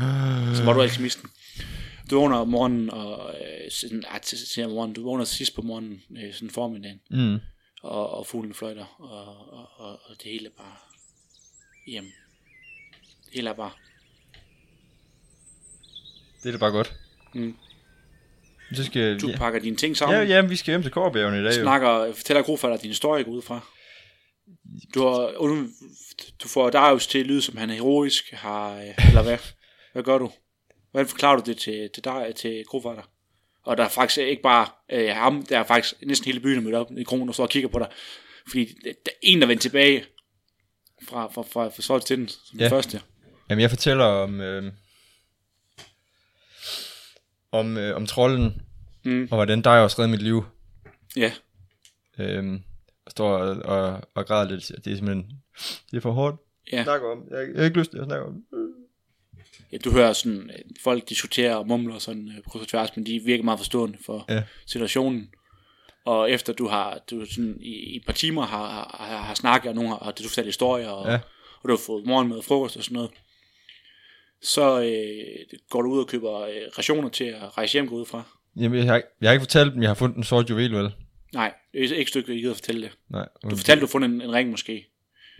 så 0.56 0.62
var 0.64 0.72
du 0.72 0.82
alkemisten. 0.82 1.30
Du 2.10 2.20
vågner 2.20 2.36
om 2.36 2.48
morgenen, 2.48 2.90
og 2.90 3.34
øh, 3.34 3.70
sådan, 3.70 4.04
ah, 4.08 4.20
til, 4.20 4.38
til 4.54 4.64
om 4.64 4.70
morgenen, 4.70 4.94
du 4.94 5.02
vågner 5.02 5.24
sidst 5.24 5.54
på 5.54 5.62
morgenen, 5.62 6.02
øh, 6.18 6.34
sådan 6.34 6.50
formiddagen, 6.50 7.00
Mm. 7.10 7.38
og, 7.82 8.10
og 8.10 8.26
fuglen 8.26 8.54
fløjter, 8.54 8.84
og, 8.98 9.26
og, 9.52 9.68
og, 9.76 10.00
og 10.04 10.16
det 10.22 10.32
hele 10.32 10.46
er 10.46 10.52
bare 10.56 10.76
hjem. 11.86 12.04
Det 13.24 13.34
hele 13.34 13.50
er 13.50 13.54
bare 13.54 13.70
Det 16.46 16.54
er 16.54 16.58
da 16.58 16.60
bare 16.60 16.70
godt. 16.70 16.94
Mm. 17.34 17.56
Så 18.72 18.84
skal 18.84 19.20
Du 19.20 19.28
ja. 19.28 19.36
pakker 19.36 19.60
dine 19.60 19.76
ting 19.76 19.96
sammen. 19.96 20.18
Ja, 20.18 20.24
ja, 20.24 20.40
vi 20.40 20.56
skal 20.56 20.72
hjem 20.72 20.82
til 20.82 20.92
Kårbjergene 20.92 21.40
i 21.40 21.44
dag 21.44 21.56
jo. 21.56 21.62
snakker, 21.62 22.12
fortæller 22.12 22.42
Grofatter 22.42 22.76
din 22.78 22.90
historie 22.90 23.28
ud 23.28 23.42
fra. 23.42 23.60
Du, 24.94 25.06
har, 25.06 25.32
du 26.42 26.48
får 26.48 26.70
Darius 26.70 27.06
til 27.06 27.18
at 27.18 27.26
lyde, 27.26 27.42
som 27.42 27.56
han 27.56 27.70
er 27.70 27.74
heroisk, 27.74 28.32
har, 28.32 28.76
øh, 28.76 29.08
eller 29.08 29.22
hvad? 29.22 29.38
Hvad 29.92 30.02
gør 30.02 30.18
du? 30.18 30.30
Hvordan 30.90 31.08
forklarer 31.08 31.36
du 31.36 31.42
det 31.46 31.56
til, 31.56 31.90
til, 31.94 32.04
dig, 32.04 32.32
til 32.36 32.64
Grofatter? 32.64 33.02
Og 33.64 33.76
der 33.76 33.84
er 33.84 33.88
faktisk 33.88 34.18
ikke 34.18 34.42
bare 34.42 34.66
øh, 34.92 35.08
ham, 35.08 35.46
der 35.46 35.58
er 35.58 35.64
faktisk 35.64 35.94
næsten 36.02 36.26
hele 36.26 36.40
byen 36.40 36.64
mødt 36.64 36.74
op 36.74 36.90
i 36.98 37.02
kronen 37.02 37.28
og 37.28 37.34
står 37.34 37.44
og 37.44 37.50
kigger 37.50 37.68
på 37.68 37.78
dig. 37.78 37.88
Fordi 38.48 38.64
der 38.84 38.90
er 39.06 39.16
en, 39.22 39.40
der 39.40 39.46
vendte 39.46 39.68
tilbage 39.68 40.04
fra, 41.08 41.26
fra, 41.26 41.42
fra, 41.42 41.68
fra 41.68 41.82
Solt 41.82 42.06
til 42.06 42.18
den, 42.18 42.28
som. 42.28 42.58
Ja. 42.58 42.64
den 42.64 42.70
første. 42.70 43.00
Jamen, 43.50 43.62
jeg 43.62 43.70
fortæller 43.70 44.04
om... 44.04 44.40
Øh, 44.40 44.72
om, 47.58 47.76
øh, 47.76 47.96
om 47.96 48.06
trolden, 48.06 48.62
Mm. 49.04 49.28
og 49.30 49.36
hvordan 49.36 49.62
dig 49.62 49.82
også 49.82 49.96
redde 49.98 50.10
mit 50.10 50.22
liv. 50.22 50.44
Ja, 51.16 51.32
Øhm, 52.18 52.62
og 53.06 53.10
står 53.10 53.32
og, 53.38 53.56
og, 53.56 54.00
og 54.14 54.26
græder 54.26 54.50
lidt. 54.50 54.72
Det 54.84 54.92
er 54.92 54.96
simpelthen... 54.96 55.30
Det 55.90 55.96
er 55.96 56.00
for 56.00 56.10
hårdt. 56.12 56.36
ja. 56.72 56.82
snakke 56.84 57.06
om. 57.06 57.18
Jeg, 57.30 57.38
jeg 57.38 57.56
har 57.56 57.64
ikke 57.64 57.78
lyst 57.78 57.90
til 57.90 57.98
at 57.98 58.04
snakke 58.04 58.26
om 58.26 58.32
det. 58.34 58.42
ja. 59.72 59.76
Du 59.84 59.90
hører 59.90 60.12
sådan, 60.12 60.50
øh, 60.50 60.58
folk 60.84 61.08
diskuterer 61.08 61.54
og 61.56 61.66
mumler 61.68 61.98
sådan 61.98 62.28
øh, 62.28 62.42
på 62.52 62.64
tværs, 62.68 62.96
men 62.96 63.06
de 63.06 63.20
virker 63.24 63.44
meget 63.44 63.58
forstående 63.60 63.98
for, 64.06 64.24
Ja. 64.28 64.42
situationen. 64.66 65.28
Og 66.04 66.30
efter 66.30 66.52
du 66.52 66.68
har 66.68 66.98
du 67.10 67.24
sådan, 67.24 67.56
i, 67.60 67.68
i 67.92 67.96
et 67.96 68.02
par 68.06 68.12
timer 68.12 68.42
har, 68.46 68.96
har, 68.98 69.16
har 69.22 69.34
snakket, 69.34 69.68
og 69.68 69.74
nogen 69.74 69.90
har, 69.90 69.98
har 70.04 70.10
du 70.12 70.22
fortalt 70.22 70.46
historier, 70.46 70.88
og. 70.88 71.06
Ja. 71.10 71.18
og 71.62 71.68
du 71.68 71.70
har 71.70 71.80
fået 71.86 72.06
morgenmad 72.06 72.36
og 72.38 72.44
frokost 72.44 72.76
og 72.76 72.84
sådan 72.84 72.94
noget, 72.94 73.10
så 74.42 74.80
øh, 74.82 75.58
går 75.70 75.82
du 75.82 75.90
ud 75.90 76.00
og 76.00 76.06
køber 76.08 76.40
øh, 76.40 76.54
rationer 76.78 77.08
til 77.08 77.24
at 77.24 77.58
rejse 77.58 77.72
hjem 77.72 77.88
ud 77.92 78.06
fra. 78.06 78.22
Jamen, 78.56 78.78
jeg 78.78 78.86
har, 78.86 78.96
ikke- 78.96 79.08
jeg 79.20 79.28
har 79.28 79.32
ikke 79.32 79.42
fortalt 79.42 79.72
dem, 79.74 79.82
jeg 79.82 79.90
har 79.90 79.94
fundet 79.94 80.16
en 80.16 80.24
sort 80.24 80.50
juvel, 80.50 80.72
vel? 80.74 80.90
Nej, 81.34 81.54
det 81.72 81.90
er 81.92 81.96
ikke 81.96 82.08
stykke, 82.08 82.32
jeg 82.32 82.40
gider 82.40 82.54
fortælle 82.54 82.82
det. 82.82 82.90
Nej. 83.10 83.28
Du 83.50 83.56
fortalte, 83.56 83.80
du 83.80 83.86
har 83.86 83.90
fundet 83.90 84.08
en, 84.10 84.20
en 84.22 84.32
ring 84.32 84.50
måske. 84.50 84.86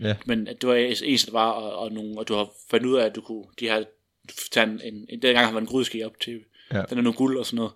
Ja. 0.01 0.15
Men 0.25 0.47
at 0.47 0.61
det 0.61 0.69
var 0.69 0.75
eneste, 0.75 1.33
var, 1.33 1.49
og, 1.51 1.77
og, 1.79 1.91
nogle, 1.91 2.17
og 2.19 2.27
du 2.27 2.33
har 2.33 2.49
fundet 2.71 2.85
ud 2.89 2.95
af, 2.97 3.05
at 3.05 3.15
du 3.15 3.21
kunne, 3.21 3.43
de 3.59 3.67
har 3.67 3.83
taget 4.51 4.69
en, 4.69 4.81
en, 4.83 5.05
en 5.09 5.21
dengang 5.21 5.45
har 5.45 5.51
været 5.51 5.61
en 5.61 5.67
grydeske 5.67 6.05
op 6.05 6.19
til, 6.21 6.39
Ja. 6.73 6.81
den 6.89 6.97
er 6.97 7.01
noget 7.01 7.17
guld 7.17 7.37
og 7.37 7.45
sådan 7.45 7.55
noget. 7.55 7.71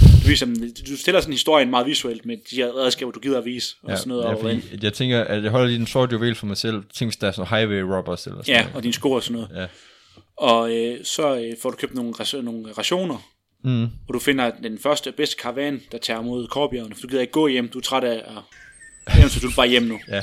Du, 0.00 0.28
viser, 0.28 0.46
du 0.88 0.96
stiller 0.96 1.20
sådan 1.20 1.32
historien 1.32 1.70
meget 1.70 1.86
visuelt 1.86 2.26
med 2.26 2.36
de 2.50 2.56
her 2.56 2.76
redskaber, 2.76 3.12
du 3.12 3.20
gider 3.20 3.38
at 3.38 3.44
vise, 3.44 3.76
og 3.82 3.90
Ja, 3.90 3.96
sådan 3.96 4.08
noget. 4.08 4.24
ja, 4.24 4.28
og, 4.34 4.40
fordi 4.40 4.60
jeg 4.82 4.92
tænker, 4.92 5.20
at 5.24 5.42
jeg 5.42 5.50
holder 5.50 5.66
lige 5.66 5.80
en 5.80 5.86
sort 5.86 6.12
juvel 6.12 6.34
for 6.34 6.46
mig 6.46 6.56
selv. 6.56 6.82
Tænk, 6.94 7.10
hvis 7.10 7.16
der 7.16 7.26
er 7.28 7.32
sådan 7.32 7.48
highway 7.58 7.80
robbers 7.96 8.26
eller 8.26 8.42
sådan 8.42 8.54
Ja, 8.54 8.60
noget. 8.62 8.76
og 8.76 8.82
dine 8.82 8.92
sko 8.94 9.10
og 9.12 9.22
sådan 9.22 9.40
noget. 9.42 9.62
Ja. 9.62 9.66
Og 10.36 10.72
øh, 10.76 11.04
så 11.04 11.36
øh, 11.36 11.52
får 11.62 11.70
du 11.70 11.76
købt 11.76 11.94
nogle, 11.94 12.14
nogle 12.42 12.72
rationer, 12.72 13.28
Mm. 13.64 13.82
og 14.08 14.14
du 14.14 14.18
finder 14.18 14.50
den 14.50 14.78
første 14.78 15.12
bedste 15.12 15.36
karavan, 15.36 15.82
der 15.92 15.98
tager 15.98 16.20
mod 16.22 16.48
Korbjergene, 16.48 16.94
for 16.94 17.00
du 17.00 17.08
gider 17.08 17.20
ikke 17.20 17.32
gå 17.32 17.46
hjem, 17.46 17.68
du 17.68 17.78
er 17.78 17.82
træt 17.82 18.04
af 18.04 18.16
at 18.16 19.14
hjem, 19.16 19.28
så 19.28 19.40
du 19.40 19.46
vil 19.46 19.54
bare 19.56 19.68
hjem 19.68 19.82
nu. 19.82 19.98
Ja. 20.08 20.20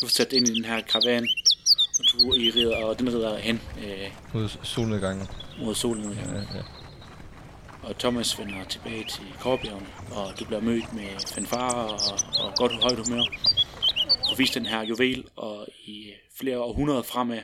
Du 0.00 0.06
får 0.06 0.08
sat 0.08 0.32
ind 0.32 0.48
i 0.48 0.54
den 0.54 0.64
her 0.64 0.80
karavan, 0.80 1.28
og, 1.98 2.04
du, 2.12 2.32
I 2.34 2.50
rider, 2.50 2.76
og 2.76 2.98
den 2.98 3.08
rider 3.14 3.36
hen 3.38 3.60
øh, 3.84 4.10
Mod 4.34 4.48
solnedgangen. 4.62 5.26
mod 5.64 5.74
solen. 5.74 6.12
Ja. 6.12 6.34
Ja. 6.34 6.62
Og 7.82 7.98
Thomas 7.98 8.38
vender 8.38 8.64
tilbage 8.64 9.04
til 9.08 9.24
Korbjergene, 9.40 9.86
og 10.10 10.38
du 10.40 10.44
bliver 10.44 10.60
mødt 10.60 10.92
med 10.94 11.08
fanfare 11.34 11.84
og, 11.88 11.98
og 12.44 12.54
godt 12.56 12.72
højt 12.82 12.98
humør. 13.06 13.22
Og 14.32 14.38
vist 14.38 14.54
den 14.54 14.66
her 14.66 14.82
juvel, 14.82 15.24
og 15.36 15.66
i 15.86 16.12
flere 16.38 16.58
århundreder 16.58 17.02
fremad 17.02 17.40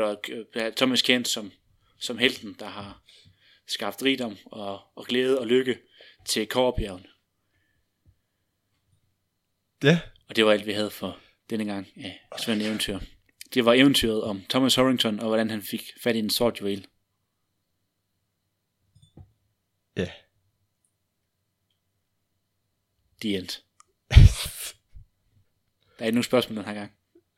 der, 0.00 0.44
bliver 0.52 0.70
Thomas 0.70 1.02
kendt 1.02 1.28
som, 1.28 1.52
som 1.98 2.18
helten, 2.18 2.56
der 2.58 2.66
har 2.66 3.02
skabt 3.66 4.02
rigdom 4.02 4.36
og, 4.46 4.80
og 4.94 5.04
glæde 5.06 5.38
og 5.38 5.46
lykke 5.46 5.78
til 6.26 6.46
Korbjergene. 6.46 7.08
Ja. 9.82 10.00
Og 10.28 10.36
det 10.36 10.44
var 10.44 10.52
alt, 10.52 10.66
vi 10.66 10.72
havde 10.72 10.90
for 10.90 11.18
denne 11.50 11.64
gang 11.64 11.88
af 11.96 12.20
Svend 12.38 12.62
Eventyr. 12.62 12.98
Det 13.54 13.64
var 13.64 13.72
eventyret 13.72 14.22
om 14.22 14.44
Thomas 14.50 14.74
Harrington, 14.74 15.20
og 15.20 15.26
hvordan 15.26 15.50
han 15.50 15.62
fik 15.62 15.90
fat 16.02 16.16
i 16.16 16.18
en 16.18 16.30
sort 16.30 16.60
juvel. 16.60 16.86
Ja. 19.96 20.10
The 23.20 23.38
end. 23.38 23.48
Der 25.98 26.04
er 26.04 26.06
ikke 26.06 26.14
nogen 26.16 26.22
spørgsmål 26.22 26.56
den 26.56 26.64
her 26.64 26.74
gang. 26.74 26.92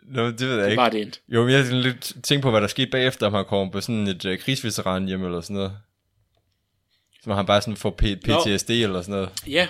Nå, 0.05 0.27
det 0.31 0.41
ved 0.41 0.55
jeg 0.55 0.65
Det 0.65 0.71
ikke. 0.71 0.77
bare 0.81 0.91
det 0.91 1.01
end. 1.03 1.13
Jo, 1.29 1.43
men 1.45 1.53
jeg 1.55 1.65
sådan 1.65 1.81
lidt 1.81 2.13
tænkt 2.23 2.43
på, 2.43 2.51
hvad 2.51 2.61
der 2.61 2.67
skete 2.67 2.91
bagefter, 2.91 3.27
om 3.27 3.35
han 3.35 3.45
kom 3.45 3.71
på 3.71 3.81
sådan 3.81 4.07
et 4.09 4.25
uh, 4.25 4.39
krigsveteran 4.39 5.07
hjem 5.07 5.25
eller 5.25 5.41
sådan 5.41 5.55
noget. 5.57 5.73
Så 7.25 7.35
han 7.35 7.47
bare 7.47 7.61
sådan 7.61 7.77
får 7.77 7.97
P- 8.03 8.15
PTSD 8.17 8.71
eller 8.71 9.03
sådan 9.03 9.13
noget. 9.15 9.29
Ja, 9.47 9.69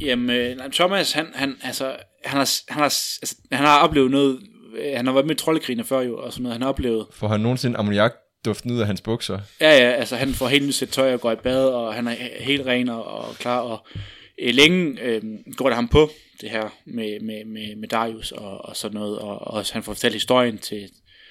jamen 0.00 0.30
øh, 0.30 0.56
Thomas, 0.72 1.12
han, 1.12 1.26
han, 1.34 1.56
altså, 1.62 1.84
han, 2.24 2.36
har, 2.38 2.50
han, 2.68 2.78
har, 2.78 2.84
altså, 2.84 3.36
han 3.52 3.64
har 3.66 3.78
oplevet 3.80 4.10
noget, 4.10 4.40
øh, 4.78 4.96
han 4.96 5.06
har 5.06 5.12
været 5.12 5.26
med 5.26 5.34
i 5.34 5.38
troldekrigene 5.38 5.84
før 5.84 6.00
jo, 6.00 6.18
og 6.18 6.32
sådan 6.32 6.42
noget, 6.42 6.54
han 6.54 6.62
har 6.62 6.68
oplevet, 6.68 7.06
Får 7.12 7.28
han 7.28 7.40
nogensinde 7.40 7.78
ammoniak 7.78 8.12
duften 8.44 8.70
ud 8.70 8.80
af 8.80 8.86
hans 8.86 9.00
bukser? 9.00 9.38
ja 9.60 9.70
ja, 9.70 9.90
altså 9.90 10.16
han 10.16 10.34
får 10.34 10.48
helt 10.48 10.66
nyt 10.66 10.74
sæt 10.74 10.88
tøj 10.88 11.14
og 11.14 11.20
går 11.20 11.32
i 11.32 11.36
bad, 11.36 11.64
og 11.68 11.94
han 11.94 12.06
er 12.08 12.14
he- 12.14 12.42
helt 12.42 12.66
ren 12.66 12.88
og, 12.88 13.04
og 13.04 13.34
klar, 13.34 13.58
og 13.60 13.86
øh, 13.96 14.02
længe 14.50 15.02
øh, 15.02 15.22
går 15.56 15.66
det 15.66 15.74
ham 15.74 15.88
på, 15.88 16.10
det 16.40 16.50
her 16.50 16.68
med, 16.84 17.20
med, 17.20 17.44
med, 17.44 17.76
med 17.76 17.88
Darius 17.88 18.32
og, 18.32 18.64
og 18.64 18.76
sådan 18.76 18.94
noget, 18.94 19.18
og, 19.18 19.40
og 19.40 19.64
han 19.72 19.82
får 19.82 19.92
fortalt 19.92 20.14
historien 20.14 20.58
til, 20.58 20.90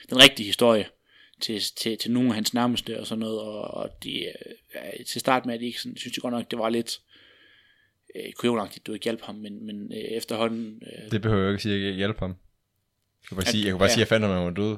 den 0.10 0.18
rigtige 0.24 0.46
historie, 0.46 0.86
til, 1.42 1.62
til, 1.78 1.98
til 1.98 2.12
nogle 2.12 2.30
af 2.30 2.36
hans 2.36 2.54
nærmeste 2.54 3.00
og 3.00 3.08
sådan 3.08 3.20
noget, 3.20 3.40
og, 3.40 3.62
og 3.62 3.90
de, 4.04 4.26
øh, 4.76 5.06
til 5.06 5.22
start 5.22 5.46
med, 5.46 5.54
at 5.54 5.60
de 5.60 5.66
ikke 5.66 5.80
sådan, 5.80 5.98
synes 5.98 6.14
de 6.14 6.22
godt 6.22 6.34
nok, 6.34 6.52
det 6.52 6.60
var 6.60 6.70
lidt 6.70 7.00
øh, 8.16 8.34
kujonagtigt, 8.34 8.88
du 8.88 8.94
ikke 8.94 9.04
hjalp 9.04 9.22
ham, 9.22 9.36
men, 9.36 9.66
men 9.66 9.94
øh, 9.94 9.98
efterhånden, 9.98 10.82
øh, 10.88 11.12
Det 11.12 11.22
behøver 11.22 11.44
jeg 11.44 11.52
ikke 11.52 11.64
sige, 11.64 11.76
at 11.76 11.82
jeg 11.82 11.94
hjælper 11.94 12.20
ham. 12.20 12.36
Jeg 13.22 13.28
kan 13.28 13.38
bare 13.38 13.46
sige, 13.46 13.66
jeg 13.66 13.72
kan 13.72 13.78
bare 13.78 13.86
ja. 13.86 13.94
sige, 13.94 14.02
at 14.04 14.06
jeg 14.06 14.08
fandt 14.08 14.26
ham, 14.26 14.32
at 14.32 14.38
han 14.38 14.46
var 14.46 14.54
død. 14.54 14.78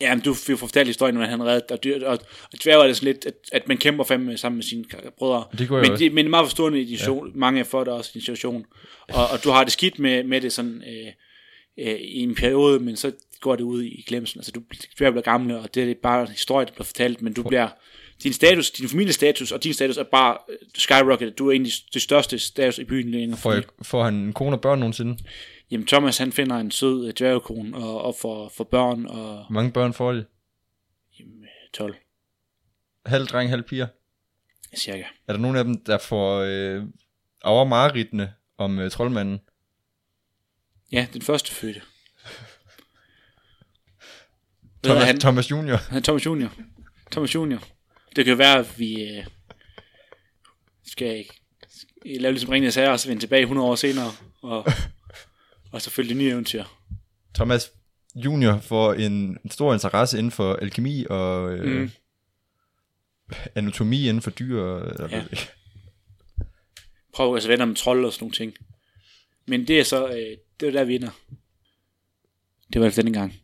Ja, 0.00 0.14
men 0.14 0.24
du 0.24 0.34
får 0.34 0.56
fortalt 0.56 0.86
historien, 0.86 1.14
når 1.14 1.24
han 1.24 1.44
reddet 1.44 1.70
og, 1.70 1.84
dyr, 1.84 2.06
og, 2.06 2.18
og 2.52 2.58
dværge 2.64 2.82
er 2.82 2.86
det 2.86 2.96
sådan 2.96 3.12
lidt, 3.12 3.26
at, 3.26 3.34
at 3.52 3.68
man 3.68 3.76
kæmper 3.76 4.04
fandme 4.04 4.38
sammen 4.38 4.56
med 4.56 4.64
sine 4.64 4.84
brødre. 5.18 5.44
Det 5.58 5.70
men, 5.70 5.84
det, 5.84 6.12
men 6.12 6.16
det 6.16 6.24
er 6.24 6.28
meget 6.28 6.46
forstående 6.46 6.80
i 6.80 6.98
ja. 7.06 7.14
mange 7.34 7.64
får 7.64 7.84
det 7.84 7.92
også 7.92 8.10
i 8.14 8.20
situation. 8.20 8.64
Og, 9.08 9.28
og 9.32 9.44
du 9.44 9.50
har 9.50 9.64
det 9.64 9.72
skidt 9.72 9.98
med, 9.98 10.24
med 10.24 10.40
det 10.40 10.52
sådan 10.52 10.82
øh, 10.86 11.12
øh, 11.88 12.00
i 12.00 12.22
en 12.22 12.34
periode, 12.34 12.80
men 12.80 12.96
så 12.96 13.12
går 13.40 13.56
det 13.56 13.64
ud 13.64 13.82
i 13.82 14.04
glemsen. 14.08 14.40
Altså 14.40 14.52
du 14.52 14.60
dværge 14.98 15.12
bliver 15.12 15.22
gamle, 15.22 15.58
og 15.58 15.74
det 15.74 15.90
er 15.90 15.94
bare 16.02 16.22
en 16.22 16.28
historie, 16.28 16.66
der 16.66 16.72
bliver 16.72 16.84
fortalt, 16.84 17.22
men 17.22 17.32
du 17.32 17.42
bliver, 17.42 17.68
din 18.22 18.32
status, 18.32 18.70
din 18.70 18.88
familiestatus 18.88 19.52
og 19.52 19.64
din 19.64 19.74
status 19.74 19.96
er 19.96 20.04
bare 20.04 20.36
øh, 20.48 20.56
skyrocketed. 20.74 21.32
Du 21.34 21.48
er 21.48 21.52
egentlig 21.52 21.72
det 21.94 22.02
største 22.02 22.38
status 22.38 22.78
i 22.78 22.84
byen. 22.84 23.36
Får, 23.36 23.52
jeg, 23.52 23.62
får 23.82 24.04
han 24.04 24.14
en 24.14 24.32
kone 24.32 24.56
og 24.56 24.60
børn 24.60 24.78
nogensinde? 24.78 25.18
Jamen 25.70 25.86
Thomas 25.86 26.18
han 26.18 26.32
finder 26.32 26.56
en 26.56 26.70
sød 26.70 27.08
øh, 27.08 27.14
dværgekone 27.18 27.76
og, 27.76 28.02
og 28.02 28.14
får, 28.20 28.48
får 28.56 28.64
børn 28.64 29.06
og 29.06 29.16
Hvor 29.16 29.46
mange 29.50 29.72
børn 29.72 29.92
får 29.92 30.12
de? 30.12 30.24
12 31.74 31.96
Halv 33.06 33.26
dreng, 33.26 33.50
halv 33.50 33.62
piger? 33.62 33.86
cirka. 34.76 35.04
Er 35.28 35.32
der 35.32 35.40
nogen 35.40 35.56
af 35.56 35.64
dem, 35.64 35.84
der 35.84 35.98
får 35.98 36.38
øh, 36.38 36.82
overmareridende 37.44 38.32
om 38.58 38.78
øh, 38.78 38.90
troldmanden? 38.90 39.40
Ja, 40.92 41.06
den 41.12 41.22
første 41.22 41.52
fødte. 41.52 41.82
Thomas, 44.84 45.04
han? 45.04 45.20
Thomas 45.20 45.50
Junior. 45.50 45.76
Han 45.76 46.02
Thomas 46.02 46.26
Junior. 46.26 46.52
Thomas 47.10 47.34
Junior. 47.34 47.62
Det 48.16 48.24
kan 48.24 48.38
være, 48.38 48.58
at 48.58 48.78
vi 48.78 49.02
øh, 49.02 49.26
skal 50.86 51.24
lave 52.04 52.32
ligesom 52.32 52.50
ringende 52.50 52.72
sager, 52.72 52.90
og 52.90 53.00
så 53.00 53.08
vende 53.08 53.22
tilbage 53.22 53.42
100 53.42 53.68
år 53.68 53.74
senere, 53.74 54.10
og, 54.42 54.66
og 55.72 55.82
så 55.82 55.90
følge 55.90 56.08
det 56.08 56.16
nye 56.16 56.30
eventyr. 56.30 56.64
Thomas 57.34 57.72
Junior 58.14 58.58
får 58.60 58.92
en, 58.94 59.12
en 59.44 59.50
stor 59.50 59.72
interesse 59.74 60.18
inden 60.18 60.30
for 60.30 60.54
alkemi 60.54 61.04
og 61.10 61.52
øh, 61.54 61.80
Mm. 61.82 61.90
anatomi 63.54 64.08
inden 64.08 64.22
for 64.22 64.30
dyr. 64.30 64.60
Og, 64.60 65.10
Ja. 65.10 65.16
ja. 65.16 65.24
Prøv 67.14 67.34
altså 67.34 67.48
venner 67.48 67.64
med 67.64 67.74
trold 67.76 68.04
og 68.04 68.12
sådan 68.12 68.24
nogle 68.24 68.34
ting. 68.34 68.54
Men 69.46 69.66
det 69.68 69.80
er 69.80 69.84
så, 69.84 70.08
øh, 70.08 70.36
det 70.60 70.68
er 70.68 70.72
der, 70.72 70.84
vi 70.84 70.94
ender. 70.94 71.10
Det 72.72 72.80
var 72.80 72.86
det 72.86 72.96
denne 72.96 73.12
gang. 73.12 73.34